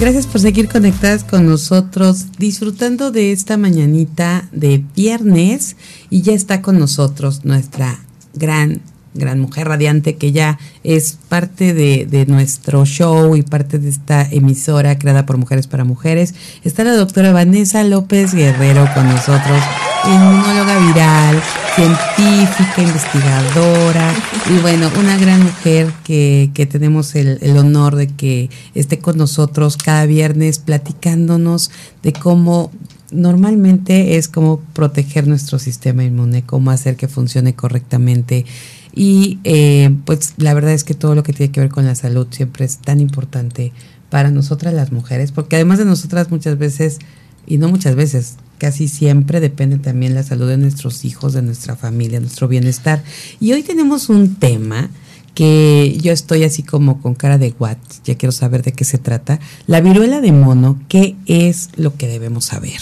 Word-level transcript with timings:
Gracias 0.00 0.26
por 0.26 0.40
seguir 0.40 0.66
conectadas 0.66 1.24
con 1.24 1.44
nosotros, 1.44 2.28
disfrutando 2.38 3.10
de 3.10 3.32
esta 3.32 3.58
mañanita 3.58 4.48
de 4.50 4.82
viernes. 4.96 5.76
Y 6.08 6.22
ya 6.22 6.32
está 6.32 6.62
con 6.62 6.78
nosotros 6.78 7.44
nuestra 7.44 7.98
gran 8.32 8.80
gran 9.12 9.40
mujer 9.40 9.66
radiante 9.68 10.16
que 10.16 10.32
ya 10.32 10.58
es 10.84 11.18
parte 11.28 11.74
de, 11.74 12.24
nuestro 12.26 12.86
show 12.86 13.36
y 13.36 13.42
parte 13.42 13.78
de 13.78 13.88
esta 13.88 14.22
emisora 14.22 14.98
creada 14.98 15.26
por 15.26 15.36
Mujeres 15.36 15.66
para 15.66 15.84
Mujeres. 15.84 16.34
Está 16.64 16.84
la 16.84 16.94
doctora 16.94 17.32
Vanessa 17.32 17.82
López 17.84 18.34
Guerrero 18.34 18.88
con 18.94 19.06
nosotros, 19.08 19.60
inmunóloga 20.06 20.78
viral, 20.78 21.42
científica, 21.74 22.82
investigadora. 22.82 24.12
Y 24.48 24.58
bueno, 24.60 24.90
una 24.98 25.16
gran 25.18 25.42
mujer 25.42 25.92
que, 26.04 26.50
que 26.54 26.66
tenemos 26.66 27.14
el, 27.14 27.38
honor 27.56 27.96
de 27.96 28.08
que 28.08 28.50
esté 28.74 28.98
con 28.98 29.18
nosotros 29.18 29.76
cada 29.76 30.06
viernes 30.06 30.58
platicándonos 30.58 31.70
de 32.02 32.12
cómo 32.12 32.70
normalmente 33.10 34.16
es 34.16 34.28
cómo 34.28 34.60
proteger 34.72 35.26
nuestro 35.26 35.58
sistema 35.58 36.04
inmune, 36.04 36.44
cómo 36.44 36.70
hacer 36.70 36.96
que 36.96 37.08
funcione 37.08 37.54
correctamente. 37.54 38.46
Y 38.94 39.38
eh, 39.44 39.94
pues 40.04 40.34
la 40.36 40.54
verdad 40.54 40.72
es 40.72 40.84
que 40.84 40.94
todo 40.94 41.14
lo 41.14 41.22
que 41.22 41.32
tiene 41.32 41.52
que 41.52 41.60
ver 41.60 41.70
con 41.70 41.86
la 41.86 41.94
salud 41.94 42.26
siempre 42.30 42.64
es 42.64 42.78
tan 42.78 43.00
importante 43.00 43.72
para 44.10 44.30
nosotras 44.30 44.74
las 44.74 44.92
mujeres, 44.92 45.32
porque 45.32 45.56
además 45.56 45.78
de 45.78 45.84
nosotras 45.84 46.30
muchas 46.30 46.58
veces, 46.58 46.98
y 47.46 47.58
no 47.58 47.68
muchas 47.68 47.94
veces, 47.94 48.36
casi 48.58 48.88
siempre 48.88 49.40
depende 49.40 49.78
también 49.78 50.14
la 50.14 50.22
salud 50.22 50.48
de 50.48 50.58
nuestros 50.58 51.04
hijos, 51.04 51.32
de 51.32 51.42
nuestra 51.42 51.76
familia, 51.76 52.20
nuestro 52.20 52.48
bienestar. 52.48 53.02
Y 53.40 53.52
hoy 53.52 53.62
tenemos 53.62 54.08
un 54.08 54.36
tema 54.36 54.90
que 55.34 55.96
yo 56.02 56.12
estoy 56.12 56.44
así 56.44 56.62
como 56.62 57.00
con 57.00 57.14
cara 57.14 57.38
de 57.38 57.54
what, 57.58 57.78
ya 58.04 58.16
quiero 58.16 58.32
saber 58.32 58.62
de 58.62 58.72
qué 58.72 58.84
se 58.84 58.98
trata. 58.98 59.40
La 59.66 59.80
viruela 59.80 60.20
de 60.20 60.32
mono, 60.32 60.78
¿qué 60.88 61.16
es 61.26 61.70
lo 61.76 61.96
que 61.96 62.08
debemos 62.08 62.46
saber? 62.46 62.80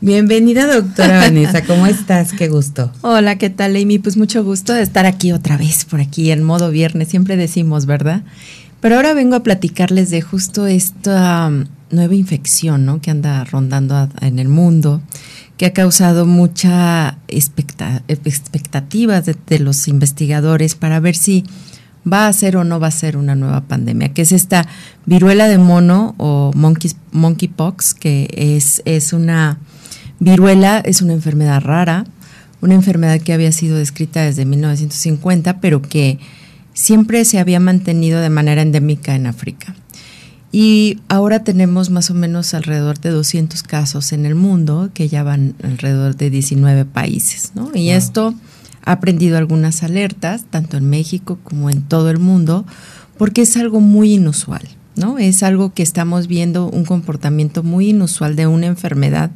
Bienvenida, 0.00 0.66
doctora 0.66 1.18
Vanessa, 1.20 1.64
¿cómo 1.64 1.86
estás? 1.86 2.32
Qué 2.32 2.48
gusto. 2.48 2.92
Hola, 3.00 3.38
¿qué 3.38 3.48
tal, 3.48 3.76
Amy? 3.76 3.98
Pues 3.98 4.16
mucho 4.16 4.44
gusto 4.44 4.74
de 4.74 4.82
estar 4.82 5.06
aquí 5.06 5.32
otra 5.32 5.56
vez, 5.56 5.84
por 5.84 6.00
aquí 6.00 6.30
en 6.30 6.42
modo 6.42 6.70
viernes, 6.70 7.08
siempre 7.08 7.36
decimos, 7.36 7.86
¿verdad? 7.86 8.22
Pero 8.80 8.96
ahora 8.96 9.14
vengo 9.14 9.36
a 9.36 9.42
platicarles 9.42 10.10
de 10.10 10.20
justo 10.20 10.66
esta 10.66 11.50
nueva 11.90 12.14
infección, 12.14 12.84
¿no? 12.86 13.00
Que 13.00 13.10
anda 13.10 13.44
rondando 13.44 14.08
en 14.20 14.38
el 14.38 14.48
mundo, 14.48 15.02
que 15.56 15.66
ha 15.66 15.72
causado 15.72 16.26
mucha 16.26 17.18
expectativa 17.28 19.20
de 19.20 19.58
los 19.58 19.88
investigadores 19.88 20.74
para 20.74 21.00
ver 21.00 21.14
si 21.14 21.44
va 22.10 22.26
a 22.28 22.32
ser 22.32 22.56
o 22.56 22.64
no 22.64 22.80
va 22.80 22.88
a 22.88 22.92
ser 22.92 23.16
una 23.16 23.34
nueva 23.34 23.62
pandemia, 23.62 24.12
que 24.12 24.22
es 24.22 24.32
esta 24.32 24.66
viruela 25.06 25.48
de 25.48 25.58
mono 25.58 26.14
o 26.18 26.52
monkey, 26.54 26.92
monkeypox, 27.12 27.94
que 27.94 28.28
es, 28.32 28.82
es 28.84 29.12
una 29.12 29.58
viruela, 30.20 30.80
es 30.80 31.02
una 31.02 31.14
enfermedad 31.14 31.62
rara, 31.62 32.04
una 32.60 32.74
enfermedad 32.74 33.20
que 33.20 33.32
había 33.32 33.52
sido 33.52 33.78
descrita 33.78 34.22
desde 34.22 34.44
1950, 34.44 35.60
pero 35.60 35.82
que 35.82 36.18
siempre 36.72 37.24
se 37.24 37.38
había 37.38 37.60
mantenido 37.60 38.20
de 38.20 38.30
manera 38.30 38.62
endémica 38.62 39.14
en 39.14 39.26
África. 39.26 39.74
Y 40.56 41.00
ahora 41.08 41.42
tenemos 41.42 41.90
más 41.90 42.12
o 42.12 42.14
menos 42.14 42.54
alrededor 42.54 43.00
de 43.00 43.10
200 43.10 43.64
casos 43.64 44.12
en 44.12 44.24
el 44.24 44.36
mundo, 44.36 44.88
que 44.94 45.08
ya 45.08 45.24
van 45.24 45.56
alrededor 45.64 46.14
de 46.14 46.30
19 46.30 46.84
países, 46.84 47.50
¿no? 47.56 47.72
Y 47.74 47.90
esto 47.90 48.36
ha 48.84 49.00
prendido 49.00 49.36
algunas 49.36 49.82
alertas, 49.82 50.44
tanto 50.48 50.76
en 50.76 50.88
México 50.88 51.40
como 51.42 51.70
en 51.70 51.82
todo 51.82 52.08
el 52.08 52.20
mundo, 52.20 52.64
porque 53.18 53.42
es 53.42 53.56
algo 53.56 53.80
muy 53.80 54.12
inusual, 54.12 54.62
¿no? 54.94 55.18
Es 55.18 55.42
algo 55.42 55.74
que 55.74 55.82
estamos 55.82 56.28
viendo 56.28 56.70
un 56.70 56.84
comportamiento 56.84 57.64
muy 57.64 57.88
inusual 57.88 58.36
de 58.36 58.46
una 58.46 58.66
enfermedad 58.66 59.32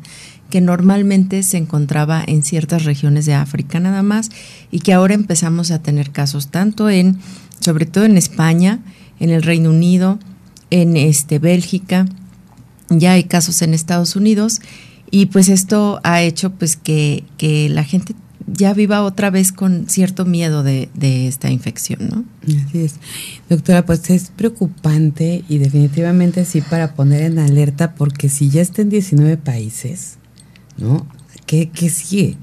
que 0.51 0.61
normalmente 0.61 1.43
se 1.43 1.57
encontraba 1.57 2.23
en 2.25 2.45
ciertas 2.45 2.85
regiones 2.85 3.27
de 3.27 3.35
África 3.35 3.81
nada 3.81 4.05
más 4.05 4.31
y 4.71 4.79
que 4.79 4.93
ahora 4.93 5.15
empezamos 5.15 5.73
a 5.73 5.83
tener 5.83 6.13
casos 6.13 6.47
tanto 6.47 6.89
en, 6.89 7.19
sobre 7.59 7.87
todo 7.87 8.05
en 8.05 8.17
España, 8.17 8.79
en 9.19 9.31
el 9.31 9.43
Reino 9.43 9.71
Unido, 9.71 10.21
en 10.71 10.97
este 10.97 11.39
Bélgica, 11.39 12.07
ya 12.91 13.13
hay 13.13 13.25
casos 13.25 13.63
en 13.63 13.75
Estados 13.75 14.17
Unidos 14.17 14.61
y 15.11 15.27
pues 15.27 15.49
esto 15.49 16.01
ha 16.05 16.23
hecho 16.23 16.51
pues 16.51 16.77
que, 16.77 17.25
que 17.37 17.69
la 17.69 17.85
gente 17.85 18.15
ya 18.53 18.73
viva 18.73 19.03
otra 19.03 19.31
vez 19.31 19.53
con 19.53 19.89
cierto 19.89 20.25
miedo 20.25 20.63
de, 20.63 20.89
esta 21.29 21.51
infección, 21.51 22.09
¿no? 22.09 22.25
Así 22.67 22.81
es. 22.81 22.95
Doctora, 23.49 23.85
pues 23.85 24.09
es 24.11 24.31
preocupante 24.31 25.45
y 25.49 25.59
definitivamente 25.59 26.45
sí 26.45 26.61
para 26.61 26.95
poner 26.95 27.23
en 27.23 27.39
alerta 27.39 27.95
porque 27.95 28.29
si 28.29 28.49
ya 28.49 28.63
está 28.63 28.83
en 28.83 28.91
19 28.91 29.37
países, 29.37 30.17
¿no? 30.79 31.07
¿Qué, 31.47 31.71
qué 31.71 31.91
sigue? 31.91 32.37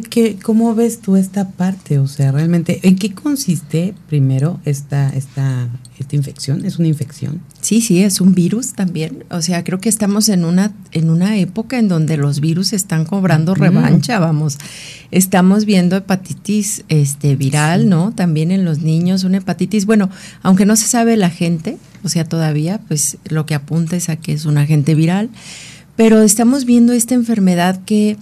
¿Qué, 0.00 0.38
cómo 0.42 0.74
ves 0.74 1.00
tú 1.00 1.16
esta 1.16 1.50
parte? 1.50 1.98
O 1.98 2.06
sea, 2.06 2.32
realmente, 2.32 2.80
¿en 2.82 2.96
qué 2.96 3.12
consiste 3.12 3.94
primero 4.08 4.58
esta, 4.64 5.10
esta, 5.10 5.68
esta 5.98 6.16
infección? 6.16 6.64
¿Es 6.64 6.78
una 6.78 6.88
infección? 6.88 7.42
Sí, 7.60 7.82
sí, 7.82 8.02
es 8.02 8.20
un 8.20 8.34
virus 8.34 8.72
también. 8.72 9.24
O 9.30 9.42
sea, 9.42 9.64
creo 9.64 9.80
que 9.80 9.90
estamos 9.90 10.30
en 10.30 10.44
una, 10.44 10.72
en 10.92 11.10
una 11.10 11.36
época 11.36 11.78
en 11.78 11.88
donde 11.88 12.16
los 12.16 12.40
virus 12.40 12.72
están 12.72 13.04
cobrando 13.04 13.54
revancha, 13.54 14.18
vamos. 14.18 14.56
Estamos 15.10 15.66
viendo 15.66 15.96
hepatitis 15.96 16.84
este, 16.88 17.36
viral, 17.36 17.88
¿no? 17.90 18.12
También 18.12 18.50
en 18.50 18.64
los 18.64 18.78
niños, 18.78 19.24
una 19.24 19.38
hepatitis, 19.38 19.84
bueno, 19.84 20.08
aunque 20.42 20.64
no 20.64 20.76
se 20.76 20.86
sabe 20.86 21.18
la 21.18 21.28
gente, 21.28 21.76
o 22.02 22.08
sea, 22.08 22.24
todavía, 22.24 22.80
pues 22.88 23.18
lo 23.24 23.44
que 23.44 23.54
apunta 23.54 23.96
es 23.96 24.08
a 24.08 24.16
que 24.16 24.32
es 24.32 24.46
un 24.46 24.56
agente 24.56 24.94
viral, 24.94 25.28
pero 25.96 26.22
estamos 26.22 26.64
viendo 26.64 26.94
esta 26.94 27.14
enfermedad 27.14 27.80
que 27.84 28.16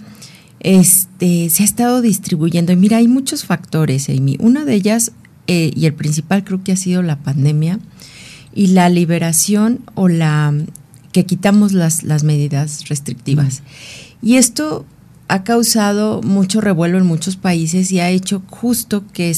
este, 0.61 1.49
se 1.49 1.63
ha 1.63 1.65
estado 1.65 2.01
distribuyendo. 2.01 2.71
Y 2.71 2.75
mira, 2.75 2.97
hay 2.97 3.07
muchos 3.07 3.45
factores, 3.45 4.09
Amy. 4.09 4.37
Una 4.39 4.63
de 4.63 4.75
ellas, 4.75 5.11
eh, 5.47 5.71
y 5.75 5.85
el 5.85 5.93
principal 5.93 6.43
creo 6.43 6.63
que 6.63 6.71
ha 6.71 6.77
sido 6.77 7.01
la 7.01 7.17
pandemia 7.17 7.79
y 8.53 8.67
la 8.67 8.89
liberación 8.89 9.81
o 9.95 10.07
la 10.07 10.53
que 11.11 11.25
quitamos 11.25 11.73
las, 11.73 12.03
las 12.03 12.23
medidas 12.23 12.87
restrictivas. 12.87 13.63
Y 14.21 14.35
esto 14.35 14.85
ha 15.27 15.43
causado 15.43 16.21
mucho 16.21 16.61
revuelo 16.61 16.97
en 16.97 17.05
muchos 17.05 17.37
países 17.37 17.91
y 17.91 17.99
ha 17.99 18.09
hecho 18.09 18.43
justo 18.49 19.03
que 19.13 19.35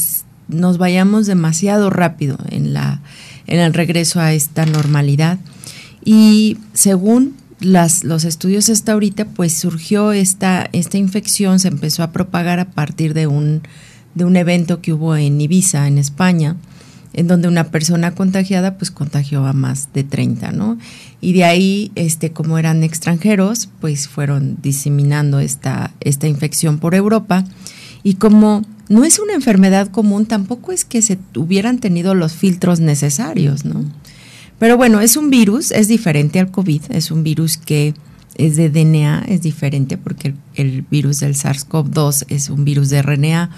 nos 0.47 0.77
vayamos 0.77 1.25
demasiado 1.25 1.89
rápido 1.89 2.37
en, 2.49 2.73
la, 2.73 3.01
en 3.47 3.59
el 3.59 3.73
regreso 3.73 4.19
a 4.19 4.33
esta 4.33 4.65
normalidad. 4.65 5.39
Y 6.03 6.57
según 6.73 7.35
las, 7.63 8.03
los 8.03 8.23
estudios 8.23 8.69
hasta 8.69 8.93
ahorita, 8.93 9.25
pues 9.25 9.53
surgió 9.53 10.11
esta, 10.11 10.69
esta 10.73 10.97
infección, 10.97 11.59
se 11.59 11.69
empezó 11.69 12.03
a 12.03 12.11
propagar 12.11 12.59
a 12.59 12.71
partir 12.71 13.13
de 13.13 13.27
un, 13.27 13.61
de 14.15 14.25
un 14.25 14.35
evento 14.35 14.81
que 14.81 14.93
hubo 14.93 15.15
en 15.15 15.39
Ibiza, 15.39 15.87
en 15.87 15.97
España, 15.97 16.55
en 17.13 17.27
donde 17.27 17.47
una 17.47 17.65
persona 17.65 18.15
contagiada 18.15 18.77
pues 18.77 18.91
contagió 18.91 19.45
a 19.45 19.53
más 19.53 19.89
de 19.93 20.03
30, 20.03 20.51
¿no? 20.51 20.77
Y 21.21 21.33
de 21.33 21.45
ahí, 21.45 21.91
este, 21.95 22.31
como 22.31 22.57
eran 22.57 22.83
extranjeros, 22.83 23.69
pues 23.79 24.07
fueron 24.07 24.57
diseminando 24.61 25.39
esta, 25.39 25.91
esta 25.99 26.27
infección 26.27 26.79
por 26.79 26.95
Europa. 26.95 27.45
Y 28.03 28.15
como 28.15 28.63
no 28.89 29.05
es 29.05 29.19
una 29.19 29.33
enfermedad 29.33 29.87
común, 29.87 30.25
tampoco 30.25 30.71
es 30.71 30.85
que 30.85 31.01
se 31.01 31.17
hubieran 31.35 31.79
tenido 31.79 32.15
los 32.15 32.33
filtros 32.33 32.79
necesarios, 32.79 33.63
¿no? 33.63 33.85
Pero 34.59 34.77
bueno, 34.77 35.01
es 35.01 35.17
un 35.17 35.29
virus, 35.29 35.71
es 35.71 35.87
diferente 35.87 36.39
al 36.39 36.51
COVID, 36.51 36.83
es 36.89 37.11
un 37.11 37.23
virus 37.23 37.57
que 37.57 37.93
es 38.35 38.55
de 38.55 38.69
DNA, 38.69 39.25
es 39.27 39.41
diferente 39.41 39.97
porque 39.97 40.33
el, 40.55 40.83
virus 40.89 41.19
del 41.19 41.35
SARS-CoV-2 41.35 42.25
es 42.29 42.49
un 42.49 42.63
virus 42.65 42.89
de 42.89 43.01
RNA. 43.01 43.49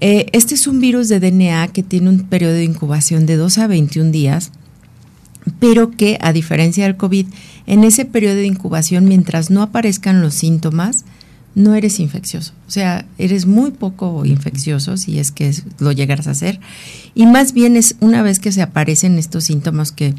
Eh, 0.00 0.26
este 0.32 0.54
es 0.54 0.66
un 0.66 0.80
virus 0.80 1.08
de 1.08 1.20
DNA 1.20 1.68
que 1.68 1.82
tiene 1.82 2.08
un 2.08 2.20
periodo 2.24 2.54
de 2.54 2.64
incubación 2.64 3.26
de 3.26 3.36
2 3.36 3.58
a 3.58 3.66
21 3.66 4.10
días, 4.10 4.50
pero 5.60 5.90
que 5.90 6.18
a 6.20 6.32
diferencia 6.32 6.84
del 6.84 6.96
COVID, 6.96 7.26
en 7.66 7.84
ese 7.84 8.04
periodo 8.04 8.36
de 8.36 8.46
incubación, 8.46 9.04
mientras 9.04 9.50
no 9.50 9.62
aparezcan 9.62 10.20
los 10.20 10.34
síntomas, 10.34 11.04
no 11.54 11.74
eres 11.74 12.00
infeccioso. 12.00 12.52
O 12.66 12.70
sea, 12.70 13.04
eres 13.18 13.46
muy 13.46 13.72
poco 13.72 14.24
infeccioso 14.24 14.96
si 14.96 15.18
es 15.18 15.30
que 15.30 15.54
lo 15.78 15.92
llegaras 15.92 16.26
a 16.26 16.32
hacer. 16.32 16.60
Y 17.14 17.26
más 17.26 17.52
bien 17.52 17.76
es 17.76 17.96
una 18.00 18.22
vez 18.22 18.38
que 18.38 18.52
se 18.52 18.62
aparecen 18.62 19.18
estos 19.18 19.44
síntomas 19.44 19.92
que, 19.92 20.14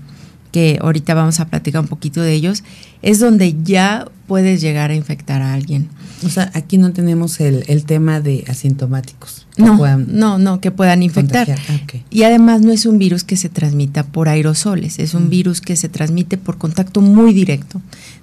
que 0.51 0.77
ahorita 0.81 1.13
vamos 1.13 1.39
a 1.39 1.47
platicar 1.47 1.81
un 1.81 1.87
poquito 1.87 2.21
de 2.21 2.33
ellos, 2.33 2.63
es 3.01 3.19
donde 3.19 3.55
ya 3.63 4.07
puedes 4.33 4.61
llegar 4.61 4.89
a 4.89 4.95
infectar 4.95 5.43
a 5.43 5.53
alguien. 5.53 5.89
O 6.25 6.29
sea, 6.29 6.49
aquí 6.55 6.79
no 6.79 6.91
tenemos 6.91 7.39
el, 7.39 7.65
el 7.67 7.85
tema 7.85 8.19
de 8.19 8.43
asintomáticos. 8.47 9.45
No, 9.57 9.77
no, 10.07 10.39
no, 10.39 10.59
que 10.59 10.71
puedan 10.71 11.03
infectar. 11.03 11.51
Ah, 11.51 11.79
y 12.09 12.23
además 12.23 12.61
no 12.61 12.71
es 12.71 12.87
un 12.87 12.97
virus 12.97 13.23
que 13.23 13.37
se 13.37 13.49
transmita 13.49 14.01
por 14.07 14.29
aerosoles, 14.29 14.97
es 14.97 15.13
un 15.13 15.27
mm. 15.27 15.29
virus 15.29 15.61
que 15.61 15.75
se 15.75 15.87
transmite 15.87 16.39
por 16.39 16.57
contacto 16.57 16.99
muy 16.99 17.31
directo. 17.31 17.79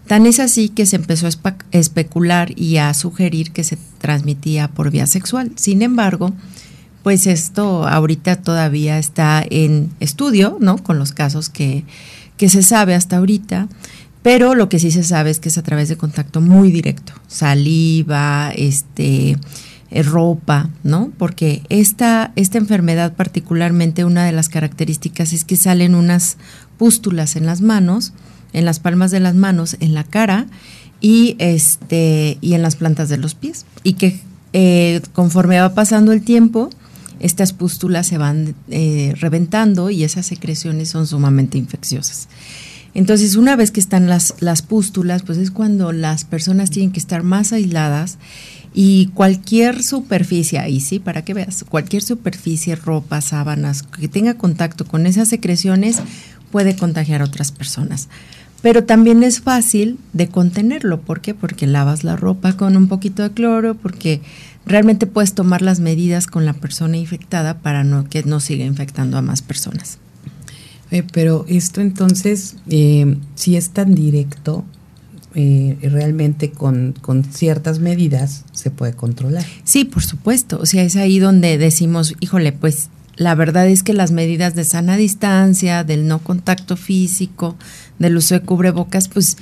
Tan 0.08 0.26
es 0.26 0.40
así 0.40 0.68
que 0.68 0.84
se 0.84 0.96
empezó 0.96 1.28
a 1.28 1.54
especular 1.70 2.58
y 2.58 2.78
a 2.78 2.92
sugerir 2.92 3.52
que 3.52 3.62
se 3.62 3.78
transmitía 3.98 4.66
por 4.66 4.90
vía 4.90 5.06
sexual. 5.06 5.52
Sin 5.54 5.80
embargo, 5.80 6.32
pues 7.04 7.28
esto 7.28 7.86
ahorita 7.86 8.34
todavía 8.34 8.98
está 8.98 9.44
en 9.48 9.90
estudio, 10.00 10.56
¿no? 10.58 10.78
Con 10.78 10.98
los 10.98 11.12
casos 11.12 11.50
que, 11.50 11.84
que 12.36 12.48
se 12.48 12.64
sabe 12.64 12.96
hasta 12.96 13.18
ahorita, 13.18 13.68
pero 14.22 14.54
lo 14.54 14.68
que 14.68 14.78
sí 14.78 14.90
se 14.90 15.02
sabe 15.02 15.30
es 15.30 15.40
que 15.40 15.48
es 15.48 15.58
a 15.58 15.62
través 15.62 15.88
de 15.88 15.96
contacto 15.96 16.40
muy 16.40 16.70
directo, 16.70 17.12
saliva, 17.26 18.52
este, 18.54 19.36
eh, 19.90 20.02
ropa, 20.02 20.70
¿no? 20.84 21.12
Porque 21.18 21.62
esta, 21.68 22.32
esta 22.36 22.58
enfermedad 22.58 23.14
particularmente 23.14 24.04
una 24.04 24.24
de 24.24 24.32
las 24.32 24.48
características 24.48 25.32
es 25.32 25.44
que 25.44 25.56
salen 25.56 25.94
unas 25.94 26.36
pústulas 26.78 27.36
en 27.36 27.46
las 27.46 27.60
manos, 27.60 28.12
en 28.52 28.64
las 28.64 28.78
palmas 28.78 29.10
de 29.10 29.20
las 29.20 29.34
manos, 29.34 29.76
en 29.80 29.94
la 29.94 30.04
cara 30.04 30.46
y 31.00 31.36
este 31.38 32.36
y 32.40 32.54
en 32.54 32.62
las 32.62 32.76
plantas 32.76 33.08
de 33.08 33.16
los 33.16 33.34
pies 33.34 33.64
y 33.82 33.94
que 33.94 34.20
eh, 34.52 35.00
conforme 35.12 35.60
va 35.60 35.74
pasando 35.74 36.12
el 36.12 36.22
tiempo 36.22 36.70
estas 37.20 37.52
pústulas 37.52 38.06
se 38.06 38.18
van 38.18 38.54
eh, 38.70 39.14
reventando 39.18 39.90
y 39.90 40.04
esas 40.04 40.26
secreciones 40.26 40.88
son 40.88 41.06
sumamente 41.06 41.58
infecciosas. 41.58 42.28
Entonces, 42.94 43.36
una 43.36 43.56
vez 43.56 43.70
que 43.70 43.80
están 43.80 44.08
las, 44.08 44.34
las 44.40 44.62
pústulas, 44.62 45.22
pues 45.22 45.38
es 45.38 45.50
cuando 45.50 45.92
las 45.92 46.24
personas 46.24 46.70
tienen 46.70 46.92
que 46.92 47.00
estar 47.00 47.22
más 47.22 47.52
aisladas 47.52 48.18
y 48.74 49.06
cualquier 49.14 49.82
superficie, 49.82 50.58
ahí 50.58 50.80
sí, 50.80 50.98
para 50.98 51.24
que 51.24 51.34
veas, 51.34 51.64
cualquier 51.68 52.02
superficie, 52.02 52.76
ropa, 52.76 53.20
sábanas, 53.20 53.82
que 53.82 54.08
tenga 54.08 54.34
contacto 54.34 54.84
con 54.84 55.06
esas 55.06 55.28
secreciones 55.28 55.98
puede 56.50 56.76
contagiar 56.76 57.22
a 57.22 57.26
otras 57.26 57.52
personas. 57.52 58.08
Pero 58.62 58.84
también 58.84 59.22
es 59.22 59.40
fácil 59.40 59.98
de 60.12 60.28
contenerlo. 60.28 61.00
¿Por 61.00 61.20
qué? 61.20 61.32
Porque 61.32 61.66
lavas 61.66 62.04
la 62.04 62.16
ropa 62.16 62.52
con 62.54 62.76
un 62.76 62.88
poquito 62.88 63.22
de 63.22 63.30
cloro, 63.30 63.74
porque 63.74 64.20
realmente 64.66 65.06
puedes 65.06 65.34
tomar 65.34 65.62
las 65.62 65.80
medidas 65.80 66.26
con 66.26 66.44
la 66.44 66.52
persona 66.52 66.98
infectada 66.98 67.58
para 67.58 67.84
no, 67.84 68.04
que 68.08 68.22
no 68.24 68.38
siga 68.38 68.64
infectando 68.64 69.16
a 69.16 69.22
más 69.22 69.40
personas. 69.40 69.98
Pero 71.12 71.44
esto 71.48 71.80
entonces, 71.80 72.56
eh, 72.68 73.16
si 73.34 73.56
es 73.56 73.70
tan 73.70 73.94
directo, 73.94 74.64
eh, 75.34 75.78
realmente 75.82 76.50
con, 76.50 76.94
con, 77.00 77.22
ciertas 77.22 77.78
medidas 77.78 78.44
se 78.52 78.70
puede 78.70 78.94
controlar. 78.94 79.44
Sí, 79.62 79.84
por 79.84 80.02
supuesto. 80.02 80.58
O 80.60 80.66
sea, 80.66 80.82
es 80.82 80.96
ahí 80.96 81.20
donde 81.20 81.56
decimos, 81.56 82.14
híjole, 82.18 82.50
pues 82.50 82.88
la 83.14 83.34
verdad 83.34 83.68
es 83.68 83.82
que 83.82 83.92
las 83.92 84.10
medidas 84.10 84.54
de 84.54 84.64
sana 84.64 84.96
distancia, 84.96 85.84
del 85.84 86.08
no 86.08 86.18
contacto 86.20 86.76
físico, 86.76 87.56
del 87.98 88.16
uso 88.16 88.34
de 88.34 88.40
cubrebocas, 88.40 89.08
pues 89.08 89.36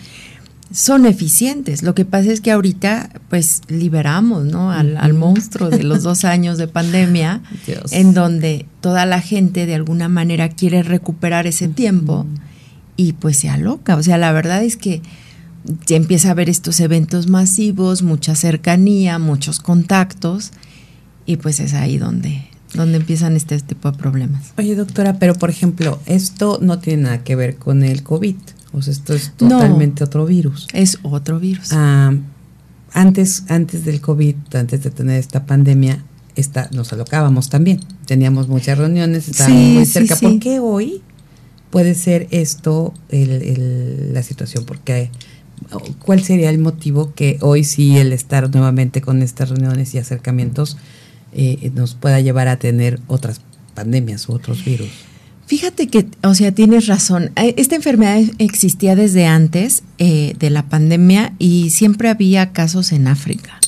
son 0.73 1.07
eficientes. 1.07 1.83
Lo 1.83 1.95
que 1.95 2.05
pasa 2.05 2.31
es 2.31 2.41
que 2.41 2.51
ahorita, 2.51 3.11
pues, 3.31 3.63
liberamos, 3.69 4.45
¿no? 4.45 4.71
Al, 4.71 5.15
monstruo 5.15 5.71
de 5.71 5.83
los 5.83 6.03
dos 6.03 6.25
años 6.25 6.59
de 6.59 6.69
pandemia, 6.69 7.43
en 7.91 8.15
donde 8.15 8.67
toda 8.81 9.07
la 9.07 9.21
gente 9.21 9.67
de 9.67 9.75
alguna 9.75 10.09
manera 10.09 10.49
quiere 10.49 10.83
recuperar 10.83 11.47
ese 11.47 11.69
tiempo 11.69 12.27
y 12.97 13.15
pues 13.15 13.39
se 13.39 13.49
aloca. 13.49 13.97
O 13.97 14.03
sea, 14.03 14.19
la 14.19 14.33
verdad 14.33 14.63
es 14.63 14.77
que 14.77 15.01
ya 15.87 15.97
empieza 15.97 16.29
a 16.29 16.31
haber 16.33 16.49
estos 16.51 16.81
eventos 16.81 17.29
masivos, 17.29 18.03
mucha 18.03 18.35
cercanía, 18.35 19.19
muchos 19.19 19.61
contactos, 19.61 20.53
y 21.25 21.37
pues 21.37 21.61
es 21.61 21.75
ahí 21.75 21.99
donde, 21.99 22.47
donde 22.75 22.99
empiezan 22.99 23.37
este 23.37 23.59
tipo 23.61 23.91
de 23.91 23.99
problemas. 23.99 24.53
Oye, 24.59 24.75
doctora, 24.75 25.19
pero 25.19 25.35
por 25.35 25.51
ejemplo, 25.51 26.01
esto 26.07 26.59
no 26.61 26.79
tiene 26.79 27.05
nada 27.05 27.25
que 27.25 27.37
ver 27.37 27.57
con 27.57 27.83
el 27.83 28.03
COVID. 28.03 28.37
O 28.73 28.83
sea, 28.83 28.93
esto 28.93 29.15
es 29.15 29.33
totalmente 29.33 30.05
otro 30.05 30.27
virus. 30.27 30.69
Es 30.73 30.99
otro 31.03 31.41
virus. 31.41 31.73
Ah, 31.73 32.15
antes, 32.93 33.45
antes 33.49 33.85
del 33.85 34.01
COVID, 34.01 34.37
antes 34.55 34.83
de 34.83 34.91
tener 34.91 35.19
esta 35.19 35.47
pandemia, 35.47 36.05
esta, 36.37 36.69
nos 36.73 36.93
alocábamos 36.93 37.49
también. 37.49 37.81
Teníamos 38.07 38.49
muchas 38.49 38.79
reuniones, 38.79 39.29
estábamos 39.29 39.61
muy 39.61 39.87
cerca. 39.87 40.17
¿Por 40.17 40.39
qué 40.39 40.61
hoy 40.61 41.03
puede 41.71 41.95
ser 41.95 42.29
esto 42.31 42.95
la 43.11 44.23
situación? 44.23 44.65
Porque 44.65 45.11
¿cuál 45.99 46.23
sería 46.23 46.51
el 46.51 46.59
motivo 46.59 47.13
que 47.15 47.39
hoy 47.41 47.65
sí 47.65 47.99
el 47.99 48.13
estar 48.13 48.51
nuevamente 48.55 49.01
con 49.01 49.23
estas 49.23 49.51
reuniones 49.51 49.95
y 49.95 49.99
acercamientos 49.99 50.77
eh, 51.33 51.71
nos 51.75 51.95
pueda 51.95 52.21
llevar 52.21 52.49
a 52.49 52.59
tener 52.59 53.01
otras 53.07 53.41
pandemias 53.75 54.29
u 54.29 54.33
otros 54.33 54.65
virus? 54.65 54.91
Fíjate 55.49 55.89
que, 55.89 56.07
o 56.23 56.35
sea, 56.35 56.53
tienes 56.53 56.89
razón. 56.89 57.31
Eh, 57.37 57.55
esta 57.57 57.75
enfermedad 57.75 58.21
existía 58.39 58.95
desde 58.95 59.25
antes 59.25 59.83
eh, 59.97 60.35
de 60.39 60.51
la 60.51 60.65
pandemia 60.65 61.33
y 61.39 61.71
siempre 61.71 62.11
había 62.11 62.53
casos 62.53 62.93
en 62.93 63.09
África. 63.09 63.59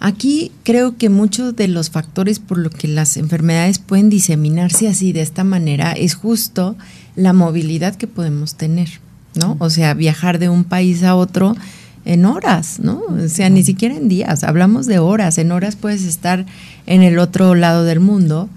Aquí 0.00 0.50
creo 0.64 0.96
que 0.96 1.08
muchos 1.08 1.54
de 1.54 1.68
los 1.68 1.90
factores 1.90 2.40
por 2.40 2.58
los 2.58 2.74
que 2.74 2.88
las 2.88 3.16
enfermedades 3.16 3.78
pueden 3.78 4.10
diseminarse 4.10 4.88
así 4.88 5.12
de 5.12 5.20
esta 5.20 5.44
manera 5.44 5.92
es 5.92 6.14
justo 6.14 6.74
la 7.14 7.32
movilidad 7.32 7.94
que 7.94 8.08
podemos 8.08 8.56
tener, 8.56 8.88
¿no? 9.36 9.56
O 9.60 9.70
sea, 9.70 9.94
viajar 9.94 10.40
de 10.40 10.48
un 10.48 10.64
país 10.64 11.04
a 11.04 11.14
otro 11.14 11.56
en 12.04 12.24
horas, 12.24 12.80
¿no? 12.80 13.02
O 13.08 13.28
sea, 13.28 13.50
ni 13.50 13.62
siquiera 13.62 13.94
en 13.94 14.08
días, 14.08 14.42
hablamos 14.42 14.86
de 14.86 14.98
horas, 14.98 15.38
en 15.38 15.52
horas 15.52 15.76
puedes 15.76 16.02
estar 16.02 16.44
en 16.86 17.02
el 17.02 17.20
otro 17.20 17.54
lado 17.54 17.84
del 17.84 18.00
mundo 18.00 18.48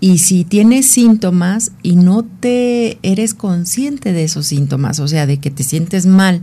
y 0.00 0.18
si 0.18 0.44
tienes 0.44 0.88
síntomas 0.88 1.72
y 1.82 1.96
no 1.96 2.24
te 2.24 2.98
eres 3.02 3.34
consciente 3.34 4.12
de 4.12 4.24
esos 4.24 4.46
síntomas, 4.46 5.00
o 5.00 5.08
sea, 5.08 5.26
de 5.26 5.38
que 5.38 5.50
te 5.50 5.64
sientes 5.64 6.06
mal 6.06 6.40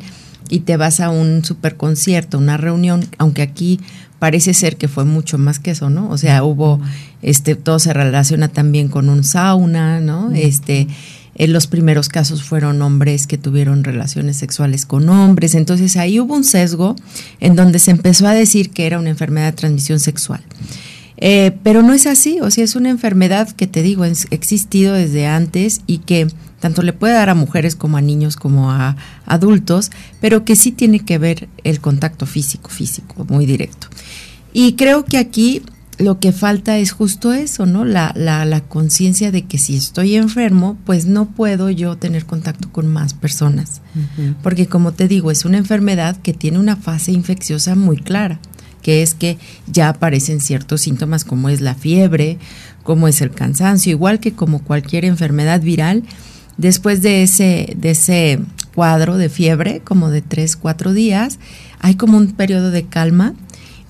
y 0.49 0.59
te 0.59 0.77
vas 0.77 0.99
a 0.99 1.09
un 1.09 1.43
superconcierto, 1.43 2.37
una 2.37 2.57
reunión, 2.57 3.07
aunque 3.17 3.41
aquí 3.41 3.79
parece 4.19 4.53
ser 4.53 4.77
que 4.77 4.87
fue 4.87 5.05
mucho 5.05 5.37
más 5.37 5.59
que 5.59 5.71
eso, 5.71 5.89
¿no? 5.89 6.09
O 6.09 6.17
sea, 6.17 6.43
hubo, 6.43 6.81
este, 7.21 7.55
todo 7.55 7.79
se 7.79 7.93
relaciona 7.93 8.49
también 8.49 8.89
con 8.89 9.09
un 9.09 9.23
sauna, 9.23 10.01
¿no? 10.01 10.31
Este, 10.33 10.87
en 11.35 11.53
los 11.53 11.67
primeros 11.67 12.09
casos 12.09 12.43
fueron 12.43 12.81
hombres 12.81 13.27
que 13.27 13.37
tuvieron 13.37 13.83
relaciones 13.83 14.37
sexuales 14.37 14.85
con 14.85 15.07
hombres, 15.09 15.55
entonces 15.55 15.97
ahí 15.97 16.19
hubo 16.19 16.33
un 16.33 16.43
sesgo 16.43 16.95
en 17.39 17.55
donde 17.55 17.79
se 17.79 17.91
empezó 17.91 18.27
a 18.27 18.33
decir 18.33 18.69
que 18.69 18.85
era 18.85 18.99
una 18.99 19.09
enfermedad 19.09 19.47
de 19.47 19.57
transmisión 19.57 19.99
sexual. 19.99 20.41
Eh, 21.17 21.57
pero 21.63 21.81
no 21.81 21.93
es 21.93 22.07
así, 22.07 22.39
o 22.41 22.51
sea, 22.51 22.63
es 22.63 22.75
una 22.75 22.89
enfermedad 22.89 23.49
que 23.51 23.67
te 23.67 23.81
digo, 23.81 24.03
ha 24.03 24.07
existido 24.07 24.93
desde 24.93 25.27
antes 25.27 25.81
y 25.87 25.99
que 25.99 26.27
tanto 26.59 26.81
le 26.81 26.93
puede 26.93 27.13
dar 27.13 27.29
a 27.29 27.35
mujeres 27.35 27.75
como 27.75 27.97
a 27.97 28.01
niños 28.01 28.35
como 28.35 28.71
a 28.71 28.97
adultos, 29.25 29.91
pero 30.19 30.43
que 30.43 30.55
sí 30.55 30.71
tiene 30.71 30.99
que 30.99 31.17
ver 31.17 31.47
el 31.63 31.79
contacto 31.79 32.25
físico, 32.25 32.69
físico, 32.69 33.25
muy 33.29 33.45
directo. 33.45 33.87
Y 34.51 34.73
creo 34.73 35.05
que 35.05 35.17
aquí 35.17 35.61
lo 35.97 36.19
que 36.19 36.31
falta 36.31 36.77
es 36.77 36.91
justo 36.91 37.33
eso, 37.33 37.65
¿no? 37.65 37.85
La, 37.85 38.11
la, 38.15 38.45
la 38.45 38.61
conciencia 38.61 39.31
de 39.31 39.43
que 39.43 39.57
si 39.57 39.75
estoy 39.75 40.15
enfermo, 40.15 40.77
pues 40.85 41.05
no 41.05 41.27
puedo 41.27 41.69
yo 41.69 41.97
tener 41.97 42.25
contacto 42.25 42.71
con 42.71 42.87
más 42.87 43.13
personas. 43.13 43.81
Porque 44.43 44.67
como 44.67 44.91
te 44.91 45.07
digo, 45.07 45.31
es 45.31 45.45
una 45.45 45.57
enfermedad 45.57 46.17
que 46.17 46.33
tiene 46.33 46.59
una 46.59 46.75
fase 46.75 47.11
infecciosa 47.11 47.75
muy 47.75 47.97
clara, 47.97 48.39
que 48.85 49.01
es 49.01 49.15
que 49.15 49.39
ya 49.65 49.89
aparecen 49.89 50.39
ciertos 50.39 50.81
síntomas 50.81 51.25
como 51.25 51.49
es 51.49 51.59
la 51.59 51.73
fiebre, 51.73 52.37
como 52.83 53.07
es 53.07 53.19
el 53.21 53.31
cansancio, 53.31 53.89
igual 53.89 54.19
que 54.19 54.33
como 54.33 54.61
cualquier 54.61 55.05
enfermedad 55.05 55.59
viral. 55.59 56.03
Después 56.57 57.01
de 57.01 57.23
ese, 57.23 57.73
de 57.77 57.89
ese 57.89 58.39
cuadro 58.75 59.17
de 59.17 59.29
fiebre, 59.29 59.81
como 59.83 60.11
de 60.11 60.21
tres, 60.21 60.55
cuatro 60.55 60.93
días, 60.93 61.39
hay 61.79 61.95
como 61.95 62.15
un 62.15 62.33
periodo 62.33 62.69
de 62.69 62.85
calma 62.85 63.33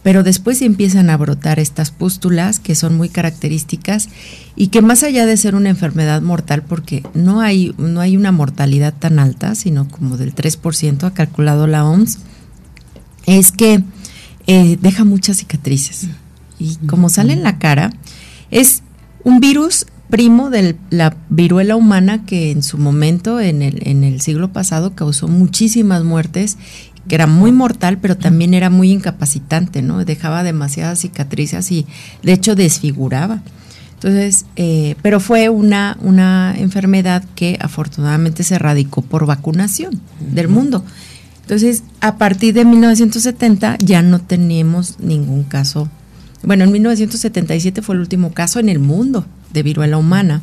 pero 0.01 0.21
después 0.21 0.61
empiezan 0.61 1.09
a 1.09 1.17
brotar 1.17 1.57
estas 1.59 1.89
pústulas 1.89 2.59
que 2.59 2.75
son 2.75 2.95
muy 2.95 3.09
características 3.09 4.07
y 4.55 4.67
que 4.67 4.83
más 4.83 5.01
allá 5.01 5.25
de 5.25 5.35
ser 5.35 5.55
una 5.55 5.69
enfermedad 5.69 6.21
mortal, 6.21 6.61
porque 6.61 7.01
no 7.15 7.41
hay, 7.41 7.73
no 7.79 8.01
hay 8.01 8.15
una 8.15 8.31
mortalidad 8.31 8.93
tan 8.93 9.17
alta, 9.17 9.55
sino 9.55 9.89
como 9.89 10.15
del 10.15 10.35
3%, 10.35 11.03
ha 11.03 11.13
calculado 11.15 11.65
la 11.65 11.85
OMS, 11.85 12.19
es 13.25 13.51
que 13.51 13.83
eh, 14.47 14.77
deja 14.81 15.03
muchas 15.03 15.37
cicatrices. 15.37 16.07
Y 16.59 16.75
como 16.87 17.09
sale 17.09 17.33
en 17.33 17.43
la 17.43 17.59
cara, 17.59 17.91
es 18.51 18.83
un 19.23 19.39
virus 19.39 19.87
primo 20.09 20.49
de 20.49 20.75
la 20.89 21.17
viruela 21.29 21.75
humana 21.75 22.25
que 22.25 22.51
en 22.51 22.63
su 22.63 22.77
momento, 22.77 23.39
en 23.39 23.61
el, 23.61 23.87
en 23.87 24.03
el 24.03 24.21
siglo 24.21 24.53
pasado, 24.53 24.95
causó 24.95 25.27
muchísimas 25.27 26.03
muertes 26.03 26.57
que 27.07 27.15
era 27.15 27.27
muy 27.27 27.51
mortal, 27.51 27.99
pero 27.99 28.17
también 28.17 28.53
era 28.53 28.69
muy 28.69 28.91
incapacitante, 28.91 29.81
¿no? 29.81 30.03
Dejaba 30.05 30.43
demasiadas 30.43 30.99
cicatrices 30.99 31.71
y 31.71 31.85
de 32.23 32.33
hecho 32.33 32.55
desfiguraba. 32.55 33.41
Entonces, 33.93 34.45
eh, 34.55 34.95
pero 35.01 35.19
fue 35.19 35.49
una, 35.49 35.97
una 36.01 36.53
enfermedad 36.57 37.23
que 37.35 37.57
afortunadamente 37.61 38.43
se 38.43 38.55
erradicó 38.55 39.01
por 39.01 39.25
vacunación 39.25 40.01
del 40.19 40.47
mundo. 40.47 40.83
Entonces, 41.45 41.83
a 42.01 42.17
partir 42.17 42.53
de 42.53 42.65
1970 42.65 43.77
ya 43.79 44.01
no 44.01 44.19
tenemos 44.19 44.99
ningún 44.99 45.43
caso. 45.43 45.89
Bueno, 46.43 46.63
en 46.63 46.71
1977 46.71 47.81
fue 47.81 47.95
el 47.95 48.01
último 48.01 48.33
caso 48.33 48.59
en 48.59 48.69
el 48.69 48.79
mundo 48.79 49.25
de 49.53 49.63
viruela 49.63 49.97
humana, 49.97 50.41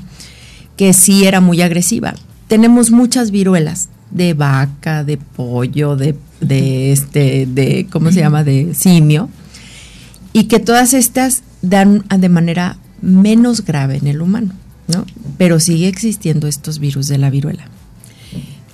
que 0.77 0.93
sí 0.93 1.27
era 1.27 1.41
muy 1.41 1.61
agresiva. 1.61 2.15
Tenemos 2.49 2.91
muchas 2.91 3.31
viruelas 3.31 3.89
de 4.11 4.35
vaca, 4.35 5.05
de 5.05 5.17
pollo, 5.17 5.97
de 5.97 6.15
de 6.43 6.93
este, 6.93 7.47
de, 7.47 7.87
¿cómo 7.91 8.11
se 8.11 8.21
llama? 8.21 8.45
De 8.45 8.75
simio, 8.75 9.31
y 10.33 10.45
que 10.45 10.61
todas 10.61 10.93
estas 10.93 11.43
dan 11.63 12.05
de 12.09 12.29
manera 12.29 12.77
menos 13.01 13.65
grave 13.65 13.97
en 13.97 14.07
el 14.07 14.21
humano, 14.21 14.53
¿no? 14.89 15.07
Pero 15.39 15.61
sigue 15.61 15.89
existiendo 15.89 16.47
estos 16.47 16.79
virus 16.79 17.09
de 17.09 17.19
la 17.19 17.31
viruela. 17.31 17.65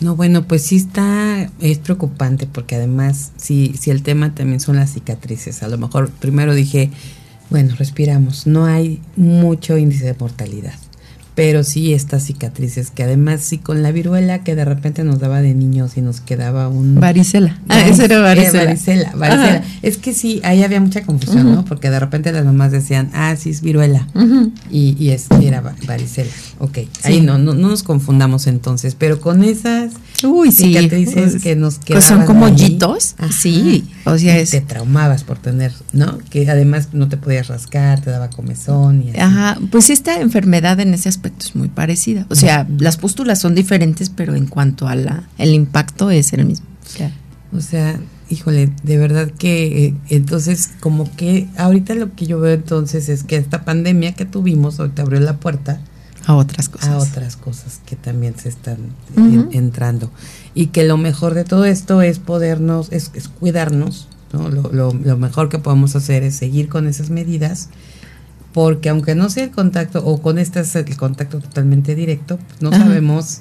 No, 0.01 0.15
bueno, 0.15 0.45
pues 0.45 0.63
sí 0.63 0.77
está, 0.77 1.51
es 1.61 1.79
preocupante 1.79 2.47
porque 2.47 2.77
además, 2.77 3.33
si, 3.37 3.75
si 3.81 3.91
el 3.91 4.03
tema 4.03 4.35
también 4.35 4.61
son 4.61 4.77
las 4.77 4.93
cicatrices, 4.93 5.63
a 5.63 5.69
lo 5.69 5.77
mejor 5.77 6.11
primero 6.11 6.55
dije, 6.55 6.91
bueno, 7.51 7.75
respiramos, 7.77 8.47
no 8.47 8.67
hay 8.67 9.01
mucho 9.17 9.77
índice 9.77 10.05
de 10.05 10.15
mortalidad 10.15 10.75
pero 11.39 11.63
sí 11.63 11.95
estas 11.95 12.25
cicatrices 12.25 12.91
que 12.91 13.05
además 13.05 13.43
sí 13.43 13.59
con 13.59 13.81
la 13.81 13.93
viruela 13.93 14.43
que 14.43 14.57
de 14.57 14.65
repente 14.65 15.05
nos 15.05 15.21
daba 15.21 15.41
de 15.41 15.55
niños 15.55 15.97
y 15.97 16.01
nos 16.01 16.21
quedaba 16.21 16.67
un 16.67 16.97
varicela 16.97 17.61
ah 17.69 17.87
eso 17.87 18.03
era 18.03 18.19
varicela 18.19 18.65
varicela, 18.65 19.13
varicela. 19.15 19.63
es 19.83 19.99
que 19.99 20.15
sí 20.15 20.41
ahí 20.43 20.65
había 20.65 20.81
mucha 20.81 21.03
confusión 21.03 21.55
no 21.55 21.65
porque 21.65 21.91
de 21.91 22.01
repente 22.01 22.33
las 22.33 22.45
mamás 22.45 22.73
decían 22.73 23.11
ah 23.15 23.37
sí 23.37 23.51
es 23.51 23.61
viruela 23.61 24.09
y, 24.69 24.97
y 24.99 25.11
es 25.11 25.29
era 25.41 25.61
varicela 25.87 26.29
Ok, 26.61 26.79
ahí 27.05 27.21
no, 27.21 27.39
no, 27.39 27.55
no 27.55 27.69
nos 27.69 27.85
confundamos 27.85 28.49
entonces 28.49 28.97
pero 28.97 29.21
con 29.21 29.45
esas 29.45 29.93
Uy, 30.25 30.51
sí. 30.51 30.75
cicatrices 30.75 31.41
que 31.43 31.55
nos 31.55 31.79
quedaban. 31.79 32.09
son 32.09 32.27
como 32.27 32.47
hoyitos. 32.47 33.15
Sí. 33.31 33.85
O 34.05 34.19
sea, 34.19 34.39
es... 34.39 34.51
te 34.51 34.61
traumabas 34.61 35.23
por 35.23 35.39
tener, 35.39 35.73
¿no? 35.93 36.19
Que 36.31 36.51
además 36.51 36.89
no 36.93 37.09
te 37.09 37.17
podías 37.17 37.49
rascar, 37.49 38.01
te 38.01 38.11
daba 38.11 38.31
comezón 38.31 39.05
y 39.07 39.19
Ajá. 39.19 39.59
Pues 39.71 39.91
esta 39.91 40.21
enfermedad 40.21 40.81
en 40.81 40.95
ese 40.95 41.09
aspecto 41.09 41.28
es 41.39 41.55
muy 41.55 41.69
parecida. 41.69 42.27
O 42.31 42.35
sea, 42.35 42.67
las 42.79 42.97
pústulas 42.97 43.41
son 43.41 43.55
diferentes, 43.55 44.11
pero 44.11 44.35
en 44.35 44.47
cuanto 44.47 44.89
a 44.89 44.95
la 44.95 45.29
el 45.39 45.55
impacto 45.55 46.11
es 46.11 46.33
el 46.33 46.45
mismo. 46.45 46.67
O 47.51 47.61
sea, 47.61 47.99
híjole, 48.29 48.71
de 48.83 48.99
verdad 48.99 49.31
que 49.31 49.87
eh, 49.87 49.95
entonces 50.11 50.71
como 50.81 51.11
que 51.17 51.49
ahorita 51.57 51.95
lo 51.95 52.15
que 52.15 52.27
yo 52.27 52.41
veo 52.41 52.53
entonces 52.53 53.09
es 53.09 53.25
que 53.25 53.37
esta 53.37 53.65
pandemia 53.65 54.15
que 54.15 54.27
tuvimos 54.27 54.79
ahorita 54.79 55.03
abrió 55.03 55.21
la 55.21 55.39
puerta 55.39 55.81
a 56.27 56.35
otras 56.35 56.69
cosas. 56.69 56.91
A 56.91 56.99
otras 56.99 57.37
cosas 57.37 57.81
que 57.87 57.97
también 57.97 58.39
se 58.39 58.51
están 58.51 58.77
entrando. 59.51 60.11
Y 60.55 60.67
que 60.67 60.85
lo 60.85 60.99
mejor 60.99 61.33
de 61.33 61.45
todo 61.45 61.65
esto 61.65 62.03
es 62.03 62.19
podernos, 62.19 62.93
es, 62.93 63.11
cuidarnos, 63.41 64.09
¿no? 64.35 64.51
Lo, 64.51 64.71
lo, 64.71 64.93
lo, 64.93 65.17
mejor 65.17 65.49
que 65.49 65.59
podemos 65.59 65.97
hacer 65.97 66.23
es 66.25 66.35
seguir 66.35 66.69
con 66.69 66.87
esas 66.87 67.09
medidas, 67.09 67.71
porque 68.53 68.89
aunque 68.89 69.15
no 69.15 69.31
sea 69.31 69.45
el 69.45 69.51
contacto, 69.51 70.05
o 70.05 70.21
con 70.21 70.39
este 70.39 70.61
es 70.61 70.75
el 70.77 70.97
contacto 70.97 71.41
totalmente 71.41 71.95
directo, 71.95 72.39
no 72.61 72.71
sabemos 72.71 73.41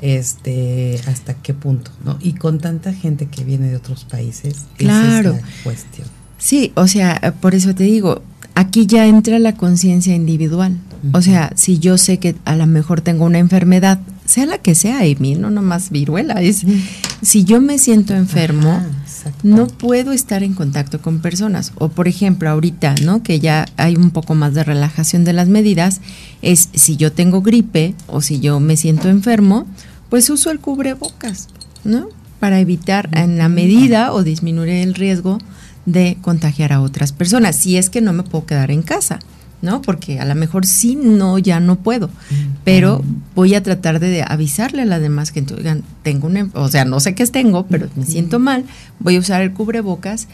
este 0.00 1.00
hasta 1.06 1.34
qué 1.34 1.54
punto, 1.54 1.90
¿no? 2.04 2.18
Y 2.20 2.34
con 2.34 2.58
tanta 2.58 2.92
gente 2.92 3.26
que 3.26 3.44
viene 3.44 3.68
de 3.68 3.76
otros 3.76 4.04
países, 4.04 4.66
claro. 4.76 5.30
esa 5.30 5.38
es 5.38 5.44
la 5.44 5.62
cuestión. 5.64 6.08
Sí, 6.38 6.72
o 6.76 6.86
sea, 6.86 7.34
por 7.40 7.54
eso 7.54 7.74
te 7.74 7.84
digo, 7.84 8.22
aquí 8.54 8.86
ya 8.86 9.06
entra 9.06 9.38
la 9.38 9.54
conciencia 9.54 10.14
individual. 10.14 10.78
O 11.12 11.22
sea, 11.22 11.52
si 11.54 11.78
yo 11.78 11.96
sé 11.96 12.18
que 12.18 12.34
a 12.44 12.56
lo 12.56 12.66
mejor 12.66 13.00
tengo 13.00 13.24
una 13.24 13.38
enfermedad, 13.38 14.00
sea 14.24 14.46
la 14.46 14.58
que 14.58 14.74
sea, 14.74 15.06
y 15.06 15.14
mí 15.16 15.36
no 15.36 15.50
nomás 15.50 15.90
viruela, 15.90 16.34
es 16.34 16.64
si 17.22 17.44
yo 17.44 17.60
me 17.60 17.78
siento 17.78 18.14
enfermo, 18.14 18.82
no 19.42 19.66
puedo 19.66 20.12
estar 20.12 20.42
en 20.42 20.54
contacto 20.54 21.00
con 21.00 21.20
personas. 21.20 21.72
O 21.76 21.88
por 21.88 22.08
ejemplo, 22.08 22.48
ahorita, 22.50 22.94
¿no? 23.02 23.22
Que 23.22 23.40
ya 23.40 23.66
hay 23.76 23.96
un 23.96 24.10
poco 24.10 24.34
más 24.34 24.54
de 24.54 24.64
relajación 24.64 25.24
de 25.24 25.32
las 25.32 25.48
medidas, 25.48 26.00
es 26.42 26.68
si 26.72 26.96
yo 26.96 27.12
tengo 27.12 27.42
gripe 27.42 27.94
o 28.06 28.20
si 28.20 28.40
yo 28.40 28.60
me 28.60 28.76
siento 28.76 29.08
enfermo, 29.08 29.66
pues 30.08 30.30
uso 30.30 30.50
el 30.50 30.60
cubrebocas, 30.60 31.48
¿no? 31.84 32.08
Para 32.40 32.60
evitar 32.60 33.08
en 33.12 33.38
la 33.38 33.48
medida 33.48 34.12
o 34.12 34.22
disminuir 34.22 34.70
el 34.70 34.94
riesgo 34.94 35.38
de 35.86 36.18
contagiar 36.20 36.72
a 36.72 36.80
otras 36.80 37.12
personas, 37.12 37.56
si 37.56 37.76
es 37.76 37.90
que 37.90 38.00
no 38.00 38.12
me 38.12 38.22
puedo 38.22 38.46
quedar 38.46 38.70
en 38.70 38.82
casa. 38.82 39.18
¿No? 39.62 39.82
Porque 39.82 40.20
a 40.20 40.24
lo 40.24 40.34
mejor 40.34 40.66
sí, 40.66 40.96
no, 40.96 41.38
ya 41.38 41.60
no 41.60 41.76
puedo, 41.76 42.10
pero 42.64 43.02
voy 43.34 43.54
a 43.54 43.62
tratar 43.62 44.00
de 44.00 44.22
avisarle 44.26 44.82
a 44.82 44.86
las 44.86 45.00
demás 45.00 45.32
que 45.32 45.44
oigan, 45.56 45.82
tengo 46.02 46.26
una, 46.26 46.48
o 46.54 46.68
sea, 46.68 46.84
no 46.84 47.00
sé 47.00 47.14
qué 47.14 47.26
tengo, 47.26 47.66
pero 47.66 47.88
me 47.96 48.06
siento 48.06 48.38
mal, 48.38 48.64
voy 49.00 49.16
a 49.16 49.20
usar 49.20 49.42
el 49.42 49.52
cubrebocas 49.52 50.28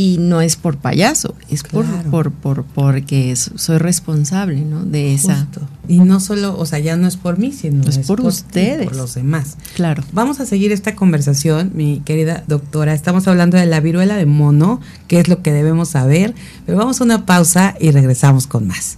y 0.00 0.16
no 0.16 0.40
es 0.40 0.56
por 0.56 0.78
payaso, 0.78 1.34
es 1.50 1.62
por, 1.62 1.84
por, 2.04 2.32
por, 2.32 2.64
porque 2.64 3.36
soy 3.36 3.76
responsable, 3.76 4.62
¿no? 4.62 4.82
De 4.82 5.12
esa. 5.12 5.46
Y 5.88 5.98
no 5.98 6.20
solo, 6.20 6.58
o 6.58 6.64
sea, 6.64 6.78
ya 6.78 6.96
no 6.96 7.06
es 7.06 7.18
por 7.18 7.38
mí, 7.38 7.52
sino 7.52 7.86
es, 7.86 7.98
por, 7.98 8.22
ustedes. 8.22 8.86
Por 8.86 8.96
los 8.96 9.12
demás. 9.14 9.58
Claro. 9.76 10.02
Vamos 10.14 10.40
a 10.40 10.46
seguir 10.46 10.72
esta 10.72 10.96
conversación, 10.96 11.72
mi 11.74 12.00
querida 12.00 12.44
doctora. 12.46 12.94
Estamos 12.94 13.28
hablando 13.28 13.58
de 13.58 13.66
la 13.66 13.80
viruela 13.80 14.16
de 14.16 14.24
mono, 14.24 14.80
qué 15.06 15.20
es 15.20 15.28
lo 15.28 15.42
que 15.42 15.52
debemos 15.52 15.90
saber, 15.90 16.34
pero 16.64 16.78
vamos 16.78 17.02
a 17.02 17.04
una 17.04 17.26
pausa 17.26 17.74
y 17.78 17.90
regresamos 17.90 18.46
con 18.46 18.68
más. 18.68 18.96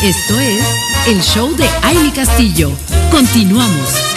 Esto 0.00 0.38
es 0.38 0.64
el 1.08 1.20
show 1.22 1.56
de 1.56 1.68
Aile 1.82 2.12
Castillo. 2.12 2.70
Continuamos. 3.10 4.07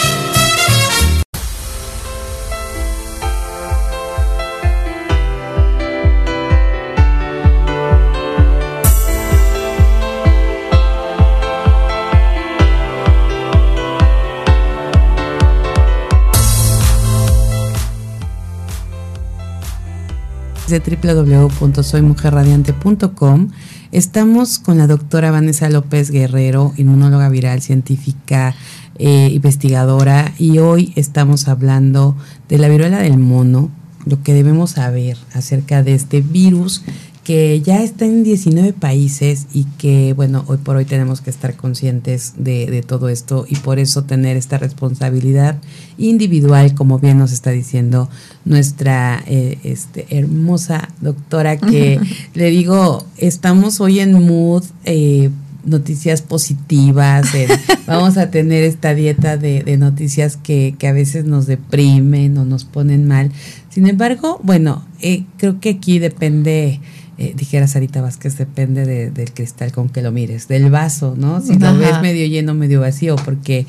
De 20.72 20.80
www.soymujerradiante.com. 20.80 23.48
Estamos 23.92 24.58
con 24.58 24.78
la 24.78 24.86
doctora 24.86 25.30
Vanessa 25.30 25.68
López 25.68 26.10
Guerrero, 26.10 26.72
inmunóloga 26.78 27.28
viral, 27.28 27.60
científica, 27.60 28.54
eh, 28.98 29.28
investigadora, 29.32 30.32
y 30.38 30.56
hoy 30.58 30.94
estamos 30.96 31.48
hablando 31.48 32.16
de 32.48 32.56
la 32.56 32.68
viruela 32.68 33.00
del 33.00 33.18
mono, 33.18 33.68
lo 34.06 34.22
que 34.22 34.32
debemos 34.32 34.70
saber 34.70 35.18
acerca 35.34 35.82
de 35.82 35.92
este 35.94 36.22
virus 36.22 36.82
que 37.24 37.60
ya 37.60 37.82
está 37.82 38.04
en 38.04 38.24
19 38.24 38.72
países 38.72 39.46
y 39.52 39.64
que, 39.78 40.12
bueno, 40.12 40.44
hoy 40.48 40.56
por 40.56 40.76
hoy 40.76 40.84
tenemos 40.84 41.20
que 41.20 41.30
estar 41.30 41.54
conscientes 41.54 42.34
de, 42.36 42.82
todo 42.86 43.08
esto 43.08 43.46
y 43.48 43.56
por 43.56 43.78
eso 43.78 44.02
tener 44.04 44.36
esta 44.36 44.58
responsabilidad 44.58 45.56
individual, 45.98 46.74
como 46.74 46.98
bien 46.98 47.18
nos 47.18 47.32
está 47.32 47.50
diciendo 47.50 48.08
nuestra 48.44 49.22
eh, 49.26 49.58
este, 49.62 50.06
hermosa 50.10 50.88
doctora, 51.00 51.58
que 51.58 52.00
le 52.34 52.50
digo, 52.50 53.06
estamos 53.16 53.80
hoy 53.80 54.00
en 54.00 54.12
mood. 54.12 54.64
Eh, 54.84 55.30
noticias 55.64 56.22
positivas, 56.22 57.28
vamos 57.86 58.18
a 58.18 58.32
tener 58.32 58.64
esta 58.64 58.94
dieta 58.94 59.36
de, 59.36 59.76
noticias 59.76 60.36
que, 60.36 60.74
que, 60.76 60.88
a 60.88 60.92
veces 60.92 61.24
nos 61.24 61.46
deprimen 61.46 62.36
o 62.36 62.44
nos 62.44 62.64
ponen 62.64 63.06
mal. 63.06 63.30
Sin 63.70 63.86
embargo, 63.86 64.40
bueno, 64.42 64.84
eh, 65.00 65.24
creo 65.38 65.60
que 65.60 65.70
aquí 65.70 66.00
depende 66.00 66.80
eh, 67.18 67.34
dijera 67.36 67.66
Sarita 67.66 68.00
Vázquez, 68.00 68.38
depende 68.38 69.10
del 69.10 69.32
cristal 69.32 69.72
con 69.72 69.88
que 69.88 70.02
lo 70.02 70.12
mires, 70.12 70.48
del 70.48 70.70
vaso, 70.70 71.14
¿no? 71.16 71.40
Si 71.40 71.58
lo 71.58 71.76
ves 71.76 72.00
medio 72.00 72.26
lleno, 72.26 72.54
medio 72.54 72.80
vacío, 72.80 73.16
porque, 73.16 73.66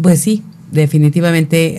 pues 0.00 0.20
sí, 0.20 0.42
definitivamente, 0.70 1.76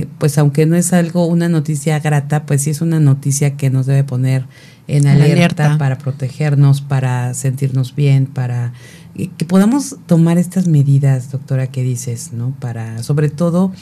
eh, 0.00 0.08
pues 0.18 0.36
aunque 0.38 0.66
no 0.66 0.76
es 0.76 0.92
algo, 0.92 1.26
una 1.26 1.48
noticia 1.48 1.98
grata, 2.00 2.46
pues 2.46 2.62
sí 2.62 2.70
es 2.70 2.80
una 2.80 3.00
noticia 3.00 3.56
que 3.56 3.70
nos 3.70 3.86
debe 3.86 4.04
poner 4.04 4.46
en 4.86 5.06
alerta, 5.06 5.78
para 5.78 5.98
protegernos, 5.98 6.82
para 6.82 7.32
sentirnos 7.32 7.94
bien, 7.94 8.26
para 8.26 8.72
que 9.14 9.44
podamos 9.44 9.96
tomar 10.06 10.38
estas 10.38 10.66
medidas, 10.66 11.30
doctora, 11.30 11.68
que 11.68 11.82
dices, 11.82 12.32
¿no? 12.32 12.54
Para, 12.60 13.02
sobre 13.02 13.30
todo, 13.30 13.72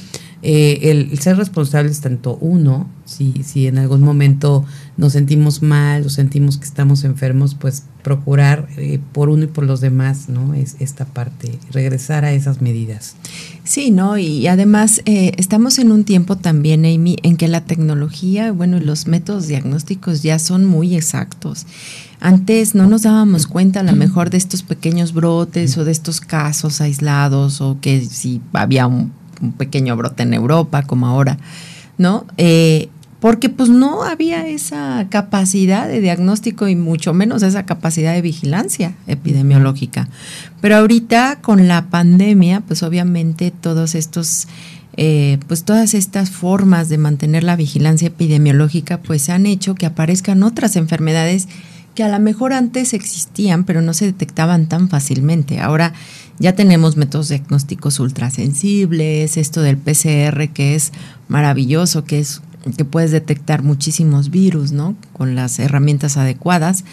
eh, 0.43 0.91
el, 0.91 1.19
ser 1.21 1.37
responsables 1.37 2.01
tanto 2.01 2.37
uno, 2.41 2.91
si, 3.05 3.45
si 3.45 3.69
en 3.69 3.79
algún 3.79 4.01
momento 4.01 4.65
nos 4.97 5.13
sentimos 5.13 5.63
mal 5.63 6.05
o 6.05 6.11
sentimos 6.11 6.59
que 6.59 6.65
estamos 6.65 7.05
enfermos, 7.05 7.55
pues 7.55 7.85
procurar 8.03 8.69
eh, 8.77 8.99
por 9.13 9.29
uno 9.29 9.45
y 9.45 9.47
por 9.47 9.65
los 9.65 9.81
demás, 9.81 10.29
¿no? 10.29 10.55
Es 10.55 10.75
esta 10.81 11.05
parte, 11.05 11.61
regresar 11.71 12.25
a 12.25 12.33
esas 12.33 12.61
medidas. 12.61 13.15
Sí, 13.63 13.93
¿no? 13.93 14.19
Y 14.19 14.49
además 14.49 15.01
eh, 15.05 15.33
estamos 15.37 15.79
en 15.79 15.93
un 15.93 16.03
tiempo 16.05 16.37
también, 16.37 16.85
Amy, 16.85 17.17
en 17.23 17.37
que 17.37 17.47
la 17.47 17.65
tecnología, 17.65 18.51
bueno, 18.51 18.81
los 18.81 19.07
métodos 19.07 19.47
diagnósticos 19.47 20.25
ya 20.25 20.41
son 20.41 20.65
muy 20.65 20.97
exactos. 20.97 21.67
Antes 22.19 22.75
no 22.75 22.89
nos 22.89 23.03
dábamos 23.03 23.47
cuenta 23.47 23.81
a 23.81 23.85
lo 23.85 23.95
mejor 23.95 24.31
de 24.31 24.39
estos 24.39 24.63
pequeños 24.63 25.13
brotes 25.13 25.79
o 25.79 25.85
de 25.85 25.93
estos 25.93 26.21
casos 26.21 26.81
aislados 26.81 27.61
o 27.61 27.79
que 27.81 28.05
si 28.05 28.41
había 28.53 28.87
un 28.87 29.13
un 29.43 29.53
pequeño 29.53 29.97
brote 29.97 30.23
en 30.23 30.33
Europa 30.33 30.83
como 30.83 31.07
ahora, 31.07 31.39
¿no? 31.99 32.25
Eh, 32.39 32.89
porque 33.23 33.49
pues 33.49 33.69
no 33.69 34.03
había 34.03 34.49
esa 34.49 35.07
capacidad 35.09 35.87
de 35.87 36.01
diagnóstico 36.01 36.67
y 36.67 36.75
mucho 36.75 37.15
menos 37.15 37.45
esa 37.45 37.65
capacidad 37.65 38.13
de 38.15 38.21
vigilancia 38.21 38.95
epidemiológica. 39.07 40.09
Pero 40.61 40.77
ahorita 40.77 41.39
con 41.41 41.69
la 41.69 41.87
pandemia, 41.87 42.63
pues 42.63 42.83
obviamente 42.83 43.53
todos 43.53 43.95
estos, 43.95 44.49
eh, 44.97 45.39
pues 45.47 45.63
todas 45.63 45.95
estas 45.95 46.31
formas 46.31 46.89
de 46.89 46.99
mantener 46.99 47.45
la 47.45 47.55
vigilancia 47.55 48.09
epidemiológica, 48.09 48.99
pues 48.99 49.29
han 49.29 49.47
hecho 49.47 49.77
que 49.77 49.87
aparezcan 49.87 50.43
otras 50.43 50.75
enfermedades 50.75 51.47
que 51.95 52.03
a 52.03 52.09
lo 52.09 52.19
mejor 52.19 52.53
antes 52.53 52.93
existían, 52.93 53.63
pero 53.63 53.83
no 53.83 53.95
se 53.95 54.07
detectaban 54.07 54.67
tan 54.67 54.89
fácilmente. 54.89 55.61
Ahora 55.61 55.93
ya 56.43 56.57
tenemos 56.57 56.97
métodos 56.97 57.29
diagnósticos 57.29 58.01
ultrasensibles, 58.01 59.37
esto 59.37 59.63
del 59.63 59.79
PCR 59.79 60.49
que 60.53 60.75
es 60.75 60.93
maravilloso, 61.29 62.05
que 62.05 62.19
es 62.19 62.43
que 62.77 62.85
puedes 62.85 63.13
detectar 63.13 63.63
muchísimos 63.63 64.31
virus, 64.31 64.73
¿no? 64.73 64.97
Con 65.13 65.37
las 65.37 65.61
herramientas 65.61 66.17
adecuadas. 66.17 66.85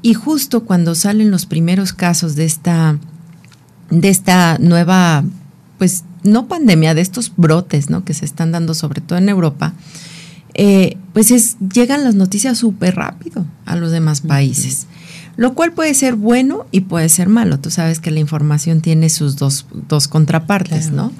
Y 0.00 0.14
justo 0.14 0.64
cuando 0.64 0.94
salen 0.94 1.30
los 1.30 1.44
primeros 1.44 1.92
casos 1.92 2.34
de 2.34 2.46
esta, 2.46 2.98
de 3.90 4.08
esta 4.08 4.56
nueva, 4.58 5.22
pues 5.76 6.04
no 6.22 6.48
pandemia, 6.48 6.94
de 6.94 7.02
estos 7.02 7.32
brotes, 7.36 7.90
¿no? 7.90 8.06
Que 8.06 8.14
se 8.14 8.24
están 8.24 8.52
dando 8.52 8.72
sobre 8.72 9.02
todo 9.02 9.18
en 9.18 9.28
Europa, 9.28 9.74
eh, 10.54 10.96
pues 11.12 11.30
es, 11.30 11.58
llegan 11.74 12.04
las 12.04 12.14
noticias 12.14 12.56
súper 12.56 12.96
rápido 12.96 13.44
a 13.66 13.76
los 13.76 13.92
demás 13.92 14.22
países. 14.22 14.86
Lo 15.38 15.54
cual 15.54 15.72
puede 15.72 15.94
ser 15.94 16.16
bueno 16.16 16.66
y 16.72 16.80
puede 16.80 17.08
ser 17.08 17.28
malo. 17.28 17.60
Tú 17.60 17.70
sabes 17.70 18.00
que 18.00 18.10
la 18.10 18.18
información 18.18 18.80
tiene 18.80 19.08
sus 19.08 19.36
dos, 19.36 19.66
dos 19.88 20.08
contrapartes, 20.08 20.90
¿no? 20.90 21.12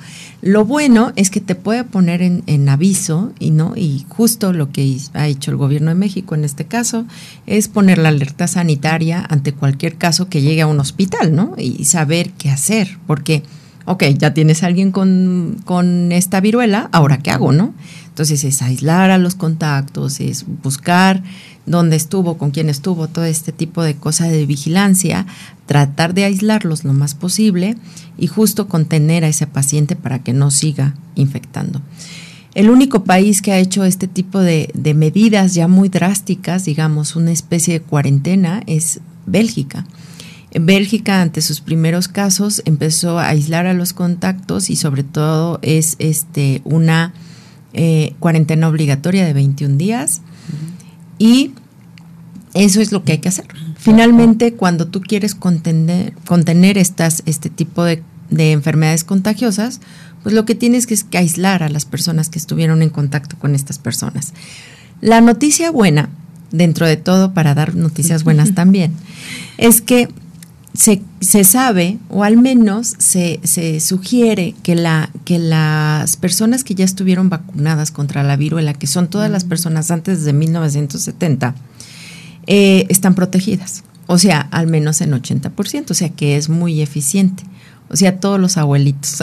Lo 0.43 0.65
bueno 0.65 1.13
es 1.15 1.31
que 1.31 1.41
te 1.41 1.55
puede 1.55 1.85
poner 1.85 2.21
en, 2.23 2.69
aviso 2.69 3.33
y 3.39 3.53
no 3.53 3.75
y 3.77 4.07
justo 4.09 4.53
lo 4.53 4.73
que 4.73 4.99
ha 5.15 5.29
hecho 5.29 5.53
el 5.53 5.57
gobierno 5.57 5.91
de 5.91 5.95
México 5.95 6.35
en 6.35 6.43
este 6.43 6.65
caso 6.65 7.07
es 7.47 7.69
poner 7.69 7.99
la 7.99 8.09
alerta 8.09 8.49
sanitaria 8.49 9.25
ante 9.31 9.53
cualquier 9.53 9.95
caso 9.95 10.29
que 10.29 10.43
llegue 10.43 10.63
a 10.63 10.67
un 10.67 10.81
hospital, 10.81 11.37
¿no? 11.37 11.55
Y 11.57 11.85
saber 11.85 12.31
qué 12.31 12.51
hacer, 12.51 12.99
porque 13.07 13.45
ok, 13.85 14.03
ya 14.19 14.35
tienes 14.35 14.65
a 14.65 14.67
alguien 14.67 14.91
con, 14.91 15.63
con 15.65 16.11
esta 16.11 16.41
viruela, 16.41 16.89
ahora 16.91 17.19
qué 17.19 17.31
hago, 17.31 17.53
¿no? 17.53 17.73
Entonces 18.09 18.43
es 18.43 18.63
aislar 18.63 19.13
a 19.13 19.19
los 19.19 19.37
contactos, 19.37 20.19
es 20.19 20.45
buscar 20.65 21.23
dónde 21.69 21.97
estuvo, 21.97 22.39
con 22.39 22.51
quién 22.51 22.69
estuvo, 22.69 23.09
todo 23.09 23.25
este 23.25 23.53
tipo 23.53 23.83
de 23.83 23.95
cosas 23.95 24.31
de 24.31 24.47
vigilancia, 24.47 25.27
tratar 25.67 26.15
de 26.15 26.25
aislarlos 26.25 26.85
lo 26.85 26.93
más 26.93 27.15
posible 27.15 27.77
y 28.17 28.27
justo 28.27 28.69
contener 28.69 29.25
a 29.25 29.29
ese 29.29 29.47
paciente 29.47 29.97
para 29.97 30.21
que 30.21 30.33
no 30.33 30.51
siga 30.51 30.95
infectando. 31.15 31.83
El 32.55 32.71
único 32.71 33.05
país 33.05 33.43
que 33.43 33.53
ha 33.53 33.59
hecho 33.59 33.85
este 33.85 34.09
tipo 34.09 34.41
de, 34.41 34.73
medidas 34.97 35.55
ya 35.55 35.69
muy 35.69 35.89
drásticas, 35.89 36.65
digamos, 36.65 37.15
una 37.15 37.31
especie 37.31 37.75
de 37.75 37.81
cuarentena, 37.81 38.63
es 38.67 39.01
Bélgica. 39.27 39.87
En 40.51 40.65
Bélgica, 40.65 41.21
ante 41.21 41.43
sus 41.43 41.61
primeros 41.61 42.09
casos, 42.09 42.63
empezó 42.65 43.19
a 43.19 43.29
aislar 43.29 43.67
a 43.67 43.75
los 43.75 43.93
contactos 43.93 44.71
y 44.71 44.77
sobre 44.77 45.03
todo 45.03 45.59
es 45.63 45.97
este, 45.99 46.63
una 46.65 47.13
eh, 47.75 48.15
cuarentena 48.19 48.67
obligatoria 48.69 49.27
de 49.27 49.35
21 49.35 49.77
días 49.77 50.23
y 51.19 51.53
eso 52.55 52.81
es 52.81 52.93
lo 52.93 53.05
que 53.05 53.13
hay 53.13 53.19
que 53.19 53.29
hacer. 53.29 53.47
Finalmente, 53.77 54.55
cuando 54.55 54.89
tú 54.89 55.01
quieres 55.01 55.35
contener, 55.35 56.15
contener 56.27 56.79
estas, 56.79 57.23
este 57.27 57.51
tipo 57.51 57.85
de, 57.85 58.03
enfermedades 58.31 59.05
contagiosas, 59.05 59.81
pues 60.23 60.35
lo 60.35 60.45
que 60.45 60.55
tienes 60.55 60.87
que 60.87 60.95
es 60.95 61.05
que 61.05 61.19
aislar 61.19 61.63
a 61.63 61.69
las 61.69 61.87
personas 61.87 62.29
que 62.29 62.39
estuvieron 62.39 62.83
en 62.83 62.91
contacto 62.91 63.39
con 63.39 63.55
estas 63.55 63.79
personas. 63.79 64.35
La 65.01 65.21
noticia 65.21 65.71
buena, 65.71 66.11
dentro 66.51 66.87
de 66.87 66.97
todo, 66.97 67.33
para 67.33 67.55
dar 67.55 67.75
noticias 67.75 68.25
buenas 68.25 68.55
también, 68.55 68.93
es 69.57 69.81
que 69.81 70.09
se, 70.79 71.03
se, 71.19 71.43
sabe, 71.43 71.99
o 72.09 72.23
al 72.23 72.37
menos 72.37 72.95
se, 72.99 73.41
se, 73.43 73.81
sugiere 73.81 74.55
que, 74.63 74.77
la, 74.77 75.11
que 75.25 75.41
las 75.41 76.17
personas 76.17 76.63
que 76.63 76.77
ya 76.77 76.85
estuvieron 76.85 77.29
vacunadas 77.29 77.91
contra 77.91 78.23
la 78.23 78.37
viruela, 78.37 78.75
que 78.75 78.87
son 78.87 79.09
todas 79.09 79.29
las 79.29 79.43
personas 79.43 79.91
antes 79.91 80.25
de 80.25 80.33
1970, 80.33 81.57
eh, 82.47 82.87
están 82.91 83.17
protegidas. 83.17 83.83
O 84.07 84.19
sea, 84.19 84.39
al 84.53 84.69
menos 84.69 85.01
en 85.01 85.11
80%, 85.11 85.91
o 85.91 85.95
sea 85.95 86.11
que 86.11 86.37
es 86.37 86.49
muy 86.49 86.81
eficiente. 86.81 87.43
O 87.91 87.97
sea, 87.97 88.21
todos 88.21 88.39
los 88.39 88.57
abuelitos. 88.57 89.23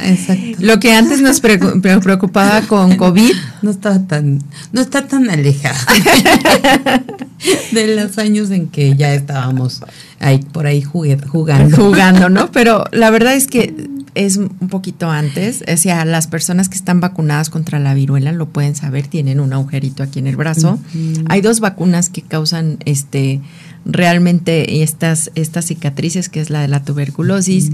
Lo 0.58 0.78
que 0.78 0.94
antes 0.94 1.20
nos 1.22 1.40
preocupaba 1.40 2.60
con 2.62 2.96
COVID. 2.96 3.32
No 3.62 3.70
estaba 3.70 4.00
tan, 4.00 4.40
no 4.72 4.80
está 4.80 5.06
tan 5.06 5.30
alejada 5.30 5.78
de 7.72 7.96
los 7.96 8.18
años 8.18 8.50
en 8.50 8.68
que 8.68 8.94
ya 8.96 9.14
estábamos 9.14 9.82
ahí, 10.20 10.38
por 10.38 10.66
ahí 10.66 10.82
jugando. 10.82 11.76
Jugando, 11.76 12.28
¿no? 12.28 12.50
Pero 12.50 12.84
la 12.92 13.10
verdad 13.10 13.34
es 13.34 13.46
que 13.46 13.88
es 14.14 14.36
un 14.36 14.68
poquito 14.68 15.10
antes. 15.10 15.64
O 15.72 15.76
sea, 15.76 16.04
las 16.04 16.26
personas 16.26 16.68
que 16.68 16.76
están 16.76 17.00
vacunadas 17.00 17.50
contra 17.50 17.78
la 17.78 17.94
viruela 17.94 18.32
lo 18.32 18.48
pueden 18.48 18.74
saber, 18.74 19.06
tienen 19.06 19.40
un 19.40 19.52
agujerito 19.52 20.02
aquí 20.02 20.18
en 20.18 20.26
el 20.26 20.36
brazo. 20.36 20.78
Hay 21.28 21.40
dos 21.40 21.60
vacunas 21.60 22.10
que 22.10 22.22
causan 22.22 22.78
este 22.84 23.40
realmente 23.84 24.82
estas, 24.82 25.30
estas 25.34 25.66
cicatrices, 25.66 26.28
que 26.28 26.40
es 26.40 26.50
la 26.50 26.60
de 26.60 26.68
la 26.68 26.84
tuberculosis 26.84 27.70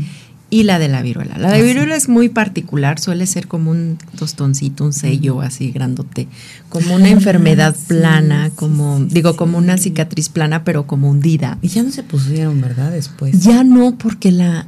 y 0.50 0.62
la 0.62 0.78
de 0.78 0.88
la 0.88 1.02
viruela. 1.02 1.36
La 1.38 1.50
de 1.52 1.58
la 1.58 1.64
viruela 1.64 1.96
es 1.96 2.08
muy 2.08 2.28
particular, 2.28 2.98
suele 2.98 3.26
ser 3.26 3.48
como 3.48 3.70
un 3.70 3.98
tostoncito, 4.18 4.84
un 4.84 4.92
sello 4.92 5.40
así 5.40 5.70
grandote, 5.70 6.28
como 6.68 6.94
una 6.94 7.10
enfermedad 7.10 7.76
plana, 7.86 8.50
como 8.54 9.00
digo, 9.00 9.36
como 9.36 9.58
una 9.58 9.76
cicatriz 9.76 10.28
plana, 10.28 10.64
pero 10.64 10.86
como 10.86 11.10
hundida. 11.10 11.58
Y 11.60 11.68
ya 11.68 11.82
no 11.82 11.90
se 11.90 12.02
pusieron, 12.02 12.60
¿verdad? 12.60 12.90
Después. 12.90 13.42
Ya 13.42 13.62
no, 13.62 13.96
porque 13.98 14.32
la 14.32 14.66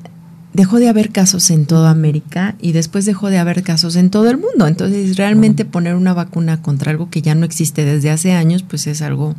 dejó 0.53 0.79
de 0.79 0.89
haber 0.89 1.11
casos 1.11 1.49
en 1.51 1.65
toda 1.65 1.91
América 1.91 2.57
y 2.61 2.73
después 2.73 3.05
dejó 3.05 3.31
de 3.31 3.39
haber 3.39 3.63
casos 3.63 3.97
en 3.97 4.11
todo 4.11 4.29
el 4.29 4.37
mundo. 4.37 4.67
Entonces, 4.67 5.17
realmente 5.17 5.65
poner 5.65 5.95
una 5.95 6.13
vacuna 6.13 6.61
contra 6.61 6.91
algo 6.91 7.09
que 7.09 7.23
ya 7.23 7.35
no 7.35 7.47
existe 7.47 7.85
desde 7.85 8.11
hace 8.11 8.33
años, 8.33 8.63
pues 8.63 8.87
es 8.87 9.01
algo 9.01 9.35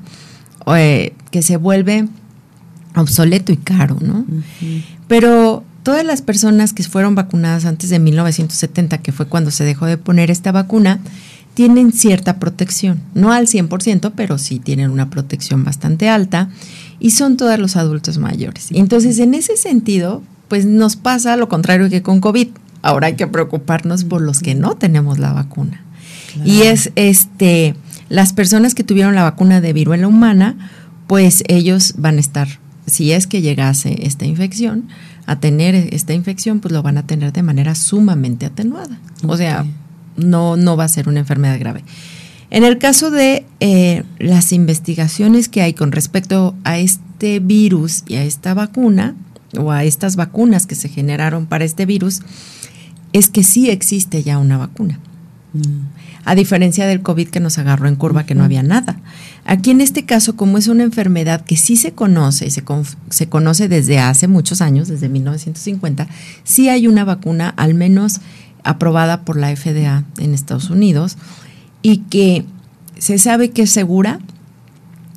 eh, 0.75 1.13
que 1.29 1.41
se 1.41 1.57
vuelve 1.57 2.07
obsoleto 2.95 3.51
y 3.51 3.57
caro, 3.57 3.97
¿no? 4.01 4.25
Pero 5.07 5.63
todas 5.83 6.05
las 6.05 6.21
personas 6.21 6.73
que 6.73 6.83
fueron 6.83 7.15
vacunadas 7.15 7.65
antes 7.65 7.89
de 7.89 7.99
1970, 7.99 8.99
que 8.99 9.11
fue 9.11 9.27
cuando 9.27 9.51
se 9.51 9.63
dejó 9.63 9.85
de 9.85 9.97
poner 9.97 10.31
esta 10.31 10.51
vacuna, 10.51 10.99
tienen 11.53 11.91
cierta 11.91 12.39
protección, 12.39 13.01
no 13.13 13.33
al 13.33 13.47
100%, 13.47 14.13
pero 14.15 14.37
sí 14.37 14.59
tienen 14.59 14.89
una 14.89 15.09
protección 15.09 15.63
bastante 15.63 16.07
alta 16.07 16.49
y 16.99 17.11
son 17.11 17.35
todos 17.35 17.59
los 17.59 17.75
adultos 17.75 18.17
mayores. 18.17 18.67
Entonces, 18.71 19.19
en 19.19 19.33
ese 19.33 19.57
sentido, 19.57 20.23
pues 20.47 20.65
nos 20.65 20.95
pasa 20.95 21.35
lo 21.35 21.49
contrario 21.49 21.89
que 21.89 22.01
con 22.01 22.21
COVID. 22.21 22.49
Ahora 22.81 23.07
hay 23.07 23.15
que 23.15 23.27
preocuparnos 23.27 24.05
por 24.05 24.21
los 24.21 24.39
que 24.39 24.55
no 24.55 24.75
tenemos 24.75 25.19
la 25.19 25.33
vacuna. 25.33 25.83
Y 26.45 26.61
es 26.61 26.91
este 26.95 27.75
las 28.07 28.33
personas 28.33 28.75
que 28.75 28.83
tuvieron 28.83 29.15
la 29.15 29.23
vacuna 29.23 29.61
de 29.61 29.73
viruela 29.73 30.07
humana, 30.07 30.69
pues 31.07 31.43
ellos 31.47 31.93
van 31.97 32.17
a 32.17 32.19
estar 32.19 32.47
si 32.85 33.11
es 33.11 33.27
que 33.27 33.41
llegase 33.41 34.05
esta 34.05 34.25
infección, 34.25 34.89
a 35.25 35.39
tener 35.39 35.75
esta 35.75 36.13
infección, 36.13 36.59
pues 36.59 36.71
lo 36.73 36.83
van 36.83 36.97
a 36.97 37.05
tener 37.05 37.31
de 37.33 37.43
manera 37.43 37.75
sumamente 37.75 38.45
atenuada. 38.45 38.99
O 39.27 39.37
sea, 39.37 39.65
no, 40.17 40.57
no 40.57 40.77
va 40.77 40.85
a 40.85 40.89
ser 40.89 41.07
una 41.07 41.19
enfermedad 41.19 41.59
grave. 41.59 41.83
En 42.49 42.63
el 42.63 42.77
caso 42.77 43.11
de 43.11 43.45
eh, 43.59 44.03
las 44.19 44.51
investigaciones 44.51 45.47
que 45.47 45.61
hay 45.61 45.73
con 45.73 45.91
respecto 45.91 46.55
a 46.63 46.79
este 46.79 47.39
virus 47.39 48.03
y 48.07 48.15
a 48.15 48.23
esta 48.23 48.53
vacuna, 48.53 49.15
o 49.57 49.71
a 49.71 49.83
estas 49.83 50.15
vacunas 50.15 50.65
que 50.65 50.75
se 50.75 50.89
generaron 50.89 51.45
para 51.45 51.65
este 51.65 51.85
virus, 51.85 52.21
es 53.13 53.29
que 53.29 53.43
sí 53.43 53.69
existe 53.69 54.23
ya 54.23 54.37
una 54.37 54.57
vacuna. 54.57 54.99
Mm 55.53 56.01
a 56.25 56.35
diferencia 56.35 56.87
del 56.87 57.01
COVID 57.01 57.29
que 57.29 57.39
nos 57.39 57.57
agarró 57.57 57.87
en 57.87 57.95
curva, 57.95 58.25
que 58.25 58.35
no 58.35 58.43
había 58.43 58.63
nada. 58.63 58.99
Aquí 59.45 59.71
en 59.71 59.81
este 59.81 60.05
caso, 60.05 60.35
como 60.35 60.57
es 60.57 60.67
una 60.67 60.83
enfermedad 60.83 61.43
que 61.43 61.57
sí 61.57 61.75
se 61.75 61.93
conoce, 61.93 62.49
se, 62.51 62.63
se 63.09 63.29
conoce 63.29 63.67
desde 63.67 63.99
hace 63.99 64.27
muchos 64.27 64.61
años, 64.61 64.87
desde 64.87 65.09
1950, 65.09 66.07
sí 66.43 66.69
hay 66.69 66.87
una 66.87 67.03
vacuna, 67.03 67.53
al 67.57 67.73
menos 67.73 68.21
aprobada 68.63 69.25
por 69.25 69.37
la 69.37 69.55
FDA 69.55 70.03
en 70.19 70.33
Estados 70.33 70.69
Unidos, 70.69 71.17
y 71.81 71.97
que 71.97 72.45
se 72.97 73.17
sabe 73.17 73.49
que 73.49 73.63
es 73.63 73.71
segura, 73.71 74.19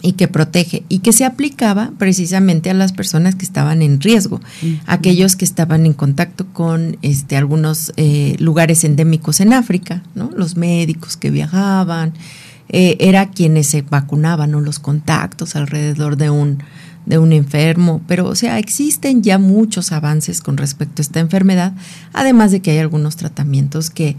y 0.05 0.13
que 0.13 0.29
protege 0.29 0.85
y 0.91 0.99
que 0.99 1.15
se 1.15 1.25
aplicaba 1.25 1.91
precisamente 1.97 2.69
a 2.69 2.75
las 2.75 2.93
personas 2.93 3.37
que 3.37 3.45
estaban 3.47 3.81
en 3.81 4.03
riesgo, 4.03 4.39
aquellos 4.85 5.35
que 5.35 5.47
estaban 5.47 5.87
en 5.87 5.95
contacto 5.95 6.47
con 6.53 6.99
este, 7.01 7.39
algunos 7.39 7.95
eh, 7.97 8.37
lugares 8.39 8.85
endémicos 8.85 9.41
en 9.41 9.55
África, 9.55 10.03
¿no? 10.15 10.31
los 10.37 10.57
médicos 10.57 11.17
que 11.17 11.31
viajaban, 11.31 12.13
eh, 12.69 12.99
era 13.01 13.31
quienes 13.31 13.69
se 13.69 13.81
vacunaban, 13.81 14.51
¿no? 14.51 14.61
los 14.61 14.79
contactos 14.79 15.57
alrededor 15.57 16.19
de 16.19 16.29
un, 16.29 16.59
de 17.07 17.17
un 17.17 17.33
enfermo, 17.33 18.03
pero 18.07 18.27
o 18.27 18.35
sea, 18.35 18.59
existen 18.59 19.23
ya 19.23 19.39
muchos 19.39 19.91
avances 19.91 20.43
con 20.43 20.59
respecto 20.59 21.01
a 21.01 21.03
esta 21.03 21.21
enfermedad, 21.21 21.73
además 22.13 22.51
de 22.51 22.61
que 22.61 22.73
hay 22.73 22.79
algunos 22.79 23.17
tratamientos 23.17 23.89
que 23.89 24.19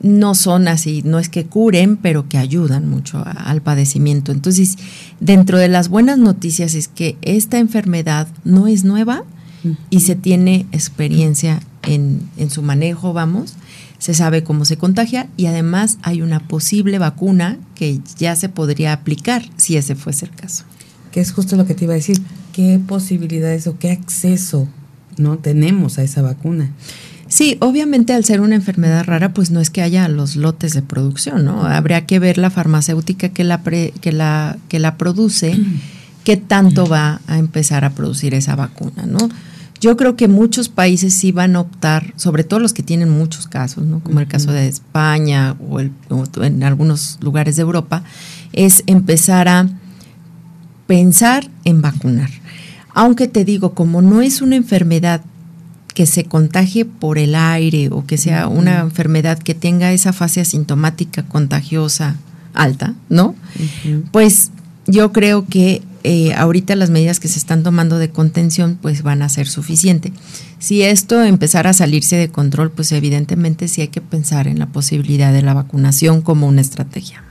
no 0.00 0.34
son 0.34 0.68
así, 0.68 1.02
no 1.04 1.18
es 1.18 1.28
que 1.28 1.46
curen, 1.46 1.96
pero 1.96 2.28
que 2.28 2.38
ayudan 2.38 2.88
mucho 2.88 3.22
al 3.24 3.60
padecimiento. 3.62 4.32
Entonces, 4.32 4.76
dentro 5.20 5.58
de 5.58 5.68
las 5.68 5.88
buenas 5.88 6.18
noticias 6.18 6.74
es 6.74 6.88
que 6.88 7.16
esta 7.22 7.58
enfermedad 7.58 8.28
no 8.44 8.66
es 8.66 8.84
nueva 8.84 9.24
y 9.90 10.00
se 10.00 10.14
tiene 10.14 10.66
experiencia 10.72 11.60
en, 11.82 12.28
en 12.38 12.50
su 12.50 12.62
manejo, 12.62 13.12
vamos, 13.12 13.56
se 13.98 14.14
sabe 14.14 14.42
cómo 14.42 14.64
se 14.64 14.78
contagia 14.78 15.28
y 15.36 15.46
además 15.46 15.98
hay 16.02 16.22
una 16.22 16.40
posible 16.48 16.98
vacuna 16.98 17.58
que 17.74 18.00
ya 18.18 18.34
se 18.36 18.48
podría 18.48 18.94
aplicar 18.94 19.44
si 19.56 19.76
ese 19.76 19.94
fuese 19.94 20.24
el 20.24 20.32
caso. 20.32 20.64
que 21.12 21.20
es 21.20 21.32
justo 21.32 21.56
lo 21.56 21.66
que 21.66 21.74
te 21.74 21.84
iba 21.84 21.92
a 21.92 21.96
decir, 21.96 22.22
qué 22.52 22.80
posibilidades 22.84 23.66
o 23.66 23.78
qué 23.78 23.90
acceso 23.90 24.68
no 25.16 25.38
tenemos 25.38 25.98
a 25.98 26.02
esa 26.02 26.22
vacuna. 26.22 26.70
Sí, 27.30 27.56
obviamente 27.60 28.12
al 28.12 28.24
ser 28.24 28.40
una 28.40 28.56
enfermedad 28.56 29.04
rara, 29.04 29.32
pues 29.32 29.52
no 29.52 29.60
es 29.60 29.70
que 29.70 29.82
haya 29.82 30.08
los 30.08 30.34
lotes 30.34 30.74
de 30.74 30.82
producción, 30.82 31.44
¿no? 31.44 31.64
Habría 31.64 32.04
que 32.04 32.18
ver 32.18 32.38
la 32.38 32.50
farmacéutica 32.50 33.28
que 33.28 33.44
la, 33.44 33.62
que 33.62 34.10
la, 34.10 34.58
que 34.68 34.80
la 34.80 34.98
produce, 34.98 35.56
qué 36.24 36.36
tanto 36.36 36.88
va 36.88 37.20
a 37.28 37.38
empezar 37.38 37.84
a 37.84 37.90
producir 37.90 38.34
esa 38.34 38.56
vacuna, 38.56 39.06
¿no? 39.06 39.30
Yo 39.80 39.96
creo 39.96 40.16
que 40.16 40.26
muchos 40.26 40.68
países 40.68 41.14
sí 41.14 41.30
van 41.30 41.54
a 41.54 41.60
optar, 41.60 42.12
sobre 42.16 42.42
todo 42.42 42.58
los 42.58 42.74
que 42.74 42.82
tienen 42.82 43.08
muchos 43.08 43.46
casos, 43.46 43.86
¿no? 43.86 44.00
como 44.00 44.20
el 44.20 44.26
caso 44.26 44.52
de 44.52 44.68
España 44.68 45.56
o, 45.58 45.80
en 45.80 46.62
algunos 46.64 47.16
lugares 47.22 47.56
de 47.56 47.62
Europa, 47.62 48.02
es 48.52 48.82
empezar 48.86 49.48
a 49.48 49.70
pensar 50.86 51.48
en 51.64 51.80
vacunar. 51.80 52.28
Aunque 52.92 53.26
te 53.26 53.46
digo, 53.46 53.72
como 53.72 54.02
no 54.02 54.20
es 54.20 54.42
una 54.42 54.56
enfermedad 54.56 55.22
que 56.00 56.06
se 56.06 56.24
contagie 56.24 56.86
por 56.86 57.18
el 57.18 57.34
aire 57.34 57.90
o 57.92 58.06
que 58.06 58.16
sea 58.16 58.48
una 58.48 58.80
enfermedad 58.80 59.38
que 59.38 59.54
tenga 59.54 59.92
esa 59.92 60.14
fase 60.14 60.40
asintomática 60.40 61.24
contagiosa 61.24 62.16
alta, 62.54 62.94
¿no? 63.10 63.34
Pues 64.10 64.50
yo 64.86 65.12
creo 65.12 65.44
que 65.44 65.82
eh, 66.02 66.32
ahorita 66.32 66.74
las 66.74 66.88
medidas 66.88 67.20
que 67.20 67.28
se 67.28 67.38
están 67.38 67.62
tomando 67.62 67.98
de 67.98 68.08
contención 68.08 68.78
pues 68.80 69.02
van 69.02 69.20
a 69.20 69.28
ser 69.28 69.46
suficientes. 69.46 70.12
Si 70.58 70.80
esto 70.80 71.22
empezara 71.22 71.68
a 71.68 71.74
salirse 71.74 72.16
de 72.16 72.30
control, 72.30 72.70
pues 72.70 72.92
evidentemente 72.92 73.68
sí 73.68 73.82
hay 73.82 73.88
que 73.88 74.00
pensar 74.00 74.48
en 74.48 74.58
la 74.58 74.68
posibilidad 74.68 75.34
de 75.34 75.42
la 75.42 75.52
vacunación 75.52 76.22
como 76.22 76.46
una 76.46 76.62
estrategia. 76.62 77.22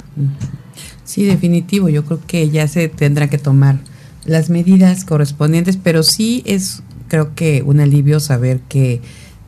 Sí, 1.05 1.23
definitivo. 1.23 1.89
Yo 1.89 2.05
creo 2.05 2.21
que 2.27 2.51
ya 2.51 2.67
se 2.67 2.87
tendrá 2.87 3.31
que 3.31 3.39
tomar 3.39 3.79
las 4.25 4.51
medidas 4.51 5.05
correspondientes, 5.05 5.75
pero 5.75 6.03
sí 6.03 6.43
es 6.45 6.83
creo 7.09 7.35
que 7.35 7.61
un 7.63 7.81
alivio 7.81 8.21
saber 8.21 8.61
que 8.61 9.01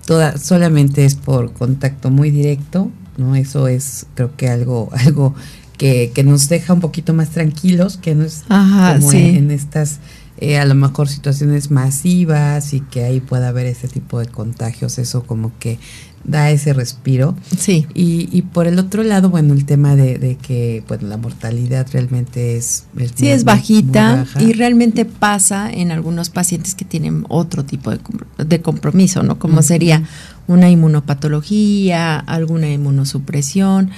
toda 0.06 0.38
solamente 0.38 1.06
es 1.06 1.16
por 1.16 1.54
contacto 1.54 2.10
muy 2.10 2.32
directo, 2.32 2.92
¿no? 3.18 3.36
Eso 3.36 3.70
es 3.70 4.08
creo 4.16 4.36
que 4.36 4.50
algo 4.50 4.90
algo 5.06 5.34
que, 5.78 6.12
que 6.14 6.24
nos 6.24 6.50
deja 6.50 6.74
un 6.74 6.82
poquito 6.82 7.14
más 7.14 7.30
tranquilos, 7.30 7.98
que 7.98 8.14
no 8.14 8.24
es 8.24 8.44
como 8.48 9.12
en, 9.14 9.50
estas 9.50 10.00
eh, 10.38 10.60
a 10.60 10.66
lo 10.66 10.76
mejor 10.76 11.08
situaciones 11.08 11.72
masivas 11.72 12.74
y 12.74 12.82
que 12.82 13.04
ahí 13.04 13.20
pueda 13.20 13.48
haber 13.48 13.68
ese 13.68 13.88
tipo 13.88 14.20
de 14.20 14.28
contagios, 14.28 15.00
eso 15.00 15.24
como 15.24 15.52
que 15.60 15.80
da 16.24 16.52
ese 16.52 16.74
respiro. 16.74 17.36
Sí. 17.58 17.88
Y, 17.94 18.30
y 18.32 18.44
por 18.44 18.68
el 18.68 18.80
otro 18.80 19.04
lado, 19.04 19.30
bueno, 19.30 19.54
el 19.54 19.66
tema 19.66 19.96
de, 19.96 20.18
de 20.18 20.36
que 20.36 20.84
bueno, 20.88 21.08
la 21.08 21.18
mortalidad 21.18 21.88
realmente 21.92 22.58
es... 22.58 22.86
sí, 23.16 23.30
es 23.30 23.44
bajita 23.44 24.26
y 24.40 24.54
realmente 24.54 25.06
pasa 25.06 25.72
en 25.72 25.92
algunos 25.92 26.30
pacientes 26.30 26.76
que 26.76 26.86
tienen 26.86 27.26
otro 27.30 27.66
tipo 27.66 27.92
de, 27.92 28.00
de 28.38 28.62
compromiso, 28.62 29.24
¿no? 29.24 29.40
Como 29.40 29.62
sería 29.62 30.04
una 30.48 30.70
inmunopatología, 30.70 32.18
alguna 32.20 32.70
inmunosupresión 32.70 33.92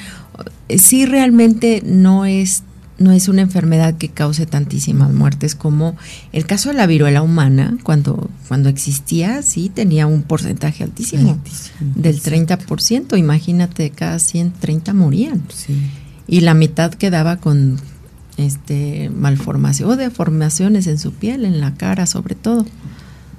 sí 0.78 1.06
realmente 1.06 1.82
no 1.86 2.26
es 2.26 2.64
no 3.04 3.12
es 3.12 3.28
una 3.28 3.42
enfermedad 3.42 3.96
que 3.96 4.10
cause 4.10 4.46
tantísimas 4.46 5.14
muertes 5.14 5.56
como 5.56 5.96
el 6.32 6.46
caso 6.46 6.70
de 6.70 6.76
la 6.76 6.88
viruela 6.88 7.22
humana, 7.22 7.78
cuando, 7.84 8.30
cuando 8.48 8.70
existía, 8.70 9.42
sí 9.42 9.70
tenía 9.70 10.08
un 10.08 10.24
porcentaje 10.24 10.84
altísimo, 10.84 11.38
del 11.80 12.22
30%. 12.22 13.18
Imagínate, 13.18 13.90
cada 13.90 14.20
130 14.20 14.94
morían. 14.94 15.44
Y 16.28 16.42
la 16.42 16.54
mitad 16.54 16.94
quedaba 16.94 17.38
con 17.38 17.80
este 18.38 19.10
malformación 19.10 19.90
o 19.92 19.96
deformaciones 19.96 20.88
en 20.88 20.98
su 20.98 21.14
piel, 21.14 21.46
en 21.46 21.60
la 21.60 21.76
cara 21.76 22.06
sobre 22.06 22.36
todo. 22.36 22.66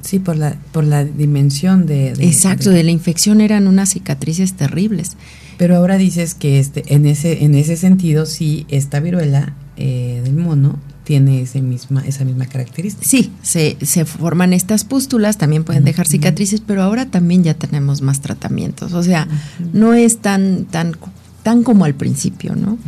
Sí, 0.04 0.18
por 0.18 0.36
la, 0.36 0.56
por 0.72 0.84
la 0.84 1.04
dimensión 1.04 1.86
de... 1.86 2.10
Exacto, 2.18 2.70
de, 2.70 2.84
la 2.84 2.90
infección 2.90 3.40
eran 3.40 3.66
unas 3.66 3.90
cicatrices 3.90 4.52
terribles. 4.52 5.16
Pero 5.56 5.76
ahora 5.76 5.96
dices 5.96 6.34
que 6.34 6.58
este, 6.58 6.94
en, 6.94 7.06
ese, 7.06 7.44
en 7.44 7.54
ese 7.54 7.76
sentido, 7.76 8.26
sí, 8.26 8.66
esta 8.68 9.00
viruela 9.00 9.54
eh, 9.78 10.20
del 10.22 10.36
mono 10.36 10.78
tiene 11.04 11.42
ese 11.42 11.62
misma, 11.62 12.02
esa 12.06 12.24
misma 12.24 12.46
característica. 12.46 13.08
Sí, 13.08 13.32
se, 13.42 13.78
se 13.80 14.04
forman 14.04 14.52
estas 14.52 14.84
pústulas, 14.84 15.38
también 15.38 15.64
pueden 15.64 15.84
dejar 15.84 16.06
cicatrices, 16.06 16.60
pero 16.60 16.82
ahora 16.82 17.06
también 17.06 17.42
ya 17.42 17.54
tenemos 17.54 18.02
más 18.02 18.20
tratamientos. 18.20 18.92
O 18.92 19.02
sea, 19.02 19.26
no 19.72 19.94
es 19.94 20.18
tan, 20.18 20.64
tan, 20.66 20.96
tan 21.42 21.62
como 21.62 21.86
al 21.86 21.94
principio, 21.94 22.56
¿no? 22.56 22.78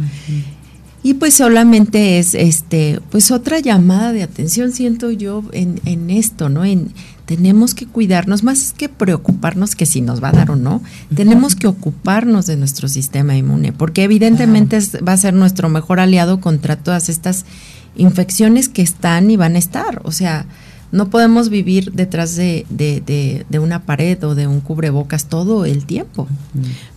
Y 1.02 1.14
pues 1.14 1.34
solamente 1.34 2.18
es 2.18 2.34
este, 2.34 3.00
pues 3.10 3.30
otra 3.30 3.60
llamada 3.60 4.12
de 4.12 4.22
atención, 4.22 4.72
siento 4.72 5.10
yo, 5.10 5.44
en, 5.52 5.80
en 5.84 6.10
esto, 6.10 6.48
¿no? 6.48 6.64
En 6.64 6.92
tenemos 7.26 7.74
que 7.74 7.86
cuidarnos, 7.86 8.44
más 8.44 8.72
que 8.72 8.88
preocuparnos 8.88 9.74
que 9.74 9.84
si 9.84 10.00
nos 10.00 10.22
va 10.22 10.28
a 10.28 10.32
dar 10.32 10.50
o 10.52 10.56
no, 10.56 10.80
tenemos 11.14 11.56
que 11.56 11.66
ocuparnos 11.66 12.46
de 12.46 12.56
nuestro 12.56 12.88
sistema 12.88 13.36
inmune, 13.36 13.72
porque 13.72 14.04
evidentemente 14.04 14.78
va 15.06 15.12
a 15.12 15.16
ser 15.16 15.34
nuestro 15.34 15.68
mejor 15.68 15.98
aliado 15.98 16.40
contra 16.40 16.76
todas 16.76 17.08
estas 17.08 17.44
infecciones 17.96 18.68
que 18.68 18.82
están 18.82 19.28
y 19.30 19.36
van 19.36 19.56
a 19.56 19.58
estar. 19.58 20.00
O 20.04 20.12
sea, 20.12 20.46
no 20.96 21.10
podemos 21.10 21.50
vivir 21.50 21.92
detrás 21.92 22.36
de, 22.36 22.64
de, 22.70 23.58
una 23.58 23.82
pared 23.82 24.22
o 24.24 24.34
de 24.34 24.46
un 24.46 24.60
cubrebocas 24.60 25.26
todo 25.26 25.66
el 25.66 25.84
tiempo. 25.84 26.26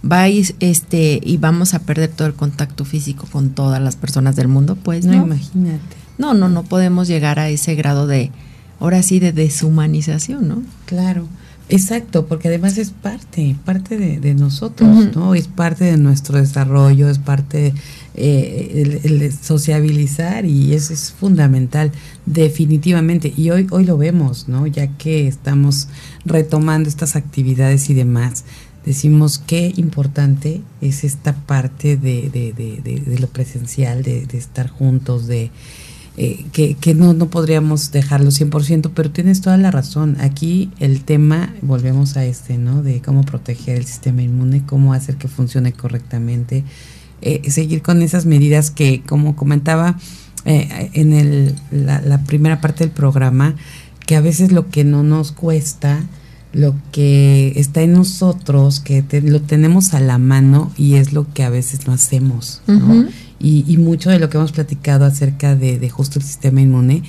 Va 0.09 0.27
este, 0.27 1.19
y 1.21 1.37
vamos 1.37 1.73
a 1.73 1.79
perder 1.79 2.09
todo 2.09 2.27
el 2.27 2.33
contacto 2.33 2.85
físico 2.85 3.27
con 3.29 3.49
todas 3.49 3.81
las 3.81 3.97
personas 3.97 4.37
del 4.37 4.47
mundo, 4.47 4.77
pues 4.81 5.05
no. 5.05 5.13
imagínate. 5.13 5.97
No, 6.17 6.33
no, 6.33 6.47
no 6.47 6.63
podemos 6.63 7.07
llegar 7.09 7.39
a 7.39 7.49
ese 7.49 7.75
grado 7.75 8.07
de, 8.07 8.31
ahora 8.79 9.03
sí, 9.03 9.19
de 9.19 9.33
deshumanización, 9.33 10.47
¿no? 10.47 10.63
Claro. 10.85 11.27
Exacto, 11.67 12.25
porque 12.25 12.47
además 12.47 12.77
es 12.77 12.89
parte, 12.89 13.55
parte 13.63 13.97
de, 13.97 14.33
nosotros, 14.33 15.15
¿no? 15.15 15.35
Es 15.35 15.47
parte 15.47 15.85
de 15.85 15.97
nuestro 15.97 16.39
desarrollo, 16.39 17.09
es 17.09 17.19
parte 17.19 17.73
eh, 18.15 19.01
el, 19.03 19.33
sociabilizar 19.33 20.45
y 20.45 20.73
eso 20.73 20.93
es 20.93 21.11
fundamental, 21.11 21.91
definitivamente. 22.25 23.33
Y 23.35 23.51
hoy, 23.51 23.67
hoy 23.71 23.85
lo 23.85 23.97
vemos, 23.97 24.47
¿no? 24.47 24.67
Ya 24.67 24.87
que 24.97 25.27
estamos 25.27 25.87
retomando 26.25 26.89
estas 26.89 27.15
actividades 27.15 27.89
y 27.89 27.93
demás, 27.93 28.43
decimos 28.85 29.37
qué 29.37 29.73
importante 29.75 30.61
es 30.81 31.03
esta 31.03 31.33
parte 31.33 31.97
de, 31.97 32.29
de, 32.29 32.53
de, 32.53 32.99
de 32.99 33.19
lo 33.19 33.27
presencial, 33.27 34.03
de, 34.03 34.25
estar 34.33 34.69
juntos, 34.69 35.27
de 35.27 35.51
eh, 36.17 36.45
que, 36.51 36.73
que 36.73 36.95
no, 36.95 37.13
no 37.13 37.29
podríamos 37.29 37.91
dejarlo 37.91 38.31
100%, 38.31 38.91
pero 38.93 39.11
tienes 39.11 39.41
toda 39.41 39.57
la 39.57 39.71
razón. 39.71 40.17
Aquí 40.19 40.71
el 40.79 41.03
tema, 41.03 41.53
volvemos 41.61 42.17
a 42.17 42.25
este, 42.25 42.57
¿no? 42.57 42.83
De 42.83 43.01
cómo 43.01 43.23
proteger 43.23 43.77
el 43.77 43.85
sistema 43.85 44.23
inmune, 44.23 44.65
cómo 44.65 44.93
hacer 44.93 45.15
que 45.15 45.27
funcione 45.27 45.71
correctamente, 45.71 46.63
eh, 47.21 47.49
seguir 47.49 47.81
con 47.81 48.01
esas 48.01 48.25
medidas 48.25 48.71
que, 48.71 49.01
como 49.01 49.35
comentaba 49.35 49.97
eh, 50.45 50.89
en 50.93 51.13
el, 51.13 51.55
la, 51.71 52.23
primera 52.23 52.61
parte 52.61 52.83
del 52.83 52.91
programa, 52.91 53.55
que 54.05 54.15
a 54.15 54.21
veces 54.21 54.51
lo 54.51 54.69
que 54.69 54.83
no 54.83 55.03
nos 55.03 55.31
cuesta, 55.31 56.03
lo 56.53 56.75
que 56.91 57.53
está 57.55 57.81
en 57.81 57.93
nosotros, 57.93 58.79
que 58.79 59.03
lo 59.21 59.41
tenemos 59.41 59.93
a 59.93 59.99
la 59.99 60.17
mano 60.17 60.71
y 60.77 60.95
es 60.95 61.13
lo 61.13 61.31
que 61.33 61.43
a 61.43 61.49
veces 61.49 61.87
no 61.87 61.93
hacemos, 61.93 62.61
¿no? 62.67 63.07
y, 63.39 63.77
mucho 63.77 64.09
de 64.09 64.19
lo 64.19 64.29
que 64.29 64.37
hemos 64.37 64.51
platicado 64.51 65.05
acerca 65.05 65.55
de, 65.55 65.89
justo 65.89 66.19
el 66.19 66.25
sistema 66.25 66.61
inmune, 66.61 67.03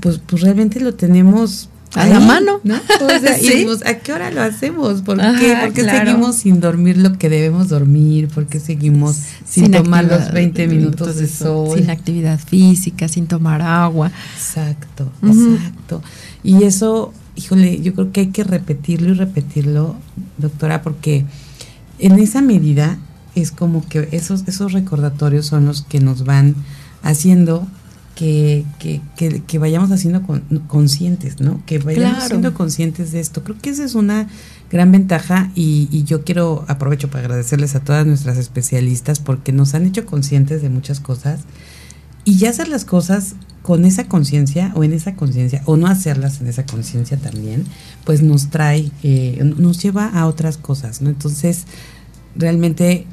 pues, 0.00 0.20
pues 0.24 0.42
realmente 0.42 0.80
lo 0.80 0.94
tenemos 0.94 1.70
a 1.98 2.06
la 2.06 2.20
mano, 2.20 2.60
¿no? 2.64 2.74
¿a 3.84 3.94
qué 3.94 4.12
hora 4.12 4.30
lo 4.30 4.42
hacemos? 4.42 5.02
¿Por 5.02 5.18
qué? 5.18 5.56
¿Por 5.60 5.72
qué 5.72 5.84
seguimos 5.84 6.36
sin 6.36 6.60
dormir 6.60 6.96
lo 6.98 7.18
que 7.18 7.28
debemos 7.28 7.68
dormir? 7.68 8.28
¿Por 8.28 8.46
qué 8.46 8.60
seguimos 8.60 9.16
sin, 9.44 9.70
tomar 9.70 10.04
los 10.04 10.32
20 10.32 10.68
minutos 10.68 11.16
de 11.16 11.26
sol? 11.26 11.76
Sin 11.76 11.90
actividad 11.90 12.38
física, 12.38 13.08
sin 13.08 13.26
tomar 13.26 13.62
agua. 13.62 14.10
Exacto, 14.36 15.10
exacto. 15.22 16.02
Y 16.42 16.62
eso, 16.62 17.12
híjole, 17.34 17.80
yo 17.80 17.94
creo 17.94 18.12
que 18.12 18.20
hay 18.20 18.28
que 18.28 18.44
repetirlo 18.44 19.10
y 19.10 19.14
repetirlo, 19.14 19.96
doctora, 20.38 20.82
porque 20.82 21.24
en 21.98 22.18
esa 22.18 22.40
medida 22.40 22.98
es 23.34 23.50
como 23.50 23.86
que 23.88 24.08
esos, 24.12 24.44
esos 24.46 24.72
recordatorios 24.72 25.46
son 25.46 25.66
los 25.66 25.82
que 25.82 26.00
nos 26.00 26.24
van 26.24 26.54
haciendo 27.02 27.66
que, 28.18 28.64
que, 28.80 29.42
que, 29.46 29.58
vayamos 29.60 29.92
haciendo 29.92 30.24
conscientes, 30.66 31.40
¿no? 31.40 31.62
Que 31.66 31.78
vayamos 31.78 32.24
siendo 32.24 32.52
conscientes 32.52 33.12
de 33.12 33.20
esto. 33.20 33.44
Creo 33.44 33.56
que 33.62 33.70
esa 33.70 33.84
es 33.84 33.94
una 33.94 34.26
gran 34.72 34.90
ventaja 34.90 35.52
y, 35.54 35.88
y, 35.92 36.02
yo 36.02 36.24
quiero, 36.24 36.64
aprovecho 36.66 37.08
para 37.08 37.20
agradecerles 37.20 37.76
a 37.76 37.80
todas 37.80 38.04
nuestras 38.06 38.36
especialistas 38.36 39.20
porque 39.20 39.52
nos 39.52 39.74
han 39.74 39.86
hecho 39.86 40.04
conscientes 40.04 40.62
de 40.62 40.68
muchas 40.68 40.98
cosas 40.98 41.42
y 42.24 42.38
ya 42.38 42.50
hacer 42.50 42.66
las 42.66 42.84
cosas 42.84 43.36
con 43.62 43.84
esa 43.84 44.08
conciencia 44.08 44.72
o 44.74 44.82
en 44.82 44.94
esa 44.94 45.14
conciencia 45.14 45.62
o 45.64 45.76
no 45.76 45.86
hacerlas 45.86 46.40
en 46.40 46.48
esa 46.48 46.66
conciencia 46.66 47.18
también, 47.18 47.66
pues 48.04 48.20
nos 48.20 48.50
trae, 48.50 48.90
eh, 49.04 49.38
nos 49.44 49.80
lleva 49.80 50.08
a 50.08 50.26
otras 50.26 50.56
cosas, 50.56 51.02
¿no? 51.02 51.08
Entonces, 51.08 51.66
realmente 52.34 53.06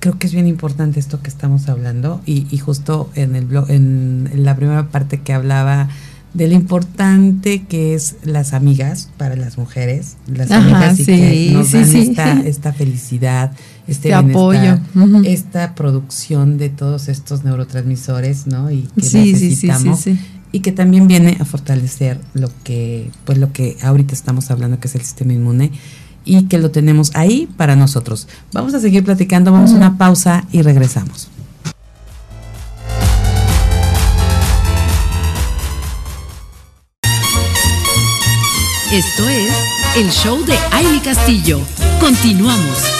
creo 0.00 0.18
que 0.18 0.26
es 0.26 0.32
bien 0.32 0.46
importante 0.46 1.00
esto 1.00 1.20
que 1.22 1.28
estamos 1.28 1.68
hablando 1.68 2.20
y, 2.26 2.46
y 2.50 2.58
justo 2.58 3.10
en 3.14 3.36
el 3.36 3.46
blog, 3.46 3.70
en, 3.70 4.30
la 4.34 4.56
primera 4.56 4.88
parte 4.88 5.20
que 5.20 5.32
hablaba 5.32 5.88
de 6.34 6.46
lo 6.46 6.54
importante 6.54 7.64
que 7.64 7.94
es 7.94 8.16
las 8.22 8.52
amigas 8.52 9.10
para 9.16 9.34
las 9.34 9.56
mujeres, 9.56 10.16
las 10.26 10.50
amigas 10.50 11.00
y 11.00 11.06
que 11.06 11.50
nos 11.52 11.72
dan 11.72 11.96
esta, 11.96 12.40
esta 12.40 12.72
felicidad, 12.72 13.52
este, 13.86 14.12
apoyo, 14.14 14.78
esta 15.24 15.74
producción 15.74 16.58
de 16.58 16.68
todos 16.68 17.08
estos 17.08 17.44
neurotransmisores, 17.44 18.46
¿no? 18.46 18.70
Y 18.70 18.88
que 18.94 19.18
necesitamos 19.18 20.04
y 20.52 20.60
que 20.60 20.72
también 20.72 21.08
viene 21.08 21.36
a 21.40 21.44
fortalecer 21.44 22.20
lo 22.34 22.50
que 22.64 23.10
pues 23.24 23.38
lo 23.38 23.52
que 23.52 23.76
ahorita 23.82 24.14
estamos 24.14 24.50
hablando 24.50 24.80
que 24.80 24.88
es 24.88 24.94
el 24.94 25.02
sistema 25.02 25.32
inmune 25.32 25.72
y 26.28 26.44
que 26.44 26.58
lo 26.58 26.70
tenemos 26.70 27.10
ahí 27.14 27.48
para 27.56 27.74
nosotros. 27.74 28.28
Vamos 28.52 28.74
a 28.74 28.80
seguir 28.80 29.02
platicando, 29.02 29.50
vamos 29.50 29.72
a 29.72 29.76
una 29.76 29.96
pausa 29.96 30.44
y 30.52 30.62
regresamos. 30.62 31.28
Esto 38.92 39.28
es 39.28 39.52
el 39.96 40.10
show 40.10 40.44
de 40.44 40.56
Aile 40.72 41.00
Castillo. 41.02 41.60
Continuamos. 42.00 42.97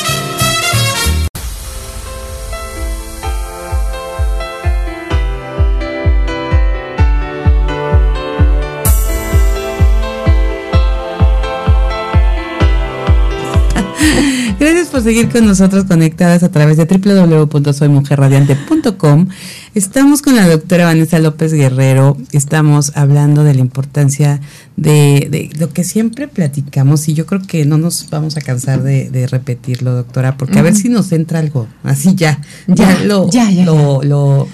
Por 14.99 15.05
seguir 15.05 15.29
con 15.29 15.47
nosotros 15.47 15.85
conectadas 15.85 16.43
a 16.43 16.51
través 16.51 16.77
de 16.77 16.85
www.soymujerradiante.com. 16.85 19.29
Estamos 19.77 20.23
con 20.23 20.35
la 20.35 20.49
doctora 20.49 20.87
Vanessa 20.87 21.21
López 21.21 21.53
Guerrero. 21.53 22.17
Estamos 22.33 22.91
hablando 22.97 23.45
de 23.45 23.55
la 23.55 23.61
importancia 23.61 24.41
de, 24.77 25.51
lo 25.57 25.73
que 25.73 25.85
siempre 25.85 26.27
platicamos 26.27 27.09
y 27.09 27.15
yo 27.15 27.27
creo 27.27 27.43
que 27.43 27.65
no 27.65 27.79
nos 27.79 28.11
vamos 28.11 28.37
a 28.37 28.41
cansar 28.41 28.83
de, 28.83 29.29
repetirlo, 29.31 29.95
doctora, 29.95 30.37
porque 30.37 30.59
a 30.59 30.63
ver 30.63 30.75
si 30.75 30.89
nos 30.89 31.13
entra 31.13 31.39
algo. 31.39 31.69
Así 31.85 32.17
ya, 32.17 32.41
ya, 32.67 32.99
lo, 33.05 33.31
ya, 33.31 33.53
lo, 33.53 34.03
lo, 34.03 34.49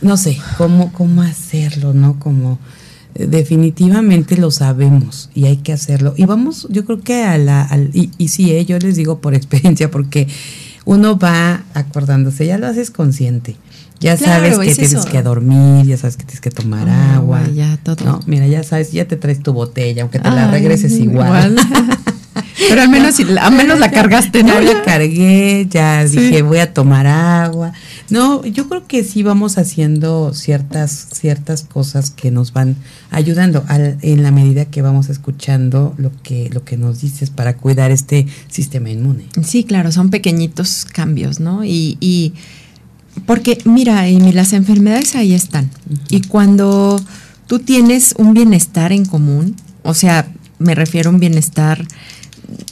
no 0.00 0.16
sé, 0.16 0.38
cómo, 0.58 0.92
cómo 0.92 1.22
hacerlo, 1.22 1.92
¿no? 1.92 2.20
Como 2.20 2.60
definitivamente 3.14 4.36
lo 4.36 4.50
sabemos 4.50 5.30
y 5.34 5.44
hay 5.44 5.58
que 5.58 5.72
hacerlo. 5.72 6.14
Y 6.16 6.24
vamos, 6.24 6.66
yo 6.70 6.84
creo 6.84 7.00
que 7.00 7.24
a 7.24 7.38
la, 7.38 7.62
al, 7.62 7.90
y, 7.92 8.10
y 8.18 8.28
sí, 8.28 8.52
eh, 8.52 8.64
yo 8.64 8.78
les 8.78 8.96
digo 8.96 9.18
por 9.18 9.34
experiencia, 9.34 9.90
porque 9.90 10.28
uno 10.84 11.18
va 11.18 11.64
acordándose, 11.74 12.46
ya 12.46 12.58
lo 12.58 12.66
haces 12.66 12.90
consciente. 12.90 13.56
Ya 14.00 14.16
sabes 14.16 14.58
que 14.58 14.74
tienes 14.74 15.06
que 15.06 15.22
dormir, 15.22 15.86
ya 15.86 15.96
sabes 15.96 16.16
que 16.16 16.24
tienes 16.24 16.40
que 16.40 16.50
tomar 16.50 16.88
agua. 16.88 17.40
Ya, 17.54 17.76
todo. 17.84 18.04
No, 18.04 18.20
mira, 18.26 18.48
ya 18.48 18.64
sabes, 18.64 18.90
ya 18.90 19.06
te 19.06 19.16
traes 19.16 19.40
tu 19.40 19.52
botella, 19.52 20.02
aunque 20.02 20.18
te 20.18 20.28
la 20.28 20.50
regreses 20.50 20.92
igual. 20.98 21.54
Pero 22.68 22.82
al 22.82 22.88
menos, 22.88 23.14
al 23.20 23.52
menos 23.52 23.78
la 23.78 23.90
cargaste, 23.92 24.42
¿no? 24.42 24.54
Ya 24.54 24.74
la 24.74 24.82
cargué, 24.82 25.66
ya 25.70 26.04
dije, 26.04 26.42
voy 26.42 26.58
a 26.58 26.72
tomar 26.72 27.06
agua. 27.06 27.72
No, 28.12 28.44
yo 28.44 28.68
creo 28.68 28.86
que 28.86 29.04
sí 29.04 29.22
vamos 29.22 29.56
haciendo 29.56 30.34
ciertas, 30.34 31.08
ciertas 31.12 31.62
cosas 31.62 32.10
que 32.10 32.30
nos 32.30 32.52
van 32.52 32.76
ayudando 33.10 33.64
en 33.70 34.22
la 34.22 34.30
medida 34.30 34.66
que 34.66 34.82
vamos 34.82 35.08
escuchando 35.08 35.94
lo 35.96 36.12
que, 36.22 36.50
lo 36.52 36.62
que 36.62 36.76
nos 36.76 37.00
dices 37.00 37.30
para 37.30 37.56
cuidar 37.56 37.90
este 37.90 38.26
sistema 38.48 38.90
inmune. 38.90 39.24
Sí, 39.42 39.64
claro, 39.64 39.90
son 39.92 40.10
pequeñitos 40.10 40.84
cambios, 40.84 41.40
¿no? 41.40 41.64
Y, 41.64 41.96
y 42.00 42.34
porque, 43.24 43.56
mira, 43.64 44.00
Amy, 44.00 44.32
las 44.32 44.52
enfermedades 44.52 45.16
ahí 45.16 45.32
están. 45.32 45.70
Y 46.10 46.20
cuando 46.20 47.00
tú 47.46 47.60
tienes 47.60 48.14
un 48.18 48.34
bienestar 48.34 48.92
en 48.92 49.06
común, 49.06 49.56
o 49.84 49.94
sea, 49.94 50.30
me 50.58 50.74
refiero 50.74 51.08
a 51.08 51.14
un 51.14 51.18
bienestar 51.18 51.86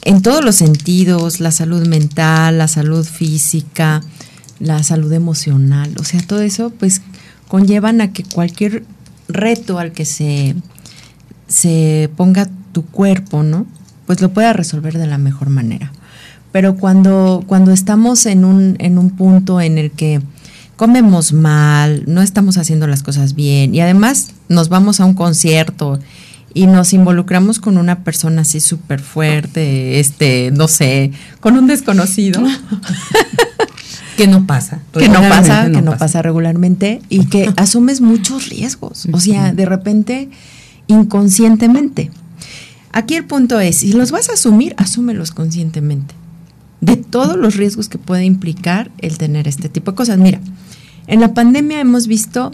en 0.03 0.21
todos 0.21 0.45
los 0.45 0.57
sentidos, 0.57 1.39
la 1.39 1.49
salud 1.49 1.87
mental, 1.87 2.59
la 2.59 2.67
salud 2.67 3.03
física, 3.03 4.03
la 4.61 4.81
salud 4.83 5.11
emocional, 5.11 5.93
o 5.99 6.03
sea, 6.03 6.21
todo 6.21 6.41
eso 6.41 6.69
pues 6.69 7.01
conllevan 7.47 7.99
a 8.01 8.13
que 8.13 8.23
cualquier 8.23 8.83
reto 9.27 9.79
al 9.79 9.91
que 9.91 10.05
se, 10.05 10.55
se 11.47 12.09
ponga 12.15 12.49
tu 12.71 12.85
cuerpo, 12.85 13.43
¿no? 13.43 13.65
Pues 14.05 14.21
lo 14.21 14.31
pueda 14.31 14.53
resolver 14.53 14.97
de 14.97 15.07
la 15.07 15.17
mejor 15.17 15.49
manera. 15.49 15.91
Pero 16.51 16.75
cuando, 16.75 17.43
cuando 17.47 17.71
estamos 17.71 18.25
en 18.25 18.45
un, 18.45 18.75
en 18.79 18.97
un 18.97 19.11
punto 19.11 19.61
en 19.61 19.77
el 19.77 19.91
que 19.91 20.21
comemos 20.75 21.33
mal, 21.33 22.03
no 22.07 22.21
estamos 22.21 22.57
haciendo 22.57 22.87
las 22.87 23.03
cosas 23.03 23.35
bien 23.35 23.73
y 23.75 23.81
además 23.81 24.31
nos 24.49 24.69
vamos 24.69 24.99
a 24.99 25.05
un 25.05 25.13
concierto 25.13 25.99
y 26.53 26.67
nos 26.67 26.93
involucramos 26.93 27.59
con 27.59 27.77
una 27.77 28.03
persona 28.03 28.41
así 28.41 28.59
súper 28.59 28.99
fuerte, 28.99 29.99
este, 29.99 30.51
no 30.51 30.67
sé, 30.67 31.11
con 31.39 31.57
un 31.57 31.67
desconocido. 31.67 32.41
que 34.17 34.27
no 34.27 34.45
pasa. 34.45 34.79
Que 34.93 35.09
no 35.09 35.21
pasa, 35.21 35.69
que 35.71 35.81
no 35.81 35.97
pasa. 35.97 36.21
regularmente 36.21 37.01
y 37.09 37.25
que 37.25 37.51
asumes 37.57 38.01
muchos 38.01 38.49
riesgos. 38.49 39.07
O 39.11 39.19
sea, 39.19 39.53
de 39.53 39.65
repente, 39.65 40.29
inconscientemente. 40.87 42.11
Aquí 42.91 43.15
el 43.15 43.25
punto 43.25 43.59
es, 43.59 43.77
si 43.77 43.93
los 43.93 44.11
vas 44.11 44.29
a 44.29 44.33
asumir, 44.33 44.73
asúmelos 44.77 45.31
conscientemente. 45.31 46.13
De 46.81 46.97
todos 46.97 47.37
los 47.37 47.55
riesgos 47.55 47.89
que 47.89 47.97
puede 47.97 48.25
implicar 48.25 48.91
el 48.99 49.17
tener 49.17 49.47
este 49.47 49.69
tipo 49.69 49.91
de 49.91 49.95
cosas. 49.95 50.17
Mira, 50.17 50.41
en 51.07 51.21
la 51.21 51.33
pandemia 51.33 51.79
hemos 51.79 52.07
visto 52.07 52.51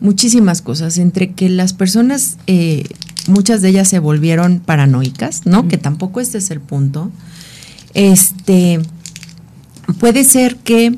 muchísimas 0.00 0.62
cosas, 0.62 0.98
entre 0.98 1.32
que 1.32 1.48
las 1.48 1.72
personas 1.72 2.36
eh, 2.46 2.84
muchas 3.28 3.62
de 3.62 3.70
ellas 3.70 3.88
se 3.88 3.98
volvieron 3.98 4.60
paranoicas, 4.60 5.46
¿no? 5.46 5.68
Que 5.68 5.78
tampoco 5.78 6.20
este 6.20 6.38
es 6.38 6.50
el 6.50 6.60
punto. 6.60 7.10
Este, 7.94 8.80
puede 9.98 10.24
ser 10.24 10.56
que 10.56 10.96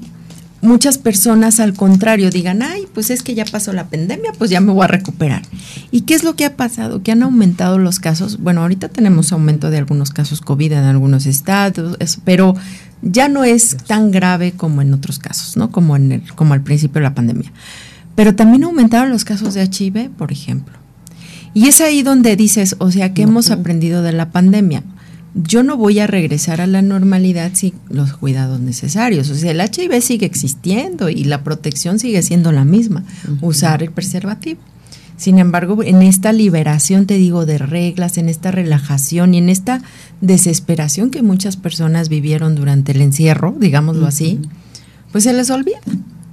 muchas 0.61 0.99
personas 0.99 1.61
al 1.61 1.75
contrario 1.75 2.31
digan, 2.31 2.63
ay, 2.63 2.87
pues 2.93 3.11
es 3.11 3.23
que 3.23 3.35
ya 3.35 3.45
pasó 3.45 3.73
la 3.73 3.89
pandemia, 3.89 4.33
pues 4.37 4.51
ya 4.51 4.61
me 4.61 4.73
voy 4.73 4.85
a 4.85 4.89
recuperar. 4.89 5.43
¿Y 5.91 6.03
qué 6.03 6.15
es 6.15 6.25
lo 6.25 6.35
que 6.35 6.45
ha 6.45 6.57
pasado? 6.57 7.03
Que 7.03 7.13
han 7.13 7.23
aumentado 7.23 7.79
los 7.79 8.01
casos. 8.01 8.39
Bueno, 8.41 8.63
ahorita 8.63 8.89
tenemos 8.89 9.33
aumento 9.33 9.71
de 9.71 9.79
algunos 9.79 10.11
casos 10.11 10.41
COVID 10.41 10.73
en 10.73 10.85
algunos 10.85 11.27
estados, 11.27 11.97
pero 12.25 12.55
ya 13.03 13.29
no 13.29 13.45
es 13.45 13.77
tan 13.87 14.11
grave 14.11 14.53
como 14.53 14.83
en 14.83 14.93
otros 14.93 15.19
casos, 15.19 15.57
¿no? 15.57 15.71
Como, 15.71 15.97
en 15.97 16.13
el, 16.13 16.35
como 16.35 16.55
al 16.55 16.63
principio 16.63 17.01
de 17.01 17.09
la 17.09 17.15
pandemia. 17.15 17.53
Pero 18.15 18.35
también 18.35 18.65
aumentaron 18.65 19.11
los 19.11 19.25
casos 19.25 19.55
de 19.55 19.63
HIV, 19.63 20.11
por 20.11 20.33
ejemplo. 20.33 20.77
Y 21.55 21.69
es 21.69 21.81
ahí 21.81 22.03
donde 22.03 22.37
dices, 22.37 22.77
o 22.79 22.91
sea, 22.91 23.15
¿qué 23.15 23.23
hemos 23.23 23.51
aprendido 23.51 24.03
de 24.03 24.13
la 24.13 24.31
pandemia? 24.31 24.83
Yo 25.41 25.63
no 25.63 25.77
voy 25.77 26.01
a 26.01 26.07
regresar 26.09 26.61
a 26.61 26.67
la 26.67 26.83
normalidad 26.83 27.53
sin 27.55 27.75
los 27.89 28.13
cuidados 28.15 28.59
necesarios. 28.61 29.31
O 29.31 29.35
sea, 29.37 29.53
el 29.53 29.61
HIV 29.61 30.03
sigue 30.03 30.27
existiendo 30.27 31.09
y 31.09 31.25
la 31.25 31.45
protección 31.45 32.01
sigue 32.01 32.23
siendo 32.23 32.51
la 32.51 32.65
misma, 32.65 33.05
usar 33.41 33.83
el 33.83 33.93
preservativo. 33.93 34.61
Sin 35.17 35.39
embargo, 35.39 35.83
en 35.83 36.03
esta 36.03 36.33
liberación, 36.33 37.07
te 37.07 37.15
digo, 37.15 37.47
de 37.47 37.59
reglas, 37.59 38.19
en 38.19 38.29
esta 38.29 38.51
relajación 38.51 39.35
y 39.35 39.39
en 39.39 39.49
esta 39.49 39.83
desesperación 40.21 41.11
que 41.11 41.23
muchas 41.23 41.57
personas 41.57 42.09
vivieron 42.09 42.55
durante 42.55 42.93
el 42.93 43.01
encierro, 43.01 43.55
digámoslo 43.59 44.07
así, 44.07 44.41
pues 45.13 45.25
se 45.25 45.33
les 45.33 45.51
olvida. 45.51 45.81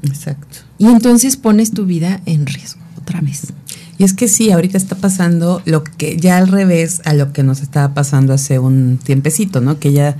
Exacto. 0.03 0.59
Y 0.77 0.85
entonces 0.85 1.35
pones 1.37 1.71
tu 1.71 1.85
vida 1.85 2.21
en 2.25 2.45
riesgo 2.45 2.81
otra 2.97 3.21
vez. 3.21 3.53
Y 3.97 4.03
es 4.03 4.13
que 4.13 4.27
sí, 4.27 4.51
ahorita 4.51 4.77
está 4.77 4.95
pasando 4.95 5.61
lo 5.65 5.83
que 5.83 6.17
ya 6.17 6.37
al 6.37 6.47
revés 6.47 7.01
a 7.05 7.13
lo 7.13 7.31
que 7.31 7.43
nos 7.43 7.61
estaba 7.61 7.93
pasando 7.93 8.33
hace 8.33 8.59
un 8.59 8.99
tiempecito, 9.01 9.61
¿no? 9.61 9.79
Que 9.79 9.93
ya 9.93 10.17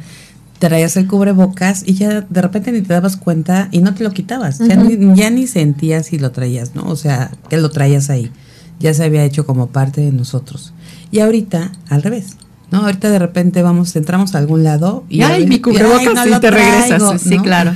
traías 0.60 0.96
el 0.96 1.08
cubrebocas 1.08 1.84
y 1.86 1.96
ya 1.96 2.22
de 2.22 2.42
repente 2.42 2.72
ni 2.72 2.82
te 2.82 2.94
dabas 2.94 3.18
cuenta 3.18 3.68
y 3.72 3.80
no 3.80 3.94
te 3.94 4.04
lo 4.04 4.12
quitabas. 4.12 4.60
ya, 4.60 4.76
ni, 4.76 5.16
ya 5.16 5.30
ni 5.30 5.48
sentías 5.48 6.08
si 6.08 6.18
lo 6.18 6.32
traías, 6.32 6.76
¿no? 6.76 6.84
O 6.86 6.96
sea, 6.96 7.32
que 7.50 7.58
lo 7.58 7.70
traías 7.70 8.10
ahí. 8.10 8.32
Ya 8.80 8.94
se 8.94 9.04
había 9.04 9.24
hecho 9.24 9.46
como 9.46 9.68
parte 9.68 10.02
de 10.02 10.12
nosotros. 10.12 10.74
Y 11.12 11.20
ahorita, 11.20 11.72
al 11.90 12.02
revés. 12.02 12.38
¿no? 12.72 12.80
Ahorita 12.80 13.10
de 13.10 13.20
repente 13.20 13.62
vamos, 13.62 13.96
entramos 13.96 14.36
a 14.36 14.40
algún 14.40 14.64
lado 14.64 15.06
y... 15.10 15.22
¡Ay, 15.22 15.48
mi 15.48 15.60
cubrebocas! 15.60 16.28
y 16.28 16.40
te 16.40 16.52
regresas. 16.52 17.22
Sí, 17.22 17.38
claro. 17.40 17.74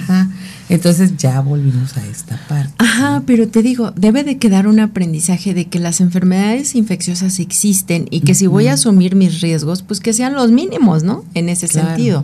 Entonces 0.70 1.18
ya 1.18 1.42
volvimos 1.42 1.98
a 1.98 2.06
esta 2.06 2.40
parte. 2.48 2.74
Ajá, 2.78 3.24
pero 3.26 3.48
te 3.48 3.64
digo, 3.64 3.92
debe 3.96 4.24
de 4.24 4.38
quedar 4.38 4.68
un 4.68 4.80
aprendizaje 4.80 5.56
de 5.56 5.66
que 5.66 5.80
las 5.80 6.00
enfermedades 6.00 6.76
infecciosas 6.76 7.40
existen 7.40 8.08
y 8.12 8.22
que 8.22 8.36
si 8.36 8.46
voy 8.46 8.68
a 8.68 8.74
asumir 8.74 9.16
mis 9.16 9.42
riesgos, 9.42 9.82
pues 9.82 10.00
que 10.00 10.14
sean 10.14 10.36
los 10.36 10.52
mínimos, 10.52 11.04
¿no? 11.04 11.26
En 11.34 11.50
ese 11.50 11.68
sentido. 11.68 12.24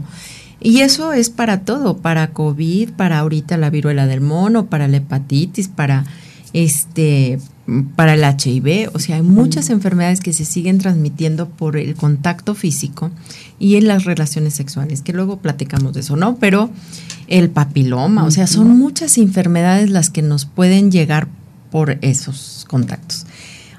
Y 0.61 0.79
eso 0.79 1.11
es 1.11 1.29
para 1.29 1.61
todo, 1.61 1.97
para 1.97 2.31
COVID, 2.31 2.91
para 2.91 3.19
ahorita 3.19 3.57
la 3.57 3.69
viruela 3.71 4.05
del 4.07 4.21
mono, 4.21 4.67
para 4.67 4.87
la 4.87 4.97
hepatitis, 4.97 5.67
para 5.67 6.05
este 6.53 7.39
para 7.95 8.13
el 8.13 8.23
HIV, 8.23 8.91
o 8.93 8.99
sea, 8.99 9.15
hay 9.15 9.21
muchas 9.23 9.71
enfermedades 9.71 10.19
que 10.19 10.33
se 10.33 10.45
siguen 10.45 10.77
transmitiendo 10.77 11.49
por 11.49 11.77
el 11.77 11.95
contacto 11.95 12.53
físico 12.53 13.09
y 13.57 13.75
en 13.75 13.87
las 13.87 14.03
relaciones 14.03 14.53
sexuales, 14.53 15.01
que 15.01 15.13
luego 15.13 15.37
platicamos 15.37 15.93
de 15.93 16.01
eso, 16.01 16.15
¿no? 16.15 16.35
Pero 16.35 16.69
el 17.27 17.49
papiloma, 17.49 18.25
o 18.25 18.31
sea, 18.31 18.45
son 18.45 18.77
muchas 18.77 19.17
enfermedades 19.17 19.89
las 19.89 20.11
que 20.11 20.21
nos 20.21 20.45
pueden 20.45 20.91
llegar 20.91 21.27
por 21.71 21.97
esos 22.01 22.65
contactos. 22.69 23.25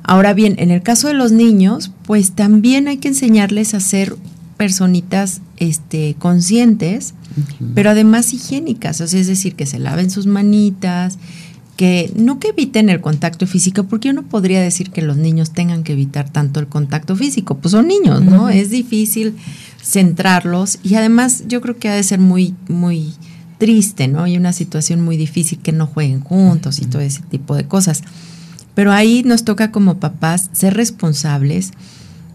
Ahora 0.03 0.35
bien, 0.35 0.57
en 0.59 0.70
el 0.70 0.83
caso 0.83 1.09
de 1.09 1.14
los 1.14 1.31
niños, 1.31 1.92
pues 2.05 2.33
también 2.33 2.88
hay 2.88 2.96
que 2.96 3.09
enseñarles 3.09 3.75
a 3.75 3.81
ser 3.81 4.16
personitas 4.57 5.42
este, 5.59 6.16
conscientes, 6.18 7.14
pero 7.75 7.90
además 7.90 8.33
higiénicas, 8.33 9.01
o 9.01 9.07
sea, 9.07 9.20
es 9.20 9.27
decir, 9.27 9.55
que 9.55 9.66
se 9.66 9.79
laven 9.79 10.11
sus 10.11 10.27
manitas, 10.27 11.18
que 11.76 12.10
no 12.16 12.40
que 12.40 12.48
eviten 12.48 12.88
el 12.88 13.00
contacto 13.00 13.46
físico, 13.46 13.84
porque 13.84 14.10
uno 14.10 14.22
podría 14.22 14.60
decir 14.62 14.90
que 14.90 15.02
los 15.02 15.16
niños 15.16 15.52
tengan 15.52 15.84
que 15.84 15.92
evitar 15.92 16.30
tanto 16.30 16.58
el 16.58 16.66
contacto 16.66 17.16
físico, 17.16 17.58
pues 17.58 17.72
son 17.72 17.86
niños, 17.86 18.22
¿no? 18.22 18.48
Es 18.48 18.70
difícil 18.70 19.36
centrarlos 19.82 20.78
y 20.82 20.94
además 20.94 21.44
yo 21.46 21.60
creo 21.60 21.76
que 21.76 21.88
ha 21.88 21.94
de 21.94 22.02
ser 22.02 22.18
muy, 22.18 22.54
muy 22.68 23.12
triste, 23.58 24.08
¿no? 24.08 24.26
Y 24.26 24.36
una 24.36 24.52
situación 24.52 25.02
muy 25.02 25.16
difícil 25.16 25.58
que 25.58 25.72
no 25.72 25.86
jueguen 25.86 26.20
juntos 26.20 26.80
y 26.80 26.86
todo 26.86 27.02
ese 27.02 27.22
tipo 27.22 27.54
de 27.54 27.66
cosas. 27.66 28.02
Pero 28.74 28.92
ahí 28.92 29.22
nos 29.22 29.44
toca 29.44 29.70
como 29.70 29.98
papás 29.98 30.50
ser 30.52 30.74
responsables 30.74 31.72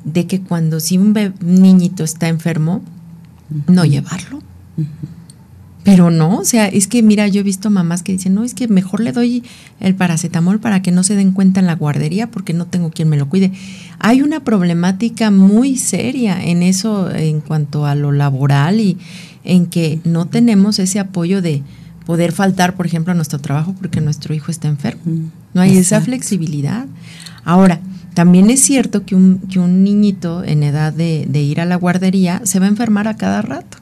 de 0.03 0.25
que 0.27 0.41
cuando 0.41 0.79
si 0.79 0.97
un, 0.97 1.13
niñito 1.41 2.03
está 2.03 2.27
enfermo, 2.27 2.83
no 3.67 3.85
llevarlo. 3.85 4.41
Pero 5.83 6.11
no, 6.11 6.37
o 6.37 6.45
sea, 6.45 6.67
es 6.67 6.87
que 6.87 7.01
mira, 7.01 7.27
yo 7.27 7.39
he 7.39 7.43
visto 7.43 7.71
mamás 7.71 8.03
que 8.03 8.11
dicen, 8.11 8.35
no, 8.35 8.43
es 8.43 8.53
que 8.53 8.67
mejor 8.67 8.99
le 8.99 9.11
doy 9.11 9.43
el 9.79 9.95
paracetamol 9.95 10.59
para 10.59 10.83
que 10.83 10.91
no 10.91 11.01
se 11.01 11.15
den 11.15 11.31
cuenta 11.31 11.59
en 11.59 11.65
la 11.65 11.75
guardería 11.75 12.29
porque 12.29 12.53
no 12.53 12.67
tengo 12.67 12.91
quien 12.91 13.09
me 13.09 13.17
lo 13.17 13.27
cuide. 13.27 13.51
Hay 13.97 14.21
una 14.21 14.41
problemática 14.41 15.31
muy 15.31 15.77
seria 15.77 16.43
en 16.43 16.61
eso 16.61 17.09
en 17.09 17.41
cuanto 17.41 17.87
a 17.87 17.95
lo 17.95 18.11
laboral 18.11 18.79
y 18.79 18.97
en 19.43 19.65
que 19.65 19.99
no 20.03 20.27
tenemos 20.27 20.77
ese 20.77 20.99
apoyo 20.99 21.41
de 21.41 21.63
poder 22.05 22.31
faltar, 22.31 22.75
por 22.75 22.85
ejemplo, 22.85 23.11
a 23.11 23.15
nuestro 23.15 23.39
trabajo 23.39 23.73
porque 23.73 24.01
nuestro 24.01 24.35
hijo 24.35 24.51
está 24.51 24.67
enfermo. 24.67 25.01
No 25.53 25.61
hay 25.61 25.77
esa 25.77 25.99
flexibilidad. 26.01 26.85
Ahora, 27.43 27.79
también 28.13 28.49
es 28.49 28.61
cierto 28.61 29.05
que 29.05 29.15
un, 29.15 29.39
que 29.39 29.59
un 29.59 29.83
niñito 29.83 30.43
en 30.43 30.63
edad 30.63 30.93
de, 30.93 31.25
ir 31.41 31.61
a 31.61 31.65
la 31.65 31.75
guardería 31.75 32.41
se 32.43 32.59
va 32.59 32.65
a 32.65 32.69
enfermar 32.69 33.07
a 33.07 33.15
cada 33.15 33.41
rato. 33.41 33.77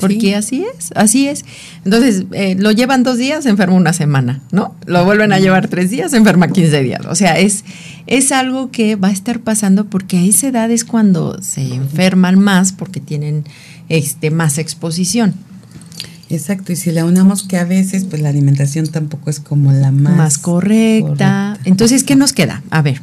Porque 0.00 0.34
así 0.34 0.64
es, 0.76 0.90
así 0.94 1.28
es. 1.28 1.44
Entonces, 1.84 2.24
eh, 2.32 2.56
lo 2.58 2.72
llevan 2.72 3.02
dos 3.02 3.18
días, 3.18 3.44
se 3.44 3.50
enferma 3.50 3.76
una 3.76 3.92
semana, 3.92 4.40
¿no? 4.50 4.74
Lo 4.86 5.04
vuelven 5.04 5.32
a 5.32 5.38
llevar 5.38 5.68
tres 5.68 5.90
días, 5.90 6.10
se 6.10 6.16
enferma 6.16 6.48
15 6.48 6.82
días. 6.82 7.06
O 7.06 7.14
sea, 7.14 7.38
es, 7.38 7.64
es 8.06 8.32
algo 8.32 8.70
que 8.70 8.96
va 8.96 9.08
a 9.08 9.12
estar 9.12 9.40
pasando 9.40 9.86
porque 9.86 10.18
a 10.18 10.22
esa 10.22 10.48
edad 10.48 10.70
es 10.70 10.84
cuando 10.84 11.40
se 11.42 11.74
enferman 11.74 12.38
más 12.38 12.72
porque 12.72 13.00
tienen 13.00 13.44
este, 13.88 14.30
más 14.30 14.58
exposición. 14.58 15.34
Exacto, 16.30 16.72
y 16.72 16.76
si 16.76 16.90
le 16.90 17.04
unamos 17.04 17.42
que 17.42 17.58
a 17.58 17.64
veces 17.64 18.04
pues 18.06 18.20
la 18.20 18.30
alimentación 18.30 18.86
tampoco 18.88 19.30
es 19.30 19.40
como 19.40 19.72
la 19.72 19.90
más, 19.90 20.16
más 20.16 20.38
correcta. 20.38 21.04
correcta. 21.04 21.58
Entonces, 21.64 22.02
¿qué 22.02 22.16
nos 22.16 22.32
queda? 22.32 22.62
A 22.70 22.82
ver, 22.82 23.02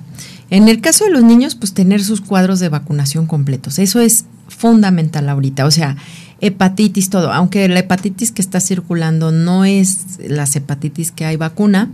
en 0.50 0.68
el 0.68 0.82
caso 0.82 1.06
de 1.06 1.12
los 1.12 1.24
niños, 1.24 1.56
pues 1.56 1.74
tener 1.74 2.04
sus 2.04 2.20
cuadros 2.20 2.60
de 2.60 2.68
vacunación 2.68 3.26
completos. 3.26 3.80
Eso 3.80 4.02
es 4.02 4.26
fundamental 4.50 5.30
ahorita. 5.30 5.66
O 5.66 5.72
sea, 5.72 5.96
hepatitis, 6.42 7.10
todo. 7.10 7.32
Aunque 7.32 7.68
la 7.70 7.80
hepatitis 7.80 8.32
que 8.32 8.42
está 8.42 8.60
circulando 8.60 9.32
no 9.32 9.64
es 9.64 10.20
las 10.28 10.56
hepatitis 10.56 11.12
que 11.12 11.26
hay 11.26 11.38
vacuna, 11.38 11.90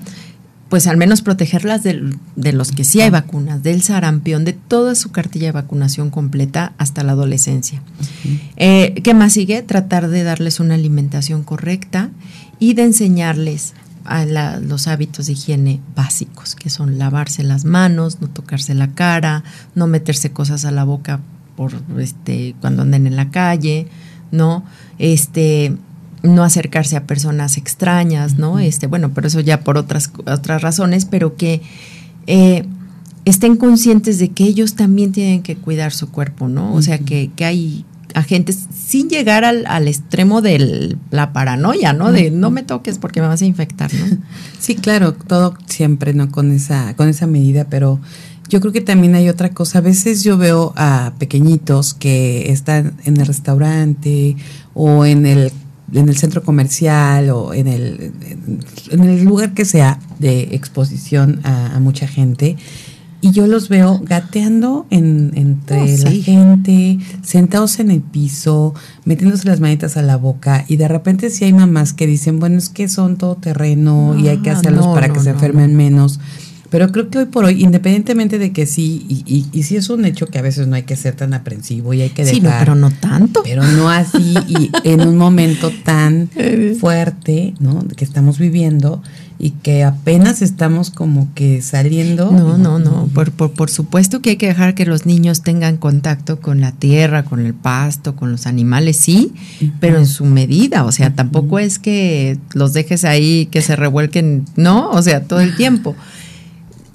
pues 0.70 0.88
al 0.88 0.98
menos 0.98 1.22
protegerlas 1.22 1.84
de, 1.84 2.52
los 2.54 2.72
que 2.72 2.84
sí 2.84 3.00
hay 3.02 3.10
vacunas, 3.10 3.64
del 3.64 3.82
sarampión, 3.82 4.44
de 4.44 4.54
toda 4.54 4.96
su 4.96 5.12
cartilla 5.12 5.48
de 5.48 5.52
vacunación 5.54 6.10
completa 6.10 6.74
hasta 6.78 7.04
la 7.04 7.14
adolescencia. 7.14 7.82
Eh, 8.58 8.96
¿Qué 9.04 9.14
más 9.14 9.34
sigue? 9.34 9.62
Tratar 9.62 10.10
de 10.10 10.24
darles 10.24 10.60
una 10.60 10.76
alimentación 10.76 11.44
correcta 11.44 12.10
y 12.60 12.74
de 12.74 12.84
enseñarles 12.84 13.74
a 14.04 14.26
los 14.60 14.88
hábitos 14.88 15.28
de 15.28 15.34
higiene 15.34 15.82
básicos, 15.96 16.56
que 16.56 16.70
son 16.70 16.98
lavarse 16.98 17.44
las 17.44 17.66
manos, 17.66 18.22
no 18.22 18.30
tocarse 18.30 18.74
la 18.74 18.90
cara, 18.94 19.44
no 19.76 19.88
meterse 19.88 20.32
cosas 20.32 20.66
a 20.66 20.72
la 20.72 20.86
boca 20.86 21.20
por 21.58 21.74
este 21.98 22.56
cuando 22.62 22.84
anden 22.84 23.08
en 23.08 23.16
la 23.16 23.32
calle, 23.32 23.88
¿no? 24.32 24.64
Este, 25.00 25.76
no 26.24 26.44
acercarse 26.44 26.98
a 26.98 27.06
personas 27.06 27.58
extrañas, 27.58 28.38
¿no? 28.38 28.60
Este, 28.60 28.88
bueno, 28.88 29.12
pero 29.14 29.28
eso 29.28 29.40
ya 29.40 29.62
por 29.62 29.78
otras, 29.78 30.12
otras 30.26 30.62
razones, 30.62 31.06
pero 31.06 31.36
que 31.36 31.62
eh, 32.28 32.66
estén 33.26 33.56
conscientes 33.56 34.20
de 34.20 34.30
que 34.30 34.46
ellos 34.46 34.76
también 34.76 35.12
tienen 35.12 35.44
que 35.44 35.56
cuidar 35.56 35.94
su 35.94 36.12
cuerpo, 36.12 36.48
¿no? 36.48 36.74
O 36.74 36.82
sea, 36.82 37.00
que, 37.00 37.32
que 37.36 37.46
hay 37.46 37.86
agentes 38.14 38.68
sin 38.74 39.10
llegar 39.10 39.46
al, 39.46 39.66
al 39.68 39.88
extremo 39.88 40.42
de 40.42 40.98
la 41.12 41.34
paranoia, 41.34 41.94
¿no? 41.94 42.12
De 42.12 42.32
no 42.32 42.52
me 42.52 42.64
toques 42.64 42.98
porque 42.98 43.22
me 43.22 43.28
vas 43.28 43.42
a 43.42 43.46
infectar, 43.46 43.94
¿no? 43.94 44.18
Sí, 44.60 44.76
claro, 44.76 45.14
todo 45.14 45.56
siempre, 45.68 46.14
¿no? 46.14 46.32
Con 46.32 46.52
esa, 46.52 46.96
con 46.96 47.10
esa 47.10 47.28
medida, 47.28 47.66
pero 47.70 48.00
yo 48.50 48.60
creo 48.62 48.72
que 48.72 48.82
también 48.82 49.16
hay 49.16 49.30
otra 49.30 49.50
cosa. 49.50 49.80
A 49.80 49.82
veces 49.82 50.24
yo 50.24 50.38
veo 50.38 50.74
a 50.76 51.14
pequeñitos 51.18 51.94
que 51.94 52.52
están 52.52 52.94
en 53.06 53.18
el 53.18 53.26
restaurante 53.26 54.36
o 54.74 55.06
en 55.06 55.26
el, 55.26 55.52
en 55.94 56.10
el 56.10 56.18
centro 56.18 56.44
comercial 56.44 57.30
o 57.30 57.54
en 57.54 57.68
el, 57.68 58.12
en 58.92 59.04
el 59.04 59.24
lugar 59.24 59.54
que 59.54 59.66
sea 59.66 60.00
de 60.20 60.56
exposición 60.56 61.42
a, 61.44 61.80
mucha 61.80 62.08
gente 62.08 62.58
y 63.20 63.32
yo 63.32 63.48
los 63.48 63.68
veo 63.68 64.00
gateando 64.04 64.86
en, 64.90 65.32
entre 65.36 65.82
oh, 65.82 66.04
la 66.04 66.12
gente, 66.12 67.00
sentados 67.24 67.80
en 67.80 67.90
el 67.90 68.02
piso, 68.02 68.76
metiéndose 69.06 69.48
las 69.48 69.60
manitas 69.60 69.98
a 69.98 70.04
la 70.04 70.18
boca 70.18 70.66
y 70.68 70.78
de 70.78 70.88
repente 70.88 71.30
si 71.30 71.46
hay 71.46 71.54
mamás 71.54 71.94
que 71.94 72.06
dicen, 72.06 72.40
bueno, 72.40 72.58
es 72.58 72.70
que 72.70 72.88
son 72.88 73.18
todo 73.18 73.36
terreno 73.36 74.16
y 74.18 74.28
hay 74.28 74.38
que 74.38 74.52
hacerlos 74.52 74.88
para 74.88 75.12
que 75.12 75.20
se 75.20 75.32
enfermen 75.32 75.76
menos. 75.76 76.20
Pero 76.70 76.92
creo 76.92 77.10
que 77.10 77.20
hoy 77.20 77.26
por 77.26 77.46
hoy, 77.46 77.64
independientemente 77.64 78.40
de 78.40 78.52
que 78.52 78.66
sí, 78.66 79.06
y, 79.08 79.46
y, 79.52 79.64
sí 79.64 79.76
es 79.76 79.90
un 79.90 80.06
hecho 80.06 80.28
que 80.28 80.40
a 80.40 80.42
veces 80.42 80.68
no 80.68 80.76
hay 80.76 80.84
que 80.84 80.96
ser 80.96 81.16
tan 81.16 81.34
aprensivo 81.34 81.94
y 81.94 82.02
hay 82.02 82.10
que 82.10 82.26
dejar. 82.26 82.42
Sí, 82.42 82.58
pero 82.60 82.76
no 82.76 82.92
tanto. 82.92 83.42
Pero 83.44 83.64
no 83.64 83.90
así 83.90 84.36
y 84.48 84.70
en 84.84 85.02
un 85.02 85.18
momento 85.18 85.72
tan 85.84 86.30
fuerte, 86.80 87.54
¿no? 87.60 87.86
Que 87.96 88.04
estamos 88.04 88.38
viviendo 88.38 89.02
y 89.40 89.52
que 89.52 89.84
apenas 89.84 90.42
estamos 90.42 90.90
como 90.90 91.34
que 91.36 91.62
saliendo. 91.62 92.32
No, 92.32 92.58
no, 92.58 92.80
no. 92.80 93.08
Por, 93.14 93.32
por, 93.32 93.52
por 93.52 93.70
supuesto 93.70 94.22
que 94.22 94.32
hay 94.32 94.36
que 94.38 94.48
dejar 94.48 94.74
que 94.74 94.86
los 94.86 95.06
niños 95.06 95.44
tengan 95.44 95.78
contacto 95.78 96.40
con 96.40 96.60
la 96.60 96.72
tierra, 96.72 97.24
con 97.24 97.46
el 97.46 97.54
pasto, 97.54 98.16
con 98.16 98.32
los 98.32 98.48
animales, 98.48 98.98
sí, 98.98 99.34
pero 99.80 100.00
en 100.00 100.08
su 100.08 100.26
medida. 100.26 100.86
O 100.86 100.92
sea, 100.92 101.14
tampoco 101.14 101.60
es 101.60 101.78
que 101.80 102.38
los 102.54 102.74
dejes 102.74 103.06
ahí, 103.06 103.48
que 103.52 103.62
se 103.62 103.76
revuelquen, 103.76 104.46
no, 104.56 104.90
o 104.90 105.02
sea, 105.02 105.24
todo 105.24 105.40
el 105.40 105.56
tiempo 105.58 105.96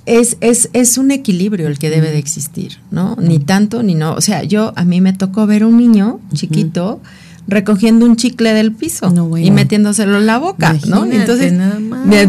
es, 0.07 0.37
es, 0.41 0.69
es, 0.73 0.99
un 0.99 1.11
equilibrio 1.11 1.69
el 1.69 1.79
que 1.79 1.91
debe 1.91 2.11
de 2.11 2.19
existir, 2.19 2.79
¿no? 2.91 3.17
Ni 3.21 3.39
tanto 3.39 3.83
ni 3.83 3.95
no. 3.95 4.15
O 4.15 4.21
sea, 4.21 4.43
yo 4.43 4.73
a 4.77 4.85
mí 4.85 5.01
me 5.01 5.13
tocó 5.13 5.47
ver 5.47 5.65
un 5.65 5.77
niño 5.77 6.21
chiquito 6.35 7.01
recogiendo 7.49 8.07
un 8.07 8.17
chicle 8.17 8.55
del 8.55 8.73
piso 8.73 9.13
y 9.37 9.51
metiéndoselo 9.51 10.19
en 10.19 10.27
la 10.27 10.39
boca, 10.39 10.77
¿no? 10.87 11.05
Entonces, 11.05 11.53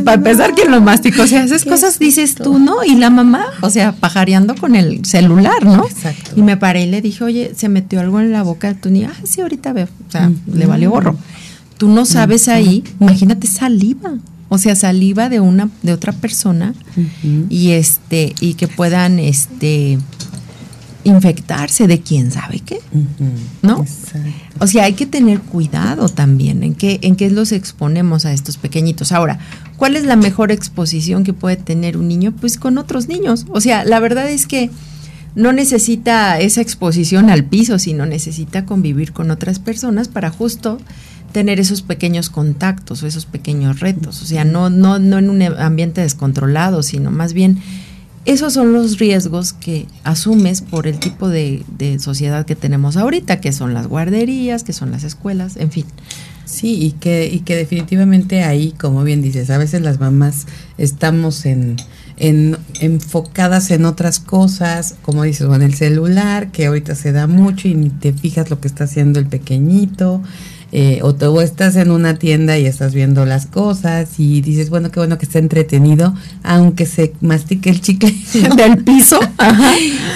para 0.03 0.15
empezar, 0.15 0.53
¿quién 0.55 0.71
lo 0.71 0.81
masticó? 0.81 1.23
O 1.23 1.27
sea, 1.27 1.43
esas 1.43 1.65
cosas 1.65 1.99
dices 1.99 2.36
tú, 2.36 2.59
¿no? 2.59 2.83
Y 2.83 2.95
la 2.95 3.09
mamá, 3.09 3.45
o 3.62 3.69
sea, 3.69 3.91
pajareando 3.93 4.55
con 4.55 4.75
el 4.75 5.05
celular, 5.05 5.65
¿no? 5.65 5.86
Exacto. 5.86 6.31
Y 6.36 6.41
me 6.41 6.57
paré 6.57 6.83
y 6.83 6.89
le 6.89 7.01
dije, 7.01 7.23
oye, 7.23 7.53
se 7.55 7.69
metió 7.69 7.99
algo 7.99 8.19
en 8.19 8.31
la 8.31 8.43
boca 8.43 8.67
de 8.67 8.75
tu 8.75 8.89
niña. 8.89 9.12
Ah, 9.13 9.21
sí, 9.23 9.41
ahorita 9.41 9.73
veo. 9.73 9.88
O 10.07 10.12
sea, 10.12 10.31
le 10.51 10.65
valió 10.65 10.89
gorro. 10.89 11.15
Tú 11.77 11.89
no 11.89 12.05
sabes 12.05 12.47
ahí, 12.47 12.83
imagínate 12.99 13.47
saliva 13.47 14.13
o 14.53 14.59
sea, 14.59 14.75
saliva 14.75 15.29
de 15.29 15.39
una 15.39 15.69
de 15.81 15.93
otra 15.93 16.11
persona 16.13 16.75
y 17.49 17.71
este 17.71 18.36
y 18.39 18.53
que 18.53 18.67
puedan 18.67 19.17
este 19.17 19.97
infectarse 21.03 21.88
de 21.88 22.01
quién 22.01 22.30
sabe 22.30 22.59
qué, 22.59 22.80
¿no? 23.63 23.84
O 24.59 24.67
sea, 24.67 24.84
hay 24.84 24.93
que 24.93 25.07
tener 25.07 25.39
cuidado 25.39 26.07
también 26.07 26.61
en 26.61 26.75
qué 26.75 26.99
en 27.01 27.15
qué 27.15 27.32
los 27.32 27.51
exponemos 27.51 28.25
a 28.25 28.32
estos 28.32 28.57
pequeñitos. 28.57 29.11
Ahora, 29.11 29.39
¿cuál 29.75 29.95
es 29.95 30.05
la 30.05 30.17
mejor 30.17 30.51
exposición 30.51 31.23
que 31.23 31.34
puede 31.34 31.55
tener 31.55 31.97
un 31.97 32.07
niño? 32.07 32.32
Pues 32.39 32.57
con 32.57 32.78
otros 32.78 33.07
niños. 33.07 33.47
O 33.49 33.59
sea, 33.59 33.84
la 33.86 33.99
verdad 33.99 34.30
es 34.30 34.45
que 34.45 34.69
no 35.34 35.51
necesita 35.51 36.39
esa 36.39 36.61
exposición 36.61 37.32
al 37.32 37.43
piso, 37.43 37.80
sino 37.80 38.05
necesita 38.05 38.67
convivir 38.67 39.13
con 39.13 39.32
otras 39.32 39.57
personas 39.57 40.09
para 40.09 40.30
justo 40.30 40.78
tener 41.34 41.59
esos 41.59 41.81
pequeños 41.81 42.29
contactos 42.29 43.03
o 43.03 43.07
esos 43.07 43.25
pequeños 43.25 43.81
retos. 43.81 44.21
O 44.21 44.25
sea, 44.25 44.45
no, 44.45 44.69
no, 44.69 44.99
no 44.99 45.17
en 45.17 45.29
un 45.29 45.41
ambiente 45.41 45.99
descontrolado, 45.99 46.84
sino 46.84 47.11
más 47.11 47.34
bien 47.34 47.59
esos 48.25 48.53
son 48.53 48.71
los 48.71 48.99
riesgos 48.99 49.51
que 49.51 49.86
asumes 50.05 50.61
por 50.61 50.88
el 50.88 50.97
tipo 50.97 51.27
de, 51.27 51.65
sociedad 51.99 52.45
que 52.45 52.55
tenemos 52.55 52.95
ahorita, 52.95 53.41
que 53.41 53.51
son 53.51 53.73
las 53.73 53.88
guarderías, 53.88 54.63
que 54.63 54.71
son 54.71 54.91
las 54.91 55.03
escuelas, 55.03 55.57
en 55.57 55.71
fin. 55.71 55.86
Sí, 56.45 56.77
y 56.81 56.91
que, 56.91 57.27
y 57.27 57.39
que 57.39 57.55
definitivamente 57.55 58.43
ahí, 58.43 58.73
como 58.79 59.03
bien 59.03 59.21
dices, 59.21 59.49
a 59.49 59.57
veces 59.57 59.81
las 59.81 59.99
mamás 59.99 60.45
estamos 60.77 61.45
en, 61.45 61.77
en, 62.17 62.57
enfocadas 62.79 63.71
en 63.71 63.86
otras 63.86 64.19
cosas, 64.19 64.95
como 65.01 65.23
dices, 65.23 65.47
o 65.47 65.55
en 65.55 65.61
el 65.61 65.73
celular, 65.73 66.51
que 66.51 66.67
ahorita 66.67 66.95
se 66.95 67.11
da 67.11 67.27
mucho 67.27 67.67
y 67.67 67.75
ni 67.75 67.89
te 67.89 68.13
fijas 68.13 68.49
lo 68.49 68.61
que 68.61 68.67
está 68.67 68.86
haciendo 68.86 69.19
el 69.19 69.25
pequeñito. 69.25 70.21
Eh, 70.76 71.01
o, 71.03 71.13
te, 71.13 71.28
estás 71.43 71.76
en 71.76 71.91
una 71.91 72.15
tienda 72.15 72.57
y 72.57 72.65
estás 72.65 72.95
viendo 72.95 73.28
las 73.28 73.45
cosas 73.45 74.09
y 74.17 74.41
dices, 74.41 74.71
bueno, 74.71 74.89
qué 74.89 74.99
bueno 74.99 75.19
que 75.19 75.26
está 75.26 75.38
entretenido, 75.38 76.15
aunque 76.41 76.88
se 76.88 77.13
mastique 77.21 77.69
el 77.69 77.80
chicle 77.80 78.11
del 78.57 78.84
piso. 78.84 79.19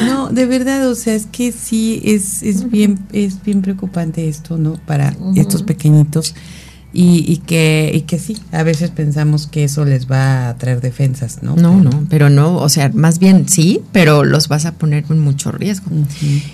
No, 0.08 0.30
de 0.30 0.48
verdad, 0.48 0.90
o 0.90 0.96
sea, 0.96 1.14
es 1.14 1.28
que 1.28 1.52
sí, 1.52 2.02
es, 2.04 2.42
es, 2.42 2.72
bien, 2.72 2.98
es 3.14 3.44
bien 3.44 3.62
preocupante 3.62 4.28
esto, 4.28 4.58
¿no? 4.58 4.80
Para 4.88 5.16
estos 5.36 5.62
pequeñitos. 5.62 6.34
Y, 6.94 7.26
y, 7.32 7.38
que, 7.38 7.92
y 7.94 8.02
que 8.02 8.18
sí, 8.18 8.38
a 8.52 8.64
veces 8.64 8.92
pensamos 8.92 9.46
que 9.46 9.66
eso 9.66 9.84
les 9.84 10.10
va 10.10 10.50
a 10.50 10.58
traer 10.58 10.82
defensas, 10.82 11.44
¿no? 11.44 11.56
No, 11.56 11.80
no, 11.82 12.08
pero 12.10 12.30
no, 12.30 12.56
o 12.56 12.70
sea, 12.70 12.90
más 12.94 13.20
bien 13.20 13.48
sí, 13.48 13.82
pero 13.92 14.24
los 14.24 14.48
vas 14.48 14.66
a 14.66 14.72
poner 14.72 15.04
en 15.10 15.20
mucho 15.20 15.52
riesgo. 15.52 15.92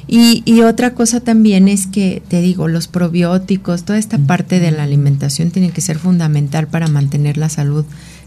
y, 0.07 0.41
y, 0.43 0.61
otra 0.61 0.95
cosa 0.95 1.19
también 1.19 1.67
es 1.67 1.85
que, 1.87 2.23
te 2.27 2.41
digo, 2.41 2.67
los 2.67 2.87
probióticos, 2.87 3.83
toda 3.83 3.99
esta 3.99 4.17
parte 4.17 4.59
de 4.59 4.71
la 4.71 4.83
alimentación 4.83 5.51
tiene 5.51 5.69
que 5.69 5.81
ser 5.81 5.99
fundamental 5.99 6.67
para 6.67 6.87
mantener 6.87 7.37
la 7.37 7.49
salud 7.49 7.85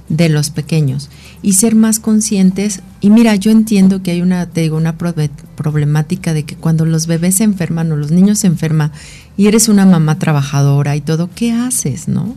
de 0.08 0.28
los 0.28 0.50
pequeños 0.50 1.10
y 1.42 1.54
ser 1.54 1.74
más 1.74 1.98
conscientes. 1.98 2.80
Y 3.00 3.10
mira, 3.10 3.34
yo 3.36 3.50
entiendo 3.50 4.02
que 4.02 4.12
hay 4.12 4.22
una, 4.22 4.46
te 4.46 4.62
digo, 4.62 4.76
una 4.76 4.96
problemática 4.96 6.32
de 6.32 6.44
que 6.44 6.56
cuando 6.56 6.86
los 6.86 7.06
bebés 7.06 7.36
se 7.36 7.44
enferman 7.44 7.90
o 7.92 7.96
los 7.96 8.10
niños 8.10 8.40
se 8.40 8.46
enferman 8.46 8.92
y 9.36 9.46
eres 9.46 9.68
una 9.68 9.86
mamá 9.86 10.18
trabajadora 10.18 10.96
y 10.96 11.00
todo, 11.00 11.30
¿qué 11.34 11.52
haces, 11.52 12.08
no? 12.08 12.36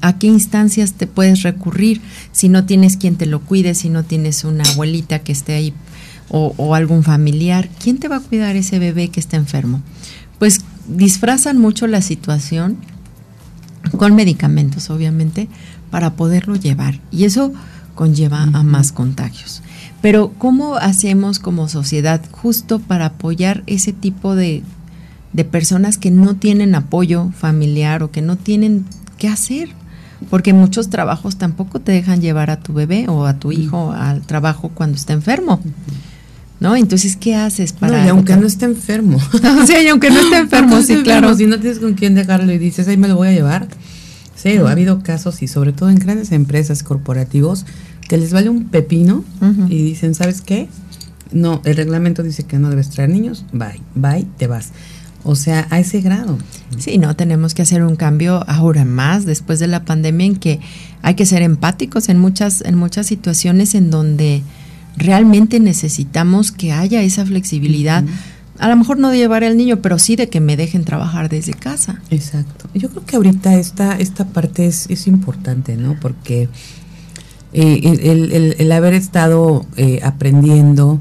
¿A 0.00 0.18
qué 0.18 0.28
instancias 0.28 0.92
te 0.92 1.06
puedes 1.06 1.42
recurrir 1.42 2.00
si 2.32 2.48
no 2.48 2.64
tienes 2.64 2.96
quien 2.96 3.16
te 3.16 3.26
lo 3.26 3.40
cuide, 3.40 3.74
si 3.74 3.88
no 3.88 4.04
tienes 4.04 4.44
una 4.44 4.64
abuelita 4.64 5.20
que 5.20 5.32
esté 5.32 5.54
ahí 5.54 5.74
o, 6.28 6.54
o 6.56 6.74
algún 6.74 7.02
familiar? 7.02 7.68
¿Quién 7.82 7.98
te 7.98 8.08
va 8.08 8.16
a 8.16 8.20
cuidar 8.20 8.56
ese 8.56 8.78
bebé 8.78 9.08
que 9.08 9.20
está 9.20 9.36
enfermo? 9.36 9.82
Pues 10.38 10.60
disfrazan 10.86 11.58
mucho 11.58 11.86
la 11.86 12.02
situación 12.02 12.76
con 13.96 14.14
medicamentos, 14.14 14.90
obviamente, 14.90 15.48
para 15.94 16.14
poderlo 16.14 16.56
llevar. 16.56 16.98
Y 17.12 17.22
eso 17.22 17.52
conlleva 17.94 18.42
a 18.42 18.64
más 18.64 18.90
contagios. 18.90 19.62
Pero 20.02 20.32
¿cómo 20.38 20.74
hacemos 20.74 21.38
como 21.38 21.68
sociedad 21.68 22.20
justo 22.32 22.80
para 22.80 23.06
apoyar 23.06 23.62
ese 23.68 23.92
tipo 23.92 24.34
de, 24.34 24.64
de 25.32 25.44
personas 25.44 25.96
que 25.96 26.10
no 26.10 26.34
tienen 26.34 26.74
apoyo 26.74 27.30
familiar 27.38 28.02
o 28.02 28.10
que 28.10 28.22
no 28.22 28.34
tienen 28.34 28.84
qué 29.18 29.28
hacer? 29.28 29.68
Porque 30.30 30.52
muchos 30.52 30.90
trabajos 30.90 31.36
tampoco 31.36 31.78
te 31.78 31.92
dejan 31.92 32.20
llevar 32.20 32.50
a 32.50 32.58
tu 32.58 32.72
bebé 32.72 33.06
o 33.06 33.26
a 33.26 33.34
tu 33.34 33.52
hijo 33.52 33.92
al 33.92 34.22
trabajo 34.22 34.72
cuando 34.74 34.96
está 34.96 35.12
enfermo. 35.12 35.60
¿No? 36.58 36.74
Entonces, 36.74 37.14
¿qué 37.14 37.36
haces 37.36 37.72
para.? 37.72 38.00
No, 38.00 38.04
y 38.04 38.08
aunque 38.10 38.34
no 38.34 38.48
esté 38.48 38.64
enfermo. 38.64 39.20
sí, 39.64 39.74
y 39.80 39.86
aunque 39.86 40.10
no 40.10 40.18
esté 40.18 40.38
enfermo, 40.38 40.82
sí, 40.82 41.04
claro. 41.04 41.36
Si 41.36 41.46
no 41.46 41.60
tienes 41.60 41.78
con 41.78 41.94
quién 41.94 42.16
dejarlo 42.16 42.52
y 42.52 42.58
dices, 42.58 42.88
ahí 42.88 42.96
me 42.96 43.06
lo 43.06 43.14
voy 43.14 43.28
a 43.28 43.32
llevar, 43.32 43.68
Cero, 44.44 44.68
ha 44.68 44.72
habido 44.72 45.02
casos 45.02 45.42
y 45.42 45.48
sobre 45.48 45.72
todo 45.72 45.88
en 45.88 45.96
grandes 45.96 46.30
empresas 46.30 46.82
corporativos 46.82 47.64
que 48.06 48.18
les 48.18 48.30
vale 48.34 48.50
un 48.50 48.68
pepino 48.68 49.24
y 49.70 49.82
dicen, 49.82 50.14
¿sabes 50.14 50.42
qué? 50.42 50.68
No, 51.32 51.62
el 51.64 51.74
reglamento 51.74 52.22
dice 52.22 52.42
que 52.42 52.58
no 52.58 52.68
debes 52.68 52.90
traer 52.90 53.08
niños, 53.08 53.46
bye, 53.54 53.80
bye, 53.94 54.26
te 54.36 54.46
vas. 54.46 54.72
O 55.22 55.34
sea, 55.34 55.66
a 55.70 55.78
ese 55.80 56.02
grado. 56.02 56.36
Sí, 56.76 56.98
no, 56.98 57.16
tenemos 57.16 57.54
que 57.54 57.62
hacer 57.62 57.82
un 57.82 57.96
cambio 57.96 58.44
ahora 58.46 58.84
más 58.84 59.24
después 59.24 59.60
de 59.60 59.66
la 59.66 59.86
pandemia 59.86 60.26
en 60.26 60.36
que 60.36 60.60
hay 61.00 61.14
que 61.14 61.24
ser 61.24 61.40
empáticos 61.40 62.10
en 62.10 62.18
muchas, 62.18 62.60
en 62.60 62.74
muchas 62.74 63.06
situaciones 63.06 63.74
en 63.74 63.88
donde 63.88 64.42
realmente 64.98 65.58
necesitamos 65.58 66.52
que 66.52 66.70
haya 66.70 67.00
esa 67.00 67.24
flexibilidad 67.24 68.04
a 68.58 68.68
lo 68.68 68.76
mejor 68.76 68.98
no 68.98 69.10
de 69.10 69.18
llevar 69.18 69.44
al 69.44 69.56
niño, 69.56 69.82
pero 69.82 69.98
sí 69.98 70.16
de 70.16 70.28
que 70.28 70.40
me 70.40 70.56
dejen 70.56 70.84
trabajar 70.84 71.28
desde 71.28 71.54
casa. 71.54 72.00
Exacto. 72.10 72.68
Yo 72.74 72.88
creo 72.90 73.04
que 73.04 73.16
ahorita 73.16 73.54
esta, 73.56 73.98
esta 73.98 74.26
parte 74.26 74.66
es, 74.66 74.88
es 74.90 75.06
importante, 75.06 75.76
¿no? 75.76 75.98
Porque 76.00 76.48
eh, 77.52 77.80
el, 77.82 78.54
el, 78.58 78.72
haber 78.72 78.94
estado 78.94 79.66
eh, 79.76 80.00
aprendiendo 80.02 81.00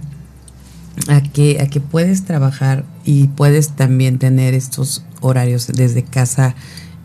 a 1.07 1.21
que, 1.21 1.59
a 1.61 1.67
que 1.67 1.79
puedes 1.79 2.25
trabajar 2.25 2.85
y 3.05 3.27
puedes 3.29 3.69
también 3.69 4.19
tener 4.19 4.53
estos 4.53 5.03
horarios 5.21 5.67
desde 5.67 6.03
casa 6.03 6.55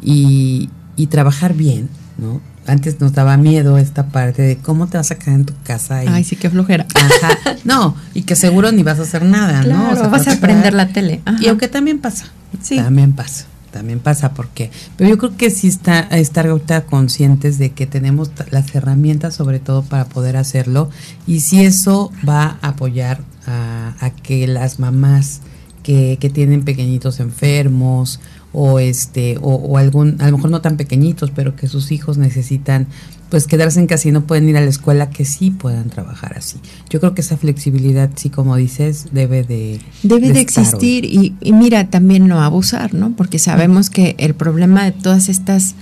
y, 0.02 0.70
y 0.96 1.06
trabajar 1.06 1.54
bien, 1.54 1.88
¿no? 2.16 2.40
Antes 2.68 3.00
nos 3.00 3.12
daba 3.12 3.36
miedo 3.36 3.78
esta 3.78 4.06
parte 4.06 4.42
de 4.42 4.56
cómo 4.58 4.86
te 4.86 4.98
vas 4.98 5.10
a 5.10 5.18
quedar 5.18 5.36
en 5.36 5.46
tu 5.46 5.54
casa. 5.64 6.04
Y, 6.04 6.08
Ay, 6.08 6.24
sí, 6.24 6.36
qué 6.36 6.50
flojera. 6.50 6.86
Ajá. 6.94 7.56
No, 7.64 7.96
y 8.14 8.22
que 8.22 8.36
seguro 8.36 8.72
ni 8.72 8.82
vas 8.82 8.98
a 8.98 9.02
hacer 9.02 9.24
nada, 9.24 9.62
¿no? 9.62 9.90
O 9.90 9.94
sea, 9.94 10.08
vas 10.08 10.28
a 10.28 10.40
prender 10.40 10.74
la 10.74 10.88
tele. 10.88 11.20
Y 11.40 11.48
aunque 11.48 11.68
también 11.68 11.98
pasa. 11.98 12.26
Sí. 12.62 12.76
También 12.76 13.12
pasa. 13.12 13.46
También 13.70 13.98
pasa 14.00 14.32
porque, 14.32 14.70
pero 14.96 15.10
yo 15.10 15.18
creo 15.18 15.36
que 15.36 15.50
sí 15.50 15.68
está 15.68 16.00
estar 16.00 16.46
ahorita 16.46 16.86
conscientes 16.86 17.58
de 17.58 17.72
que 17.72 17.86
tenemos 17.86 18.30
las 18.50 18.74
herramientas 18.74 19.34
sobre 19.34 19.60
todo 19.60 19.82
para 19.82 20.06
poder 20.06 20.38
hacerlo 20.38 20.88
y 21.26 21.40
si 21.40 21.64
eso 21.64 22.10
va 22.26 22.56
a 22.62 22.68
apoyar 22.68 23.20
a, 23.46 23.94
a 24.00 24.10
que 24.10 24.46
las 24.46 24.78
mamás 24.78 25.42
que, 25.82 26.16
que 26.18 26.30
tienen 26.30 26.64
pequeñitos 26.64 27.20
enfermos 27.20 28.20
o 28.52 28.78
este 28.78 29.36
o, 29.42 29.76
algún 29.78 30.20
a 30.20 30.26
lo 30.30 30.36
mejor 30.36 30.50
no 30.50 30.60
tan 30.60 30.76
pequeñitos 30.76 31.30
pero 31.30 31.54
que 31.54 31.68
sus 31.68 31.92
hijos 31.92 32.18
necesitan 32.18 32.86
pues 33.28 33.46
quedarse 33.46 33.78
en 33.78 33.86
casa 33.86 34.08
y 34.08 34.12
no 34.12 34.24
pueden 34.24 34.48
ir 34.48 34.56
a 34.56 34.62
la 34.62 34.70
escuela 34.70 35.10
que 35.10 35.26
sí 35.26 35.50
puedan 35.50 35.90
trabajar 35.90 36.38
así. 36.38 36.56
Yo 36.88 36.98
creo 36.98 37.12
que 37.14 37.20
esa 37.20 37.36
flexibilidad 37.36 38.08
sí 38.16 38.30
como 38.30 38.56
dices 38.56 39.08
debe 39.12 39.42
de 39.42 39.80
debe 40.02 40.32
de, 40.32 40.40
existir 40.40 41.04
y, 41.04 41.34
y, 41.40 41.52
mira 41.52 41.90
también 41.90 42.26
no 42.26 42.40
abusar 42.42 42.94
no 42.94 43.14
porque 43.16 43.38
sabemos 43.38 43.90
que 43.90 44.14
el 44.18 44.34
problema 44.34 44.84
de 44.84 44.92
todas 44.92 45.28
estas 45.28 45.74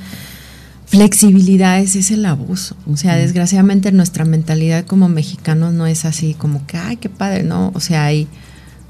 flexibilidades 0.87 1.95
es 1.95 2.11
el 2.11 2.27
abuso. 2.27 2.77
O 2.91 2.97
sea 2.97 3.17
desgraciadamente 3.17 3.93
nuestra 3.93 4.25
mentalidad 4.25 4.85
como 4.85 5.09
mexicanos 5.09 5.73
no 5.73 5.87
es 5.87 6.05
así 6.05 6.35
como 6.35 6.67
que 6.67 6.79
ay 6.79 6.97
qué 6.97 7.09
padre 7.09 7.45
no 7.45 7.71
o 7.75 7.81
sea 7.81 8.07
hay 8.07 8.27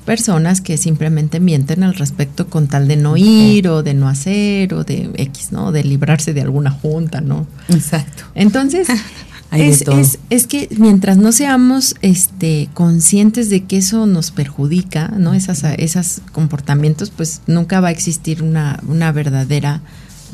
personas 0.06 0.62
que 0.62 0.78
simplemente 0.78 1.40
mienten 1.40 1.82
al 1.82 1.94
respecto 1.94 2.46
con 2.46 2.68
tal 2.68 2.88
de 2.88 2.96
no 2.96 3.18
ir 3.18 3.68
o 3.68 3.82
de 3.82 3.92
no 3.92 4.08
hacer 4.08 4.72
o 4.72 4.84
de 4.84 5.10
X, 5.14 5.52
¿no? 5.52 5.72
De 5.72 5.84
librarse 5.84 6.32
de 6.32 6.40
alguna 6.40 6.70
junta, 6.70 7.20
¿no? 7.20 7.46
Exacto. 7.68 8.22
Entonces, 8.34 8.88
es, 9.52 9.82
es, 9.82 10.18
es, 10.30 10.46
que 10.46 10.68
mientras 10.78 11.18
no 11.18 11.32
seamos 11.32 11.96
este, 12.00 12.68
conscientes 12.72 13.50
de 13.50 13.64
que 13.64 13.78
eso 13.78 14.06
nos 14.06 14.30
perjudica, 14.30 15.08
¿no? 15.08 15.34
Esas, 15.34 15.64
esos 15.76 16.22
comportamientos, 16.32 17.10
pues 17.10 17.42
nunca 17.48 17.80
va 17.80 17.88
a 17.88 17.90
existir 17.90 18.44
una, 18.44 18.80
una 18.86 19.10
verdadera 19.10 19.82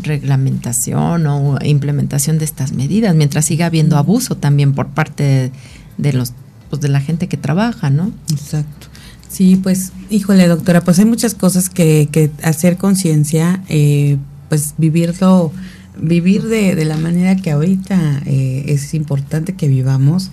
reglamentación 0.03 1.27
o 1.27 1.59
implementación 1.65 2.39
de 2.39 2.45
estas 2.45 2.73
medidas, 2.73 3.15
mientras 3.15 3.47
siga 3.47 3.67
habiendo 3.67 3.97
abuso 3.97 4.37
también 4.37 4.75
por 4.75 4.89
parte 4.89 5.23
de, 5.23 5.53
de 5.97 6.13
los 6.13 6.35
pues 6.69 6.81
de 6.81 6.89
la 6.89 7.01
gente 7.01 7.29
que 7.29 7.37
trabaja, 7.37 7.91
¿no? 7.91 8.13
Exacto. 8.31 8.87
Sí, 9.33 9.57
pues, 9.57 9.93
híjole, 10.11 10.47
doctora, 10.47 10.83
pues 10.83 10.99
hay 10.99 11.07
muchas 11.07 11.35
cosas 11.35 11.71
que, 11.71 12.07
que 12.13 12.31
hacer 12.43 12.77
conciencia, 12.77 13.65
eh, 13.71 14.19
pues 14.51 14.75
vivirlo, 14.77 15.51
vivir 15.99 16.43
de, 16.43 16.75
de, 16.75 16.85
la 16.85 16.99
manera 16.99 17.37
que 17.37 17.51
ahorita 17.51 18.23
eh, 18.27 18.65
es 18.67 18.93
importante 18.93 19.55
que 19.55 19.69
vivamos, 19.69 20.31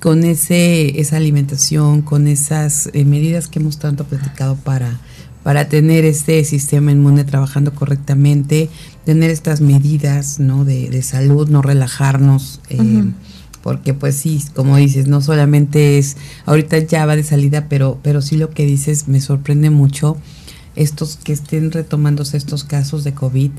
con 0.00 0.24
ese, 0.24 1.00
esa 1.00 1.18
alimentación, 1.18 2.02
con 2.02 2.26
esas 2.26 2.90
eh, 2.92 3.04
medidas 3.04 3.46
que 3.46 3.60
hemos 3.60 3.78
tanto 3.78 4.06
platicado 4.06 4.56
para, 4.56 4.98
para 5.44 5.68
tener 5.68 6.04
este 6.04 6.42
sistema 6.44 6.90
inmune 6.90 7.22
trabajando 7.22 7.72
correctamente, 7.72 8.68
tener 9.04 9.30
estas 9.30 9.60
medidas 9.60 10.40
¿no? 10.40 10.64
de, 10.64 10.90
de 10.90 11.02
salud, 11.02 11.48
no 11.48 11.62
relajarnos. 11.62 12.60
Eh, 12.70 13.04
porque 13.62 13.94
pues 13.94 14.16
sí, 14.16 14.42
como 14.54 14.76
dices, 14.76 15.06
no 15.06 15.20
solamente 15.20 15.98
es, 15.98 16.16
ahorita 16.46 16.78
ya 16.78 17.06
va 17.06 17.16
de 17.16 17.24
salida, 17.24 17.66
pero, 17.68 17.98
pero 18.02 18.20
sí 18.20 18.36
lo 18.36 18.50
que 18.50 18.66
dices 18.66 19.08
me 19.08 19.20
sorprende 19.20 19.70
mucho 19.70 20.16
estos 20.74 21.16
que 21.16 21.32
estén 21.32 21.70
retomándose 21.70 22.36
estos 22.36 22.64
casos 22.64 23.04
de 23.04 23.12
COVID 23.12 23.50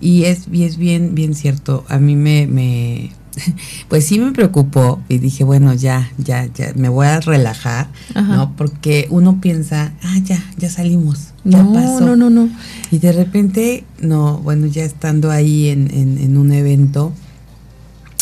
y 0.00 0.24
es, 0.24 0.46
y 0.50 0.64
es 0.64 0.78
bien, 0.78 1.14
bien 1.14 1.34
cierto, 1.34 1.84
a 1.88 1.98
mí 1.98 2.16
me, 2.16 2.46
me, 2.46 3.10
pues 3.88 4.06
sí 4.06 4.18
me 4.18 4.32
preocupó 4.32 5.02
y 5.08 5.18
dije, 5.18 5.44
bueno, 5.44 5.74
ya, 5.74 6.10
ya, 6.16 6.46
ya, 6.46 6.72
me 6.74 6.88
voy 6.88 7.06
a 7.06 7.20
relajar, 7.20 7.88
¿no? 8.14 8.54
Porque 8.56 9.06
uno 9.10 9.40
piensa, 9.40 9.92
ah, 10.02 10.18
ya, 10.24 10.42
ya 10.56 10.70
salimos, 10.70 11.34
ya 11.44 11.62
no, 11.62 11.72
pasó. 11.74 12.00
No, 12.00 12.16
no, 12.16 12.30
no. 12.30 12.48
Y 12.90 12.98
de 12.98 13.12
repente, 13.12 13.84
no, 14.00 14.38
bueno, 14.38 14.66
ya 14.66 14.84
estando 14.84 15.30
ahí 15.30 15.68
en, 15.68 15.90
en, 15.92 16.18
en 16.18 16.38
un 16.38 16.52
evento, 16.52 17.12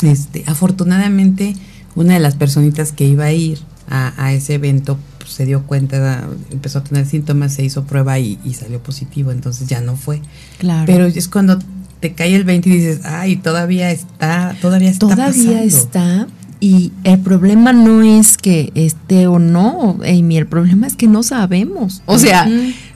este, 0.03 0.45
afortunadamente, 0.47 1.55
una 1.95 2.15
de 2.15 2.21
las 2.21 2.35
personitas 2.37 2.93
que 2.93 3.05
iba 3.07 3.25
a 3.25 3.33
ir 3.33 3.59
a, 3.91 4.33
ese 4.33 4.55
evento 4.55 4.99
pues, 5.19 5.31
se 5.31 5.47
dio 5.47 5.63
cuenta, 5.63 6.29
empezó 6.51 6.81
a 6.81 6.85
tener 6.85 7.07
síntomas, 7.07 7.55
se 7.55 7.65
hizo 7.65 7.85
prueba 7.85 8.19
y, 8.19 8.39
salió 8.59 8.83
positivo, 8.83 9.33
entonces 9.33 9.69
ya 9.69 9.81
no 9.81 9.97
fue. 9.97 10.21
Claro. 10.59 10.85
Pero 10.87 11.07
es 11.07 11.29
cuando 11.29 11.59
te 12.01 12.13
cae 12.13 12.35
el 12.35 12.45
20 12.45 12.69
y 12.69 12.73
dices, 12.73 13.01
ay, 13.05 13.37
todavía 13.37 13.91
está, 13.91 14.57
todavía 14.61 14.91
está 14.91 15.09
Todavía 15.09 15.63
está. 15.63 16.27
Y 16.61 16.93
el 17.05 17.21
problema 17.21 17.73
no 17.73 18.03
es 18.03 18.37
que 18.37 18.73
esté 18.75 19.29
o 19.29 19.39
no, 19.39 19.99
Amy, 20.05 20.39
el 20.39 20.47
problema 20.47 20.87
es 20.87 20.97
que 20.97 21.07
no 21.07 21.23
sabemos. 21.23 22.03
O 22.07 22.19
sea, 22.19 22.49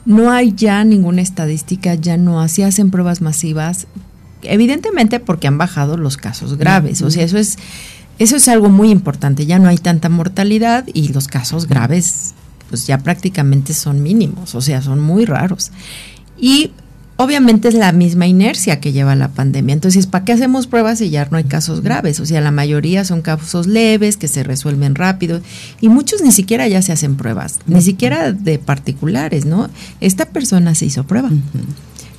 no 0.05 0.33
hay 0.33 0.53
ya 0.53 0.85
ninguna 0.85 1.23
estadística, 1.23 1.95
ya 1.95 2.17
no 2.17 2.47
se 2.49 2.65
hacen 2.65 2.91
pruebas 2.91 3.21
masivas, 3.21 3.87
evidentemente 4.43 5.21
porque 5.21 5.49
han 5.49 5.59
bajado 5.59 5.97
los 5.97 6.17
casos 6.17 6.57
graves. 6.57 7.03
O 7.03 7.11
sea, 7.11 7.25
eso 7.25 7.39
es, 7.39 7.59
eso 8.19 8.37
es 8.37 8.49
algo 8.49 8.69
muy 8.69 8.91
importante. 8.91 9.47
Ya 9.47 9.59
no 9.59 9.69
hay 9.69 9.79
tanta 9.79 10.09
mortalidad 10.09 10.87
y 10.93 11.09
los 11.09 11.29
casos 11.29 11.67
graves 11.67 12.35
pues 12.73 12.87
ya 12.87 12.97
prácticamente 12.97 13.75
son 13.75 14.03
mínimos, 14.03 14.55
o 14.55 14.63
sea, 14.63 14.81
son 14.81 14.99
muy 14.99 15.27
raros. 15.27 15.73
Y 16.41 16.71
obviamente 17.17 17.69
es 17.69 17.75
la 17.75 17.93
misma 17.93 18.27
inercia 18.27 18.81
que 18.81 18.93
lleva 18.93 19.15
la 19.15 19.29
pandemia. 19.29 19.75
Entonces, 19.75 20.07
¿para 20.07 20.25
qué 20.25 20.33
hacemos 20.33 20.67
pruebas 20.67 20.99
si 20.99 21.11
ya 21.11 21.29
no 21.31 21.37
hay 21.37 21.45
casos 21.45 21.83
graves? 21.83 22.19
O 22.21 22.25
sea, 22.25 22.41
la 22.41 22.51
mayoría 22.51 23.05
son 23.05 23.21
casos 23.21 23.67
leves 23.67 24.17
que 24.17 24.27
se 24.27 24.43
resuelven 24.43 24.95
rápido 24.95 25.43
y 25.83 25.91
muchos 25.91 26.23
ni 26.23 26.33
siquiera 26.33 26.67
ya 26.67 26.81
se 26.81 26.93
hacen 26.93 27.17
pruebas, 27.17 27.59
ni 27.67 27.83
siquiera 27.83 28.33
de 28.33 28.59
particulares, 28.59 29.45
¿no? 29.45 29.69
Esta 30.01 30.25
persona 30.25 30.75
se 30.75 30.87
hizo 30.87 31.05
prueba, 31.05 31.31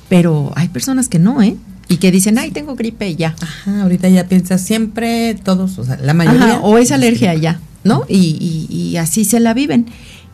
pero 0.08 0.52
hay 0.54 0.68
personas 0.68 1.08
que 1.08 1.18
no, 1.18 1.42
¿eh? 1.42 1.56
Y 1.88 1.98
que 1.98 2.10
dicen, 2.10 2.38
ay, 2.38 2.50
tengo 2.50 2.76
gripe 2.76 3.08
y 3.08 3.16
ya. 3.16 3.34
Ajá, 3.40 3.82
ahorita 3.82 4.08
ya 4.08 4.26
piensas 4.26 4.62
siempre 4.62 5.34
todos, 5.34 5.78
o 5.78 5.84
sea, 5.84 5.96
la 5.98 6.14
mayoría. 6.14 6.60
o 6.60 6.78
es 6.78 6.92
alergia 6.92 7.34
ya, 7.34 7.60
¿no? 7.82 8.04
Y, 8.08 8.66
y 8.70 8.96
así 8.96 9.24
se 9.24 9.40
la 9.40 9.54
viven 9.54 9.86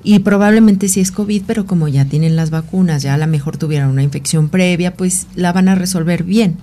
y 0.03 0.21
probablemente 0.21 0.89
sí 0.89 1.01
es 1.01 1.13
COVID, 1.13 1.43
pero 1.47 1.67
como 1.67 1.87
ya 1.87 2.07
tienen 2.07 2.35
las 2.35 2.51
vacunas, 2.51 3.03
ya 3.03 3.15
a 3.15 3.19
lo 3.19 3.27
mejor 3.27 3.59
tuvieron 3.59 3.91
una 3.91 4.03
infección 4.03 4.49
previa, 4.49 4.95
pues 4.95 5.27
la 5.35 5.53
van 5.53 5.69
a 5.69 5.75
resolver 5.75 6.25
bien. 6.25 6.57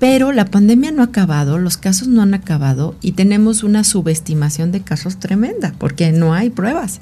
Pero 0.00 0.32
la 0.32 0.44
pandemia 0.44 0.90
no 0.90 1.02
ha 1.02 1.06
acabado, 1.06 1.58
los 1.58 1.76
casos 1.76 2.08
no 2.08 2.22
han 2.22 2.34
acabado 2.34 2.96
y 3.00 3.12
tenemos 3.12 3.62
una 3.62 3.84
subestimación 3.84 4.72
de 4.72 4.80
casos 4.80 5.20
tremenda, 5.20 5.72
porque 5.78 6.10
no 6.10 6.34
hay 6.34 6.50
pruebas, 6.50 7.00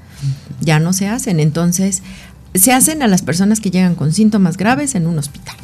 ya 0.60 0.78
no 0.78 0.92
se 0.92 1.08
hacen. 1.08 1.40
Entonces, 1.40 2.02
se 2.54 2.72
hacen 2.72 3.02
a 3.02 3.08
las 3.08 3.22
personas 3.22 3.60
que 3.60 3.70
llegan 3.70 3.94
con 3.94 4.12
síntomas 4.12 4.58
graves 4.58 4.94
en 4.94 5.06
un 5.06 5.18
hospital. 5.18 5.56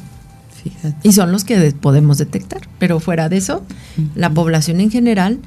Y 1.02 1.12
son 1.12 1.32
los 1.32 1.44
que 1.44 1.72
podemos 1.72 2.18
detectar, 2.18 2.62
pero 2.78 3.00
fuera 3.00 3.28
de 3.28 3.38
eso, 3.38 3.64
la 4.14 4.30
población 4.30 4.80
en 4.80 4.90
general 4.90 5.38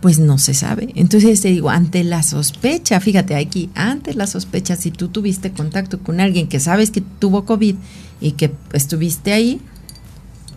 pues 0.00 0.18
no 0.18 0.36
se 0.36 0.52
sabe. 0.52 0.90
Entonces 0.96 1.40
te 1.40 1.48
digo, 1.48 1.70
ante 1.70 2.04
la 2.04 2.22
sospecha, 2.22 3.00
fíjate 3.00 3.36
aquí, 3.36 3.70
ante 3.74 4.12
la 4.12 4.26
sospecha, 4.26 4.76
si 4.76 4.90
tú 4.90 5.08
tuviste 5.08 5.50
contacto 5.52 5.98
con 6.00 6.20
alguien 6.20 6.46
que 6.46 6.60
sabes 6.60 6.90
que 6.90 7.00
tuvo 7.00 7.46
COVID 7.46 7.74
y 8.20 8.32
que 8.32 8.52
estuviste 8.74 9.32
ahí, 9.32 9.62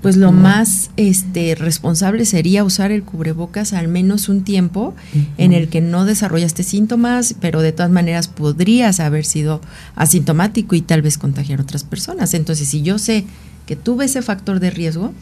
pues 0.01 0.15
lo 0.17 0.31
más 0.31 0.91
este 0.95 1.55
responsable 1.55 2.25
sería 2.25 2.63
usar 2.63 2.91
el 2.91 3.03
cubrebocas 3.03 3.73
al 3.73 3.87
menos 3.87 4.29
un 4.29 4.43
tiempo 4.43 4.93
en 5.37 5.53
el 5.53 5.69
que 5.69 5.81
no 5.81 6.05
desarrollaste 6.05 6.63
síntomas, 6.63 7.35
pero 7.39 7.61
de 7.61 7.71
todas 7.71 7.91
maneras 7.91 8.27
podrías 8.27 8.99
haber 8.99 9.25
sido 9.25 9.61
asintomático 9.95 10.75
y 10.75 10.81
tal 10.81 11.01
vez 11.01 11.17
contagiar 11.17 11.59
a 11.59 11.63
otras 11.63 11.83
personas. 11.83 12.33
Entonces, 12.33 12.67
si 12.67 12.83
yo 12.83 12.99
sé 12.99 13.25
que 13.67 13.75
tuve 13.75 14.05
ese 14.05 14.23
factor 14.23 14.59
de 14.59 14.71
riesgo, 14.71 15.13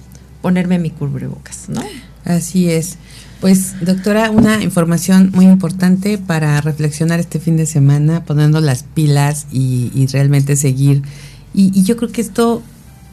ponerme 0.42 0.80
mi 0.80 0.92
cubrebocas, 0.92 1.68
¿no? 1.68 1.82
Así 2.24 2.70
es. 2.70 2.98
Pues, 3.42 3.76
doctora, 3.84 4.32
una 4.32 4.64
información 4.64 5.32
muy 5.34 5.46
importante 5.46 6.18
para 6.18 6.62
reflexionar 6.62 7.20
este 7.20 7.40
fin 7.40 7.58
de 7.58 7.66
semana, 7.66 8.24
poniendo 8.24 8.62
las 8.62 8.84
pilas 8.84 9.48
y, 9.52 10.08
realmente 10.12 10.56
seguir. 10.56 11.02
Y, 11.54 11.84
yo 11.84 11.98
creo 11.98 12.12
que 12.12 12.22
esto 12.22 12.62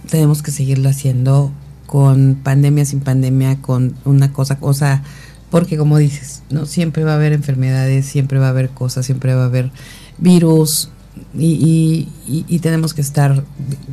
tenemos 0.09 0.43
que 0.43 0.51
seguirlo 0.51 0.89
haciendo 0.89 1.51
con 1.87 2.39
pandemia, 2.43 2.85
sin 2.85 3.01
pandemia, 3.01 3.61
con 3.61 3.95
una 4.05 4.33
cosa, 4.33 4.59
cosa, 4.59 5.03
porque 5.51 5.77
como 5.77 5.99
dices, 5.99 6.43
no 6.51 6.67
siempre 6.67 7.05
va 7.05 7.13
a 7.13 7.17
haber 7.17 7.33
enfermedades, 7.33 8.07
siempre 8.07 8.39
va 8.39 8.47
a 8.47 8.51
haber 8.51 8.71
cosas, 8.71 9.05
siempre 9.05 9.35
va 9.35 9.43
a 9.43 9.47
haber 9.47 9.71
virus 10.19 10.91
y, 11.39 12.09
y 12.27 12.59
tenemos 12.61 12.95
que 12.95 13.01
estar 13.01 13.45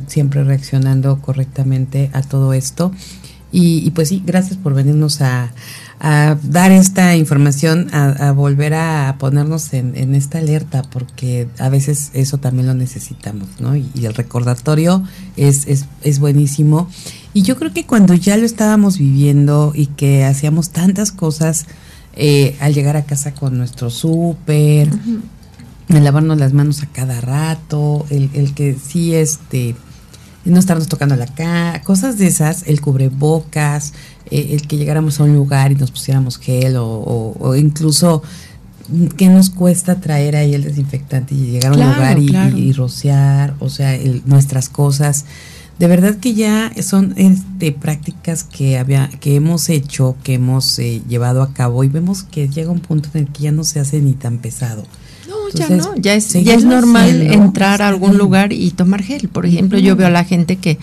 siempre 0.06 0.44
reaccionando 0.44 1.20
correctamente 1.20 2.10
a 2.12 2.22
todo 2.22 2.52
esto. 2.52 2.92
Y, 3.52 3.90
pues 3.90 4.08
sí, 4.10 4.22
gracias 4.24 4.56
por 4.56 4.74
venirnos 4.74 5.20
a, 5.22 5.52
a 5.98 6.36
dar 6.42 6.70
esta 6.70 7.16
información, 7.16 7.92
a, 7.92 8.30
volver 8.30 8.74
a 8.74 9.16
ponernos 9.18 9.72
en, 9.72 10.14
esta 10.14 10.38
alerta, 10.38 10.82
porque 10.82 11.48
a 11.58 11.68
veces 11.68 12.10
eso 12.14 12.38
también 12.38 12.68
lo 12.68 12.74
necesitamos, 12.74 13.48
¿no? 13.58 13.74
Y, 13.74 13.90
el 14.04 14.14
recordatorio 14.14 15.02
es, 15.36 15.66
es, 15.66 15.86
es, 16.02 16.20
buenísimo. 16.20 16.88
Y 17.34 17.42
yo 17.42 17.56
creo 17.56 17.72
que 17.72 17.86
cuando 17.86 18.14
ya 18.14 18.36
lo 18.36 18.46
estábamos 18.46 18.98
viviendo 18.98 19.72
y 19.74 19.86
que 19.86 20.24
hacíamos 20.24 20.70
tantas 20.70 21.10
cosas 21.10 21.66
eh, 22.14 22.56
al 22.60 22.72
llegar 22.72 22.96
a 22.96 23.02
casa 23.02 23.34
con 23.34 23.58
nuestro 23.58 23.90
súper, 23.90 24.90
el 25.96 26.04
lavarnos 26.04 26.38
las 26.38 26.52
manos 26.52 26.82
a 26.82 26.86
cada 26.86 27.20
rato, 27.20 28.06
el, 28.10 28.30
el 28.34 28.54
que 28.54 28.74
sí, 28.74 29.14
este 29.14 29.74
no 30.44 30.58
estarnos 30.58 30.88
tocando 30.88 31.16
la 31.16 31.26
cara, 31.26 31.82
cosas 31.82 32.18
de 32.18 32.26
esas, 32.26 32.66
el 32.66 32.80
cubrebocas, 32.80 33.92
eh, 34.30 34.48
el 34.52 34.66
que 34.66 34.76
llegáramos 34.76 35.20
a 35.20 35.24
un 35.24 35.34
lugar 35.34 35.72
y 35.72 35.74
nos 35.74 35.90
pusiéramos 35.90 36.38
gel 36.38 36.76
o, 36.78 37.54
incluso 37.56 38.22
qué 39.16 39.28
nos 39.28 39.50
cuesta 39.50 40.00
traer 40.00 40.36
ahí 40.36 40.54
el 40.54 40.64
desinfectante 40.64 41.34
y 41.34 41.52
llegar 41.52 41.72
a 41.72 41.76
un 41.76 41.94
lugar 41.94 42.18
y, 42.18 42.72
rociar, 42.72 43.54
o 43.60 43.68
sea, 43.68 43.96
nuestras 44.24 44.68
cosas. 44.68 45.26
De 45.78 45.86
verdad 45.86 46.16
que 46.16 46.34
ya 46.34 46.72
son 46.82 47.14
este, 47.16 47.72
prácticas 47.72 48.44
que 48.44 48.78
había, 48.78 49.08
que 49.20 49.36
hemos 49.36 49.68
hecho, 49.70 50.16
que 50.22 50.34
hemos 50.34 50.78
eh, 50.78 51.02
llevado 51.08 51.42
a 51.42 51.54
cabo 51.54 51.84
y 51.84 51.88
vemos 51.88 52.22
que 52.22 52.48
llega 52.48 52.70
un 52.70 52.80
punto 52.80 53.08
en 53.14 53.22
el 53.22 53.32
que 53.32 53.44
ya 53.44 53.52
no 53.52 53.64
se 53.64 53.80
hace 53.80 54.00
ni 54.00 54.12
tan 54.12 54.38
pesado 54.38 54.84
ya 55.54 55.68
no, 55.68 55.94
ya 55.96 56.14
es, 56.14 56.32
ya 56.32 56.54
es 56.54 56.64
normal 56.64 57.22
entrar 57.22 57.82
a 57.82 57.88
algún 57.88 58.18
lugar 58.18 58.52
y 58.52 58.70
tomar 58.70 59.02
gel. 59.02 59.28
Por 59.28 59.46
ejemplo, 59.46 59.78
yo 59.78 59.96
veo 59.96 60.06
a 60.06 60.10
la 60.10 60.24
gente 60.24 60.56
que 60.56 60.78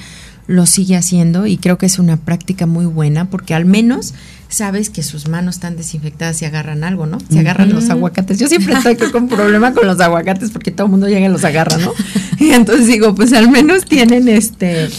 lo 0.47 0.65
sigue 0.65 0.95
haciendo 0.95 1.45
y 1.45 1.57
creo 1.57 1.77
que 1.77 1.85
es 1.85 1.99
una 1.99 2.17
práctica 2.17 2.65
muy 2.65 2.85
buena 2.85 3.29
porque 3.29 3.53
al 3.53 3.65
menos 3.65 4.13
sabes 4.49 4.89
que 4.89 5.03
sus 5.03 5.27
manos 5.27 5.55
están 5.55 5.75
desinfectadas 5.75 6.41
y 6.41 6.45
agarran 6.45 6.85
algo, 6.85 7.05
¿no? 7.05 7.17
Se 7.29 7.39
agarran 7.39 7.73
los 7.73 7.89
aguacates. 7.89 8.39
Yo 8.39 8.47
siempre 8.47 8.73
estoy 8.77 8.95
con 8.95 9.27
problema 9.27 9.73
con 9.73 9.85
los 9.85 9.99
aguacates 9.99 10.51
porque 10.51 10.71
todo 10.71 10.85
el 10.85 10.91
mundo 10.91 11.07
llega 11.07 11.25
y 11.25 11.29
los 11.29 11.43
agarra, 11.43 11.77
¿no? 11.77 11.93
Y 12.39 12.51
entonces 12.51 12.87
digo, 12.87 13.13
pues 13.15 13.33
al 13.33 13.49
menos 13.49 13.85
tienen 13.85 14.27
este 14.29 14.89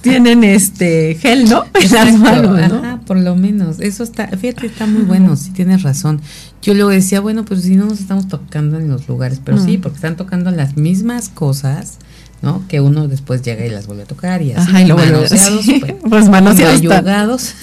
tienen 0.00 0.44
este 0.44 1.16
gel, 1.20 1.48
¿no? 1.48 1.64
En 1.74 1.92
las 1.92 2.18
manos, 2.18 2.68
¿no? 2.68 2.78
Ajá, 2.78 3.00
por 3.06 3.18
lo 3.18 3.36
menos. 3.36 3.80
Eso 3.80 4.02
está, 4.04 4.26
fíjate, 4.28 4.66
está 4.66 4.86
muy 4.86 5.02
bueno, 5.02 5.36
si 5.36 5.50
tienes 5.50 5.82
razón. 5.82 6.20
Yo 6.68 6.74
luego 6.74 6.90
decía, 6.90 7.20
bueno, 7.20 7.46
pues 7.46 7.62
si 7.62 7.76
no 7.76 7.86
nos 7.86 7.98
estamos 7.98 8.28
tocando 8.28 8.76
en 8.76 8.88
los 8.88 9.08
lugares, 9.08 9.40
pero 9.42 9.56
sí, 9.56 9.78
porque 9.78 9.96
están 9.96 10.16
tocando 10.16 10.50
las 10.50 10.76
mismas 10.76 11.30
cosas, 11.30 11.96
¿no? 12.42 12.62
Que 12.68 12.82
uno 12.82 13.08
después 13.08 13.40
llega 13.40 13.64
y 13.64 13.70
las 13.70 13.86
vuelve 13.86 14.02
a 14.02 14.06
tocar 14.06 14.42
y 14.42 14.52
así. 14.52 14.68
Ajá, 14.68 14.82
y 14.82 14.84
luego 14.84 15.00
manoseados, 15.00 15.64
pues, 15.80 15.94
pues 16.10 16.28
manoseados. 16.28 17.54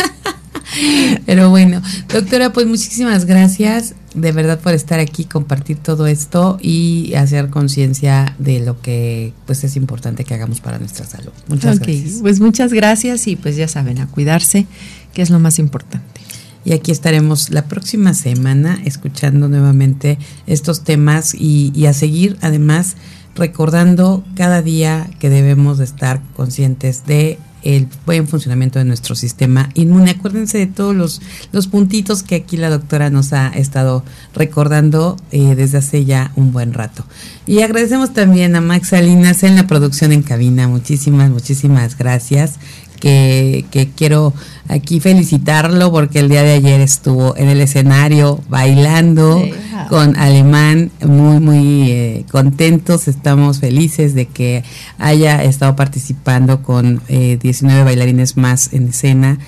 Pero 1.28 1.52
bueno, 1.52 1.84
doctora, 2.12 2.52
pues 2.52 2.66
muchísimas 2.66 3.26
gracias 3.26 3.94
de 4.16 4.32
verdad 4.32 4.60
por 4.60 4.74
estar 4.74 5.00
aquí, 5.00 5.26
compartir 5.26 5.78
todo 5.78 6.08
esto 6.08 6.58
y 6.60 7.14
hacer 7.14 7.52
conciencia 7.52 8.36
de 8.40 8.62
lo 8.62 8.82
que 8.82 9.34
pues 9.46 9.64
es 9.64 9.76
importante 9.76 10.24
que 10.24 10.34
hagamos 10.34 10.62
para 10.62 10.80
nuestra 10.80 11.06
salud. 11.06 11.32
Muchas 11.48 11.80
gracias. 11.80 12.22
Pues 12.22 12.40
muchas 12.40 12.74
gracias 12.74 13.28
y 13.28 13.36
pues 13.36 13.56
ya 13.56 13.68
saben, 13.68 14.00
a 14.00 14.08
cuidarse, 14.08 14.66
que 15.14 15.22
es 15.22 15.30
lo 15.30 15.40
más 15.40 15.60
importante. 15.60 16.22
Y 16.66 16.74
aquí 16.74 16.92
estaremos 16.92 17.52
la 17.52 17.66
próxima 17.66 18.16
semana 18.16 18.80
escuchando 18.84 19.48
nuevamente 19.48 20.18
estos 20.48 20.84
temas 20.84 21.36
y, 21.36 21.86
a 21.86 21.94
seguir 21.94 22.38
además 22.42 22.96
recordando 23.36 24.24
cada 24.36 24.64
día 24.64 25.10
que 25.20 25.30
debemos 25.30 25.78
de 25.78 25.84
estar 25.86 26.22
conscientes 26.36 27.06
de 27.06 27.38
el 27.62 27.88
buen 28.06 28.28
funcionamiento 28.28 28.80
de 28.80 28.86
nuestro 28.86 29.16
sistema 29.16 29.70
inmune. 29.74 30.12
Acuérdense 30.12 30.58
de 30.58 30.68
todos 30.68 30.96
los, 30.96 31.22
los 31.52 31.68
puntitos 31.68 32.22
que 32.22 32.36
aquí 32.36 32.58
la 32.58 32.70
doctora 32.70 33.10
nos 33.10 33.34
ha 33.34 33.50
estado 33.50 34.04
recordando 34.34 35.18
eh, 35.32 35.56
desde 35.56 35.80
hace 35.80 36.06
ya 36.06 36.32
un 36.36 36.52
buen 36.52 36.74
rato. 36.74 37.06
Y 37.48 37.62
agradecemos 37.62 38.14
también 38.14 38.56
a 38.56 38.62
Max 38.62 38.90
Salinas 38.90 39.44
en 39.44 39.56
la 39.56 39.68
producción 39.68 40.12
en 40.12 40.22
cabina. 40.22 40.68
Muchísimas, 40.68 41.32
muchísimas 41.32 41.98
gracias 41.98 42.60
que, 42.96 43.66
quiero 43.96 44.34
aquí 44.68 45.00
felicitarlo 45.00 45.92
porque 45.92 46.20
el 46.20 46.30
día 46.30 46.44
de 46.44 46.54
ayer 46.54 46.82
estuvo 46.82 47.36
en 47.38 47.50
el 47.50 47.62
escenario 47.62 48.42
bailando 48.50 49.42
con 49.90 50.16
Alemán, 50.16 50.92
muy, 51.06 51.40
muy 51.40 51.92
eh, 51.92 52.26
contentos, 52.32 53.08
estamos 53.08 53.60
felices 53.60 54.16
de 54.16 54.26
que 54.26 54.64
haya 54.98 55.44
estado 55.44 55.76
participando 55.76 56.64
con 56.64 57.02
19 57.08 57.80
eh, 57.80 57.84
bailarines 57.84 58.38
más 58.38 58.74
en 58.74 58.90
escena 58.90 59.40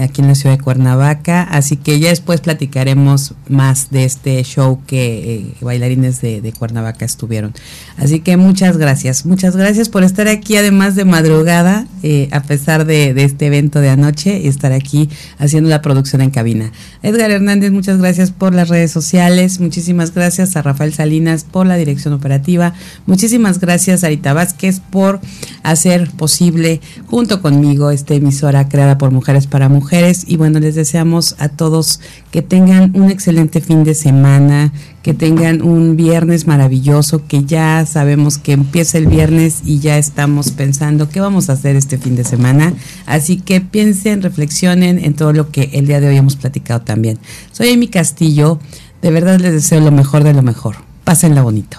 aquí 0.00 0.20
en 0.20 0.28
la 0.28 0.34
ciudad 0.34 0.56
de 0.56 0.62
Cuernavaca. 0.62 1.42
Así 1.42 1.76
que 1.76 1.98
ya 1.98 2.10
después 2.10 2.40
platicaremos 2.40 3.34
más 3.48 3.90
de 3.90 4.04
este 4.04 4.42
show 4.44 4.80
que 4.86 5.34
eh, 5.34 5.54
bailarines 5.60 6.20
de, 6.20 6.52
Cuernavaca 6.56 7.04
estuvieron. 7.04 7.52
Así 7.96 8.20
que 8.20 8.36
muchas 8.36 8.76
gracias, 8.76 9.26
muchas 9.26 9.56
gracias 9.56 9.88
por 9.88 10.04
estar 10.04 10.28
aquí, 10.28 10.56
además 10.56 10.94
de 10.94 11.04
madrugada, 11.04 11.86
eh, 12.02 12.28
a 12.32 12.42
pesar 12.42 12.86
de, 12.86 13.12
de, 13.14 13.24
este 13.24 13.46
evento 13.46 13.80
de 13.80 13.90
anoche, 13.90 14.40
y 14.40 14.48
estar 14.48 14.72
aquí 14.72 15.08
haciendo 15.38 15.68
la 15.68 15.82
producción 15.82 16.22
en 16.22 16.30
cabina. 16.30 16.72
Edgar 17.02 17.30
Hernández, 17.30 17.72
muchas 17.72 17.98
gracias 17.98 18.30
por 18.30 18.54
las 18.54 18.68
redes 18.68 18.90
sociales, 18.90 19.60
muchísimas 19.60 20.14
gracias 20.14 20.56
a 20.56 20.62
Rafael 20.62 20.94
Salinas 20.94 21.44
por 21.44 21.66
la 21.66 21.76
dirección 21.76 22.14
operativa, 22.14 22.74
muchísimas 23.06 23.60
gracias 23.60 24.04
a 24.04 24.06
Arita 24.06 24.32
Vázquez 24.32 24.80
por 24.80 25.20
hacer 25.62 26.10
posible 26.12 26.80
junto 27.06 27.42
conmigo 27.42 27.90
esta 27.90 28.14
emisora 28.14 28.68
creada 28.68 28.98
por 28.98 29.10
mujeres 29.10 29.46
para 29.46 29.55
mujeres 29.68 30.24
y 30.26 30.36
bueno, 30.36 30.60
les 30.60 30.74
deseamos 30.74 31.34
a 31.38 31.48
todos 31.48 32.00
que 32.30 32.42
tengan 32.42 32.92
un 32.94 33.10
excelente 33.10 33.60
fin 33.60 33.82
de 33.82 33.94
semana, 33.94 34.72
que 35.02 35.14
tengan 35.14 35.62
un 35.62 35.96
viernes 35.96 36.46
maravilloso, 36.46 37.26
que 37.26 37.44
ya 37.44 37.84
sabemos 37.86 38.38
que 38.38 38.52
empieza 38.52 38.98
el 38.98 39.06
viernes 39.06 39.62
y 39.64 39.80
ya 39.80 39.98
estamos 39.98 40.50
pensando 40.50 41.08
qué 41.08 41.20
vamos 41.20 41.48
a 41.48 41.54
hacer 41.54 41.76
este 41.76 41.98
fin 41.98 42.14
de 42.16 42.24
semana. 42.24 42.74
Así 43.06 43.38
que 43.38 43.60
piensen, 43.60 44.22
reflexionen 44.22 44.98
en 45.02 45.14
todo 45.14 45.32
lo 45.32 45.50
que 45.50 45.70
el 45.72 45.86
día 45.86 46.00
de 46.00 46.08
hoy 46.08 46.16
hemos 46.16 46.36
platicado 46.36 46.82
también. 46.82 47.18
Soy 47.52 47.72
Amy 47.72 47.88
Castillo, 47.88 48.60
de 49.02 49.10
verdad 49.10 49.40
les 49.40 49.52
deseo 49.52 49.80
lo 49.80 49.90
mejor 49.90 50.24
de 50.24 50.34
lo 50.34 50.42
mejor. 50.42 50.76
Pásenla 51.04 51.42
bonito. 51.42 51.78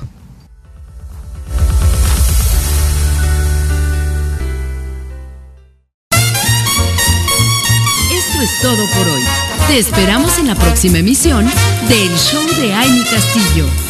Todo 8.61 8.87
por 8.89 9.07
hoy. 9.07 9.23
Te 9.67 9.77
esperamos 9.77 10.37
en 10.37 10.47
la 10.47 10.55
próxima 10.55 10.99
emisión 10.99 11.45
del 11.87 12.17
Show 12.17 12.45
de 12.59 12.73
Amy 12.73 13.03
Castillo. 13.03 13.86